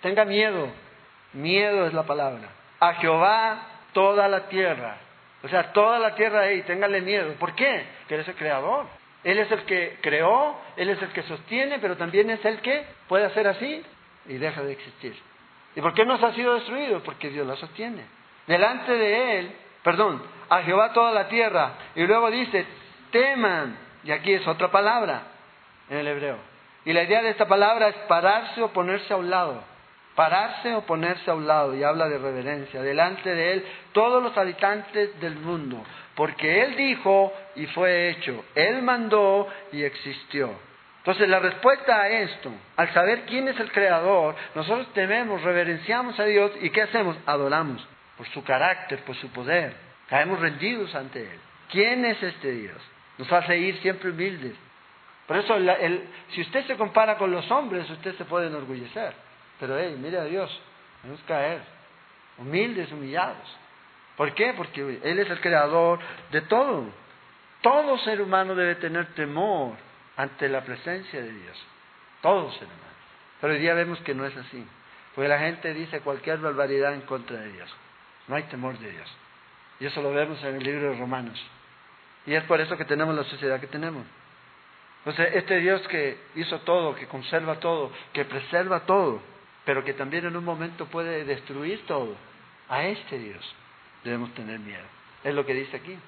tenga 0.00 0.24
miedo. 0.24 0.68
Miedo 1.32 1.86
es 1.86 1.92
la 1.92 2.04
palabra. 2.04 2.48
A 2.80 2.94
Jehová 2.94 3.66
toda 3.92 4.28
la 4.28 4.48
tierra. 4.48 4.96
O 5.42 5.48
sea, 5.48 5.72
toda 5.72 5.98
la 5.98 6.14
tierra 6.14 6.40
ahí, 6.40 6.62
téngale 6.62 7.00
miedo. 7.00 7.34
¿Por 7.34 7.54
qué? 7.54 7.84
Que 8.08 8.14
eres 8.14 8.28
el 8.28 8.34
creador. 8.34 8.86
Él 9.22 9.38
es 9.38 9.50
el 9.50 9.64
que 9.64 9.98
creó, 10.02 10.58
Él 10.76 10.90
es 10.90 11.00
el 11.00 11.08
que 11.08 11.22
sostiene, 11.22 11.78
pero 11.78 11.96
también 11.96 12.30
es 12.30 12.44
el 12.44 12.60
que 12.60 12.84
puede 13.08 13.24
hacer 13.24 13.48
así 13.48 13.82
y 14.26 14.34
deja 14.34 14.62
de 14.62 14.72
existir. 14.72 15.14
¿Y 15.74 15.80
por 15.80 15.94
qué 15.94 16.04
no 16.04 16.18
se 16.18 16.26
ha 16.26 16.34
sido 16.34 16.54
destruido? 16.54 17.02
Porque 17.02 17.30
Dios 17.30 17.46
la 17.46 17.56
sostiene. 17.56 18.04
Delante 18.46 18.92
de 18.92 19.38
Él, 19.38 19.52
perdón, 19.82 20.22
a 20.48 20.62
Jehová 20.62 20.92
toda 20.92 21.12
la 21.12 21.28
tierra. 21.28 21.72
Y 21.94 22.06
luego 22.06 22.30
dice, 22.30 22.66
teman. 23.10 23.78
Y 24.04 24.12
aquí 24.12 24.34
es 24.34 24.46
otra 24.46 24.70
palabra 24.70 25.22
en 25.88 25.98
el 25.98 26.06
hebreo. 26.06 26.53
Y 26.84 26.92
la 26.92 27.02
idea 27.02 27.22
de 27.22 27.30
esta 27.30 27.46
palabra 27.46 27.88
es 27.88 27.96
pararse 28.08 28.62
o 28.62 28.72
ponerse 28.72 29.12
a 29.12 29.16
un 29.16 29.30
lado. 29.30 29.62
Pararse 30.14 30.74
o 30.74 30.82
ponerse 30.82 31.30
a 31.30 31.34
un 31.34 31.46
lado. 31.46 31.74
Y 31.74 31.82
habla 31.82 32.08
de 32.08 32.18
reverencia. 32.18 32.82
Delante 32.82 33.34
de 33.34 33.52
Él, 33.52 33.64
todos 33.92 34.22
los 34.22 34.36
habitantes 34.36 35.18
del 35.20 35.36
mundo. 35.36 35.82
Porque 36.14 36.62
Él 36.62 36.76
dijo 36.76 37.32
y 37.56 37.66
fue 37.66 38.10
hecho. 38.10 38.44
Él 38.54 38.82
mandó 38.82 39.48
y 39.72 39.82
existió. 39.82 40.50
Entonces 40.98 41.28
la 41.28 41.38
respuesta 41.38 42.00
a 42.00 42.08
esto, 42.08 42.50
al 42.76 42.90
saber 42.94 43.26
quién 43.26 43.46
es 43.46 43.60
el 43.60 43.70
creador, 43.70 44.34
nosotros 44.54 44.90
tememos, 44.94 45.42
reverenciamos 45.42 46.18
a 46.18 46.24
Dios 46.24 46.50
y 46.62 46.70
¿qué 46.70 46.80
hacemos? 46.80 47.14
Adoramos 47.26 47.86
por 48.16 48.26
su 48.28 48.42
carácter, 48.42 49.00
por 49.00 49.14
su 49.16 49.28
poder. 49.28 49.74
Caemos 50.08 50.40
rendidos 50.40 50.94
ante 50.94 51.20
Él. 51.20 51.38
¿Quién 51.70 52.06
es 52.06 52.22
este 52.22 52.52
Dios? 52.52 52.80
Nos 53.18 53.30
hace 53.30 53.58
ir 53.58 53.76
siempre 53.82 54.10
humildes. 54.10 54.54
Por 55.26 55.38
eso, 55.38 55.56
si 56.30 56.42
usted 56.42 56.66
se 56.66 56.76
compara 56.76 57.16
con 57.16 57.30
los 57.30 57.50
hombres, 57.50 57.88
usted 57.88 58.14
se 58.16 58.24
puede 58.24 58.48
enorgullecer. 58.48 59.14
Pero, 59.58 59.78
hey, 59.78 59.96
mire 59.98 60.18
a 60.18 60.24
Dios, 60.24 60.50
vamos 61.02 61.20
a 61.22 61.26
caer. 61.26 61.62
Humildes, 62.38 62.92
humillados. 62.92 63.56
¿Por 64.16 64.34
qué? 64.34 64.52
Porque 64.54 65.00
Él 65.02 65.18
es 65.18 65.30
el 65.30 65.40
creador 65.40 65.98
de 66.30 66.42
todo. 66.42 66.86
Todo 67.62 67.98
ser 67.98 68.20
humano 68.20 68.54
debe 68.54 68.74
tener 68.76 69.06
temor 69.14 69.74
ante 70.16 70.48
la 70.48 70.62
presencia 70.62 71.20
de 71.22 71.32
Dios. 71.32 71.66
Todo 72.20 72.52
ser 72.52 72.64
humano. 72.64 72.82
Pero 73.40 73.54
hoy 73.54 73.60
día 73.60 73.74
vemos 73.74 73.98
que 74.00 74.14
no 74.14 74.26
es 74.26 74.36
así. 74.36 74.66
Porque 75.14 75.28
la 75.28 75.38
gente 75.38 75.72
dice 75.72 76.00
cualquier 76.00 76.38
barbaridad 76.38 76.92
en 76.92 77.02
contra 77.02 77.38
de 77.38 77.52
Dios. 77.52 77.74
No 78.28 78.36
hay 78.36 78.42
temor 78.44 78.78
de 78.78 78.90
Dios. 78.90 79.16
Y 79.80 79.86
eso 79.86 80.02
lo 80.02 80.12
vemos 80.12 80.42
en 80.44 80.56
el 80.56 80.64
libro 80.64 80.90
de 80.90 80.98
Romanos. 80.98 81.42
Y 82.26 82.34
es 82.34 82.44
por 82.44 82.60
eso 82.60 82.76
que 82.76 82.84
tenemos 82.84 83.14
la 83.14 83.24
sociedad 83.24 83.60
que 83.60 83.66
tenemos. 83.66 84.04
Entonces, 85.04 85.34
este 85.34 85.58
Dios 85.58 85.86
que 85.88 86.16
hizo 86.34 86.60
todo, 86.60 86.94
que 86.94 87.06
conserva 87.06 87.56
todo, 87.56 87.90
que 88.12 88.24
preserva 88.24 88.80
todo, 88.80 89.20
pero 89.64 89.84
que 89.84 89.92
también 89.92 90.24
en 90.24 90.36
un 90.36 90.44
momento 90.44 90.86
puede 90.86 91.24
destruir 91.24 91.84
todo, 91.86 92.16
a 92.68 92.84
este 92.84 93.18
Dios 93.18 93.54
debemos 94.02 94.32
tener 94.34 94.60
miedo. 94.60 94.84
Es 95.24 95.34
lo 95.34 95.44
que 95.44 95.54
dice 95.54 95.76
aquí. 95.76 95.98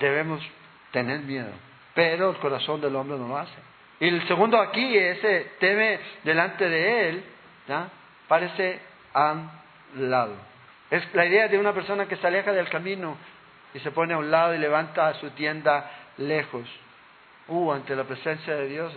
Debemos 0.00 0.42
tener 0.90 1.20
miedo. 1.20 1.52
Pero 1.94 2.30
el 2.30 2.36
corazón 2.38 2.80
del 2.80 2.96
hombre 2.96 3.18
no 3.18 3.28
lo 3.28 3.38
hace. 3.38 3.52
Y 4.00 4.08
el 4.08 4.26
segundo 4.26 4.58
aquí, 4.58 4.96
ese 4.96 5.52
teme 5.60 6.00
delante 6.24 6.68
de 6.68 7.08
él, 7.08 7.24
parece 8.26 8.80
a 9.12 9.32
un 9.32 10.10
lado. 10.10 10.34
Es 10.90 11.02
la 11.14 11.24
idea 11.26 11.48
de 11.48 11.58
una 11.58 11.72
persona 11.72 12.06
que 12.06 12.16
se 12.16 12.26
aleja 12.26 12.52
del 12.52 12.68
camino 12.68 13.16
y 13.74 13.78
se 13.80 13.90
pone 13.90 14.14
a 14.14 14.18
un 14.18 14.30
lado 14.30 14.54
y 14.54 14.58
levanta 14.58 15.14
su 15.14 15.30
tienda 15.30 15.90
lejos. 16.16 16.66
Uh, 17.48 17.72
ante 17.72 17.96
la 17.96 18.04
presencia 18.04 18.54
de 18.54 18.68
Dios. 18.68 18.92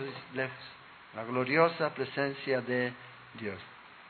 La 1.14 1.24
gloriosa 1.24 1.94
presencia 1.94 2.60
de 2.60 2.92
Dios, 3.40 3.58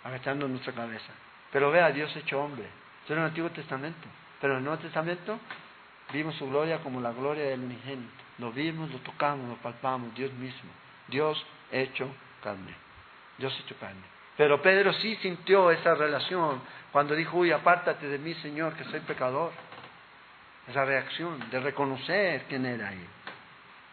agachando 0.02 0.48
nuestra 0.48 0.72
cabeza. 0.72 1.12
Pero 1.52 1.70
vea, 1.70 1.90
Dios 1.90 2.14
hecho 2.16 2.42
hombre. 2.42 2.64
Esto 3.02 3.14
es 3.14 3.18
el 3.18 3.24
Antiguo 3.24 3.50
Testamento. 3.50 4.08
Pero 4.40 4.54
en 4.54 4.58
el 4.58 4.64
Nuevo 4.64 4.82
Testamento 4.82 5.38
vimos 6.12 6.34
su 6.34 6.48
gloria 6.48 6.78
como 6.78 7.00
la 7.00 7.12
gloria 7.12 7.44
del 7.44 7.60
unigénito. 7.60 8.24
Lo 8.38 8.52
vimos, 8.52 8.90
lo 8.90 8.98
tocamos, 8.98 9.48
lo 9.48 9.56
palpamos, 9.56 10.14
Dios 10.14 10.32
mismo. 10.32 10.70
Dios 11.08 11.42
hecho 11.70 12.08
carne. 12.42 12.74
Dios 13.38 13.56
hecho 13.64 13.76
carne. 13.78 14.02
Pero 14.36 14.60
Pedro 14.60 14.92
sí 14.94 15.16
sintió 15.16 15.70
esa 15.70 15.94
relación 15.94 16.60
cuando 16.92 17.14
dijo, 17.14 17.38
uy, 17.38 17.52
apártate 17.52 18.06
de 18.08 18.18
mí, 18.18 18.34
Señor, 18.34 18.74
que 18.74 18.84
soy 18.84 19.00
pecador. 19.00 19.52
Esa 20.68 20.84
reacción 20.84 21.48
de 21.50 21.60
reconocer 21.60 22.44
quién 22.48 22.66
era 22.66 22.92
él. 22.92 23.06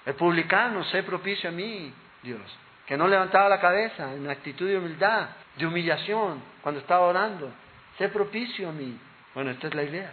El 0.06 0.16
publicano, 0.16 0.84
sé 0.86 1.04
propicio 1.04 1.50
a 1.50 1.54
mí, 1.54 1.94
Dios. 2.22 2.42
Que 2.86 2.98
no 2.98 3.08
levantaba 3.08 3.48
la 3.48 3.62
cabeza 3.62 4.14
en 4.14 4.30
actitud 4.30 4.68
de 4.68 4.78
humildad, 4.78 5.30
de 5.56 5.66
humillación, 5.66 6.42
cuando 6.62 6.82
estaba 6.82 7.08
orando. 7.08 7.52
Sé 7.98 8.10
propicio 8.10 8.70
a 8.70 8.72
mí. 8.72 8.98
Bueno, 9.34 9.52
esta 9.52 9.68
es 9.68 9.74
la 9.74 9.84
idea 9.84 10.12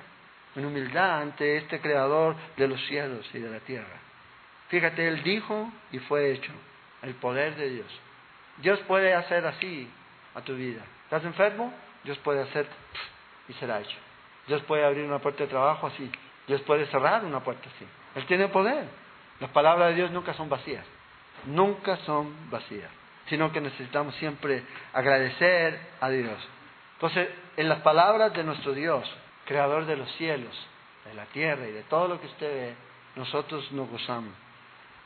en 0.56 0.64
humildad 0.64 1.20
ante 1.20 1.56
este 1.58 1.80
creador 1.80 2.36
de 2.56 2.68
los 2.68 2.84
cielos 2.86 3.28
y 3.32 3.38
de 3.38 3.50
la 3.50 3.60
tierra. 3.60 4.00
Fíjate, 4.68 5.06
Él 5.06 5.22
dijo 5.22 5.70
y 5.92 5.98
fue 6.00 6.32
hecho. 6.32 6.52
El 7.02 7.14
poder 7.14 7.56
de 7.56 7.70
Dios. 7.70 8.00
Dios 8.58 8.78
puede 8.80 9.14
hacer 9.14 9.46
así 9.46 9.90
a 10.34 10.42
tu 10.42 10.54
vida. 10.54 10.82
¿Estás 11.04 11.24
enfermo? 11.24 11.72
Dios 12.04 12.18
puede 12.18 12.42
hacer 12.42 12.66
y 13.48 13.52
será 13.54 13.80
hecho. 13.80 13.96
Dios 14.46 14.62
puede 14.62 14.84
abrir 14.84 15.04
una 15.06 15.18
puerta 15.18 15.44
de 15.44 15.48
trabajo 15.48 15.86
así. 15.86 16.10
Dios 16.46 16.60
puede 16.62 16.86
cerrar 16.86 17.24
una 17.24 17.40
puerta 17.40 17.68
así. 17.74 17.86
Él 18.16 18.26
tiene 18.26 18.48
poder. 18.48 18.84
Las 19.40 19.50
palabras 19.50 19.88
de 19.88 19.94
Dios 19.96 20.10
nunca 20.10 20.34
son 20.34 20.48
vacías. 20.48 20.84
Nunca 21.46 21.96
son 22.04 22.50
vacías. 22.50 22.90
Sino 23.28 23.52
que 23.52 23.60
necesitamos 23.60 24.14
siempre 24.16 24.62
agradecer 24.92 25.78
a 26.00 26.10
Dios. 26.10 26.38
Entonces, 26.94 27.28
en 27.56 27.68
las 27.68 27.80
palabras 27.80 28.34
de 28.34 28.44
nuestro 28.44 28.72
Dios, 28.72 29.10
creador 29.46 29.86
de 29.86 29.96
los 29.96 30.10
cielos, 30.16 30.54
de 31.06 31.14
la 31.14 31.24
tierra 31.26 31.66
y 31.66 31.72
de 31.72 31.82
todo 31.84 32.08
lo 32.08 32.20
que 32.20 32.26
usted 32.26 32.52
ve, 32.52 32.74
nosotros 33.16 33.70
nos 33.72 33.88
gozamos. 33.88 34.34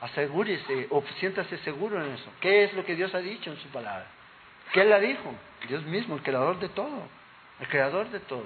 Asegúrese 0.00 0.88
o 0.90 1.02
siéntase 1.20 1.56
seguro 1.58 2.04
en 2.04 2.12
eso. 2.12 2.30
¿Qué 2.40 2.64
es 2.64 2.74
lo 2.74 2.84
que 2.84 2.96
Dios 2.96 3.14
ha 3.14 3.20
dicho 3.20 3.50
en 3.50 3.56
su 3.58 3.68
palabra? 3.68 4.06
¿Quién 4.72 4.90
la 4.90 4.98
dijo? 4.98 5.32
Dios 5.68 5.84
mismo, 5.84 6.16
el 6.16 6.22
creador 6.22 6.58
de 6.58 6.68
todo. 6.70 7.08
El 7.60 7.68
creador 7.68 8.10
de 8.10 8.20
todo. 8.20 8.44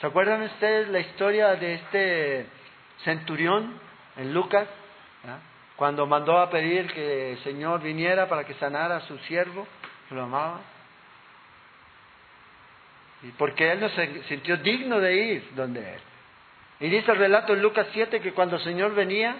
¿Se 0.00 0.06
acuerdan 0.06 0.42
ustedes 0.42 0.88
la 0.88 1.00
historia 1.00 1.54
de 1.54 1.74
este 1.74 2.46
centurión 3.04 3.78
en 4.16 4.34
Lucas? 4.34 4.66
Cuando 5.76 6.06
mandó 6.06 6.38
a 6.38 6.50
pedir 6.50 6.92
que 6.92 7.32
el 7.32 7.38
Señor 7.42 7.80
viniera 7.80 8.28
para 8.28 8.44
que 8.44 8.54
sanara 8.54 8.96
a 8.96 9.00
su 9.02 9.18
siervo, 9.20 9.66
que 10.08 10.14
lo 10.14 10.24
amaba. 10.24 10.60
Y 13.22 13.28
porque 13.32 13.72
él 13.72 13.80
no 13.80 13.88
se 13.90 14.22
sintió 14.24 14.56
digno 14.58 15.00
de 15.00 15.14
ir 15.14 15.50
donde 15.54 15.94
él. 15.94 16.00
Y 16.80 16.88
dice 16.88 17.10
el 17.12 17.18
relato 17.18 17.52
en 17.52 17.62
Lucas 17.62 17.88
7 17.92 18.20
que 18.20 18.32
cuando 18.32 18.56
el 18.56 18.62
Señor 18.62 18.94
venía, 18.94 19.36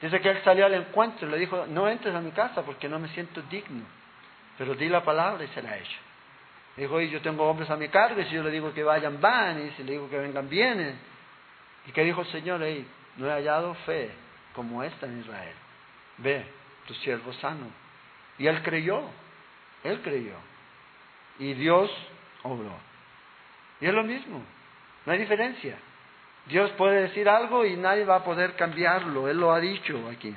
dice 0.00 0.20
que 0.20 0.30
él 0.30 0.40
salió 0.42 0.66
al 0.66 0.74
encuentro 0.74 1.28
y 1.28 1.30
le 1.30 1.38
dijo, 1.38 1.66
no 1.68 1.88
entres 1.88 2.14
a 2.14 2.20
mi 2.20 2.32
casa 2.32 2.62
porque 2.62 2.88
no 2.88 2.98
me 2.98 3.08
siento 3.08 3.42
digno, 3.42 3.84
pero 4.58 4.74
di 4.74 4.88
la 4.88 5.04
palabra 5.04 5.44
y 5.44 5.48
se 5.48 5.62
la 5.62 5.76
hecho. 5.76 5.98
Dijo, 6.76 7.00
y 7.00 7.10
yo 7.10 7.20
tengo 7.20 7.48
hombres 7.48 7.70
a 7.70 7.76
mi 7.76 7.88
cargo 7.88 8.20
y 8.20 8.24
si 8.24 8.34
yo 8.34 8.42
le 8.42 8.50
digo 8.50 8.72
que 8.72 8.82
vayan, 8.82 9.20
van, 9.20 9.66
y 9.66 9.70
si 9.72 9.84
le 9.84 9.92
digo 9.92 10.08
que 10.08 10.18
vengan, 10.18 10.48
vienen. 10.48 10.98
¿Y 11.86 11.92
qué 11.92 12.02
dijo 12.02 12.22
el 12.22 12.28
Señor? 12.28 12.62
ahí? 12.62 12.86
no 13.16 13.28
he 13.28 13.30
hallado 13.30 13.74
fe 13.86 14.10
como 14.54 14.82
esta 14.82 15.06
en 15.06 15.20
Israel. 15.20 15.54
Ve, 16.18 16.44
tu 16.86 16.94
siervo 16.94 17.32
sano. 17.34 17.66
Y 18.38 18.46
él 18.46 18.62
creyó, 18.62 19.02
él 19.84 20.00
creyó. 20.02 20.36
Y 21.38 21.54
Dios 21.54 21.90
obró. 22.42 22.74
Y 23.80 23.86
es 23.86 23.94
lo 23.94 24.04
mismo, 24.04 24.42
no 25.04 25.12
hay 25.12 25.18
diferencia. 25.18 25.76
Dios 26.46 26.70
puede 26.72 27.02
decir 27.02 27.28
algo 27.28 27.64
y 27.64 27.76
nadie 27.76 28.04
va 28.04 28.16
a 28.16 28.24
poder 28.24 28.54
cambiarlo, 28.54 29.28
Él 29.28 29.38
lo 29.38 29.52
ha 29.52 29.60
dicho 29.60 30.08
aquí. 30.10 30.34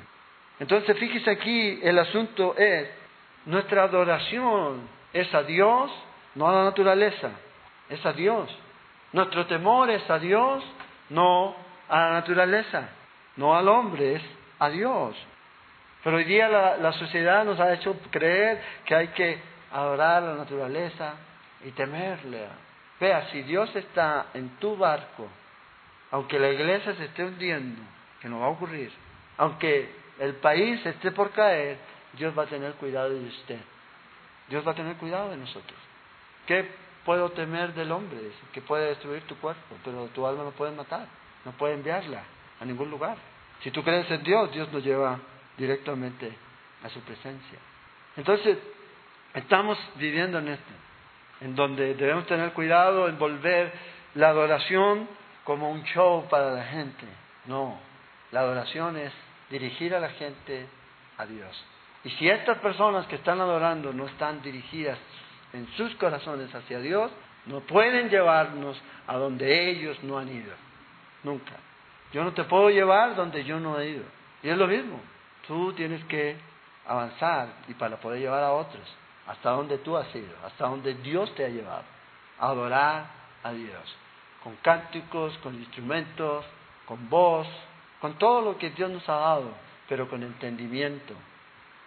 Entonces 0.58 0.96
fíjese 0.98 1.30
aquí, 1.30 1.80
el 1.82 1.98
asunto 1.98 2.56
es, 2.56 2.88
nuestra 3.44 3.84
adoración 3.84 4.88
es 5.12 5.32
a 5.34 5.42
Dios, 5.42 5.90
no 6.34 6.48
a 6.48 6.52
la 6.52 6.64
naturaleza, 6.64 7.30
es 7.88 8.04
a 8.06 8.12
Dios. 8.12 8.48
Nuestro 9.12 9.46
temor 9.46 9.90
es 9.90 10.08
a 10.08 10.18
Dios, 10.18 10.64
no 11.10 11.54
a 11.88 12.00
la 12.00 12.10
naturaleza, 12.12 12.88
no 13.36 13.54
al 13.54 13.68
hombre, 13.68 14.16
es 14.16 14.22
a 14.58 14.68
Dios. 14.68 15.16
Pero 16.02 16.16
hoy 16.16 16.24
día 16.24 16.48
la, 16.48 16.92
sociedad 16.92 17.44
nos 17.44 17.58
ha 17.60 17.72
hecho 17.74 17.98
creer 18.10 18.62
que 18.84 18.94
hay 18.94 19.08
que 19.08 19.40
adorar 19.72 20.22
a 20.22 20.26
la 20.26 20.34
naturaleza 20.36 21.14
y 21.64 21.70
temerle. 21.72 22.46
Vea, 23.00 23.28
si 23.30 23.42
Dios 23.42 23.74
está 23.74 24.26
en 24.34 24.50
tu 24.58 24.76
barco, 24.76 25.28
aunque 26.12 26.38
la 26.38 26.50
iglesia 26.50 26.94
se 26.94 27.06
esté 27.06 27.24
hundiendo, 27.24 27.82
que 28.20 28.28
no 28.28 28.40
va 28.40 28.46
a 28.46 28.50
ocurrir, 28.50 28.92
aunque 29.36 29.90
el 30.20 30.36
país 30.36 30.84
esté 30.86 31.10
por 31.10 31.32
caer, 31.32 31.76
Dios 32.12 32.38
va 32.38 32.44
a 32.44 32.46
tener 32.46 32.72
cuidado 32.74 33.10
de 33.10 33.26
usted. 33.26 33.58
Dios 34.48 34.66
va 34.66 34.72
a 34.72 34.76
tener 34.76 34.96
cuidado 34.96 35.30
de 35.30 35.36
nosotros. 35.36 35.78
¿Qué 36.46 36.70
puedo 37.04 37.30
temer 37.32 37.74
del 37.74 37.90
hombre? 37.90 38.18
Que 38.52 38.62
puede 38.62 38.86
destruir 38.90 39.22
tu 39.22 39.36
cuerpo, 39.38 39.76
pero 39.84 40.06
tu 40.14 40.24
alma 40.24 40.44
no 40.44 40.52
puede 40.52 40.70
matar, 40.70 41.06
no 41.44 41.50
puede 41.52 41.74
enviarla 41.74 42.22
a 42.60 42.64
ningún 42.64 42.90
lugar. 42.90 43.16
Si 43.62 43.70
tú 43.70 43.82
crees 43.82 44.10
en 44.10 44.22
Dios, 44.22 44.52
Dios 44.52 44.72
nos 44.72 44.84
lleva 44.84 45.18
directamente 45.56 46.30
a 46.82 46.88
su 46.88 47.00
presencia. 47.00 47.58
Entonces, 48.16 48.58
estamos 49.34 49.78
viviendo 49.96 50.38
en 50.38 50.48
esto, 50.48 50.72
en 51.40 51.54
donde 51.54 51.94
debemos 51.94 52.26
tener 52.26 52.52
cuidado 52.52 53.08
en 53.08 53.18
volver 53.18 53.72
la 54.14 54.28
adoración 54.28 55.08
como 55.44 55.70
un 55.70 55.82
show 55.84 56.26
para 56.28 56.52
la 56.52 56.64
gente. 56.64 57.06
No, 57.46 57.78
la 58.32 58.40
adoración 58.40 58.96
es 58.96 59.12
dirigir 59.50 59.94
a 59.94 60.00
la 60.00 60.10
gente 60.10 60.66
a 61.18 61.26
Dios. 61.26 61.64
Y 62.04 62.10
si 62.10 62.28
estas 62.28 62.58
personas 62.58 63.06
que 63.06 63.16
están 63.16 63.40
adorando 63.40 63.92
no 63.92 64.06
están 64.06 64.42
dirigidas 64.42 64.98
en 65.52 65.66
sus 65.76 65.94
corazones 65.96 66.54
hacia 66.54 66.78
Dios, 66.80 67.10
no 67.46 67.60
pueden 67.60 68.10
llevarnos 68.10 68.80
a 69.06 69.16
donde 69.16 69.70
ellos 69.70 70.02
no 70.02 70.18
han 70.18 70.28
ido. 70.28 70.52
Nunca. 71.22 71.52
Yo 72.16 72.24
no 72.24 72.32
te 72.32 72.44
puedo 72.44 72.70
llevar 72.70 73.14
donde 73.14 73.44
yo 73.44 73.60
no 73.60 73.78
he 73.78 73.90
ido. 73.90 74.04
Y 74.42 74.48
es 74.48 74.56
lo 74.56 74.66
mismo. 74.66 74.98
Tú 75.46 75.74
tienes 75.74 76.02
que 76.06 76.34
avanzar 76.86 77.48
y 77.68 77.74
para 77.74 77.98
poder 77.98 78.20
llevar 78.20 78.42
a 78.42 78.52
otros 78.52 78.82
hasta 79.26 79.50
donde 79.50 79.76
tú 79.76 79.98
has 79.98 80.14
ido, 80.16 80.34
hasta 80.42 80.66
donde 80.66 80.94
Dios 80.94 81.34
te 81.34 81.44
ha 81.44 81.48
llevado. 81.50 81.84
adorar 82.38 83.04
a 83.42 83.52
Dios 83.52 83.96
con 84.42 84.56
cánticos, 84.62 85.36
con 85.42 85.56
instrumentos, 85.56 86.46
con 86.86 87.10
voz, 87.10 87.46
con 88.00 88.14
todo 88.14 88.40
lo 88.40 88.56
que 88.56 88.70
Dios 88.70 88.90
nos 88.90 89.06
ha 89.10 89.16
dado, 89.16 89.50
pero 89.86 90.08
con 90.08 90.22
entendimiento. 90.22 91.12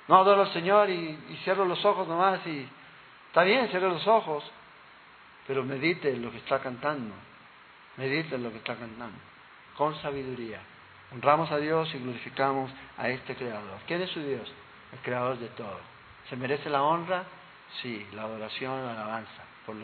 No 0.07 0.17
adoro 0.17 0.43
al 0.43 0.53
Señor 0.53 0.91
y, 0.91 1.17
cierro 1.43 1.65
los 1.65 1.83
ojos 1.83 2.07
nomás 2.07 2.45
y 2.45 2.69
está 3.29 3.41
bien, 3.41 3.67
cierro 3.69 3.89
los 3.89 4.05
ojos, 4.05 4.43
pero 5.47 5.63
medite 5.63 6.15
lo 6.17 6.29
que 6.29 6.37
está 6.37 6.59
cantando, 6.59 7.15
medite 7.97 8.37
lo 8.37 8.51
que 8.51 8.57
está 8.57 8.75
cantando, 8.75 9.17
con 9.79 9.95
sabiduría. 10.01 10.59
Honramos 11.13 11.49
a 11.51 11.57
Dios 11.57 11.89
y 11.95 11.99
glorificamos 11.99 12.69
a 12.97 13.07
este 13.07 13.33
Creador. 13.33 13.79
¿Quién 13.87 14.01
es 14.01 14.09
su 14.09 14.19
Dios? 14.19 14.51
El 14.91 14.99
Creador 14.99 15.39
de 15.39 15.47
todo. 15.47 15.79
¿Se 16.29 16.35
merece 16.35 16.69
la 16.69 16.83
honra? 16.83 17.23
Sí, 17.81 18.05
la 18.11 18.23
adoración, 18.23 18.85
la 18.85 18.91
alabanza, 18.91 19.41
por, 19.65 19.77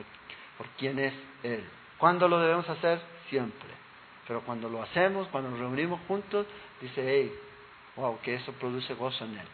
por 0.58 0.68
quién 0.78 1.00
es 1.00 1.14
Él. 1.44 1.64
¿Cuándo 1.98 2.28
lo 2.28 2.40
debemos 2.42 2.70
hacer? 2.70 3.00
Siempre. 3.30 3.70
Pero 4.28 4.42
cuando 4.42 4.68
lo 4.68 4.84
hacemos, 4.84 5.30
cuando 5.30 5.50
nos 5.52 5.60
reunimos 5.60 6.02
juntos, 6.10 6.46
dice, 6.82 7.02
hey, 7.02 7.34
wow, 7.96 8.20
que 8.20 8.36
eso 8.36 8.52
produce 8.52 8.96
gozo 8.96 9.24
en 9.24 9.38
él. 9.38 9.48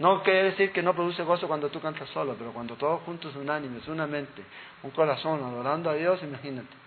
No 0.00 0.22
quiere 0.22 0.50
decir 0.50 0.70
que 0.70 0.82
no 0.82 0.92
produce 0.92 1.22
gozo 1.22 1.48
cuando 1.48 1.70
tú 1.70 1.80
cantas 1.80 2.10
solo, 2.10 2.34
pero 2.36 2.52
cuando 2.52 2.74
todos 2.74 3.00
juntos, 3.04 3.34
unánimes, 3.36 3.88
una 3.88 4.06
mente, 4.06 4.42
un 4.82 4.90
corazón, 4.90 5.42
adorando 5.42 5.88
a 5.88 5.94
Dios, 5.94 6.22
imagínate. 6.22 6.83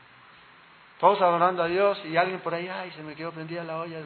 Todos 0.99 1.21
adorando 1.21 1.63
a 1.63 1.67
Dios 1.67 2.01
y 2.05 2.17
alguien 2.17 2.39
por 2.39 2.53
ahí, 2.53 2.67
ay, 2.67 2.91
se 2.91 3.03
me 3.03 3.15
quedó 3.15 3.31
prendida 3.31 3.63
la 3.63 3.77
olla. 3.77 3.99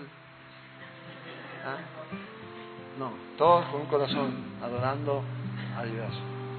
¿Ah? 1.65 1.77
No, 2.99 3.11
todos 3.37 3.65
con 3.67 3.81
un 3.81 3.87
corazón, 3.87 4.33
adorando 4.61 5.23
a 5.77 5.83
Dios. 5.83 6.11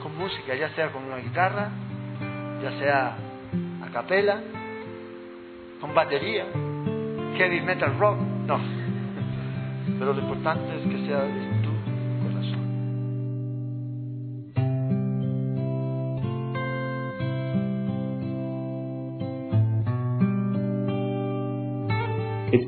Con 0.03 0.17
música, 0.17 0.55
ya 0.55 0.71
sea 0.75 0.91
con 0.91 1.05
una 1.05 1.19
guitarra, 1.19 1.71
ya 2.63 2.79
sea 2.79 3.17
capela, 3.93 4.41
con 5.81 5.95
batería, 5.95 6.47
heavy 7.37 7.61
metal 7.61 7.99
rock, 7.99 8.19
no. 8.47 8.59
Pero 9.99 10.15
lo 10.15 10.21
importante 10.21 10.79
es 10.79 10.89
que 10.89 11.07
sea 11.07 11.25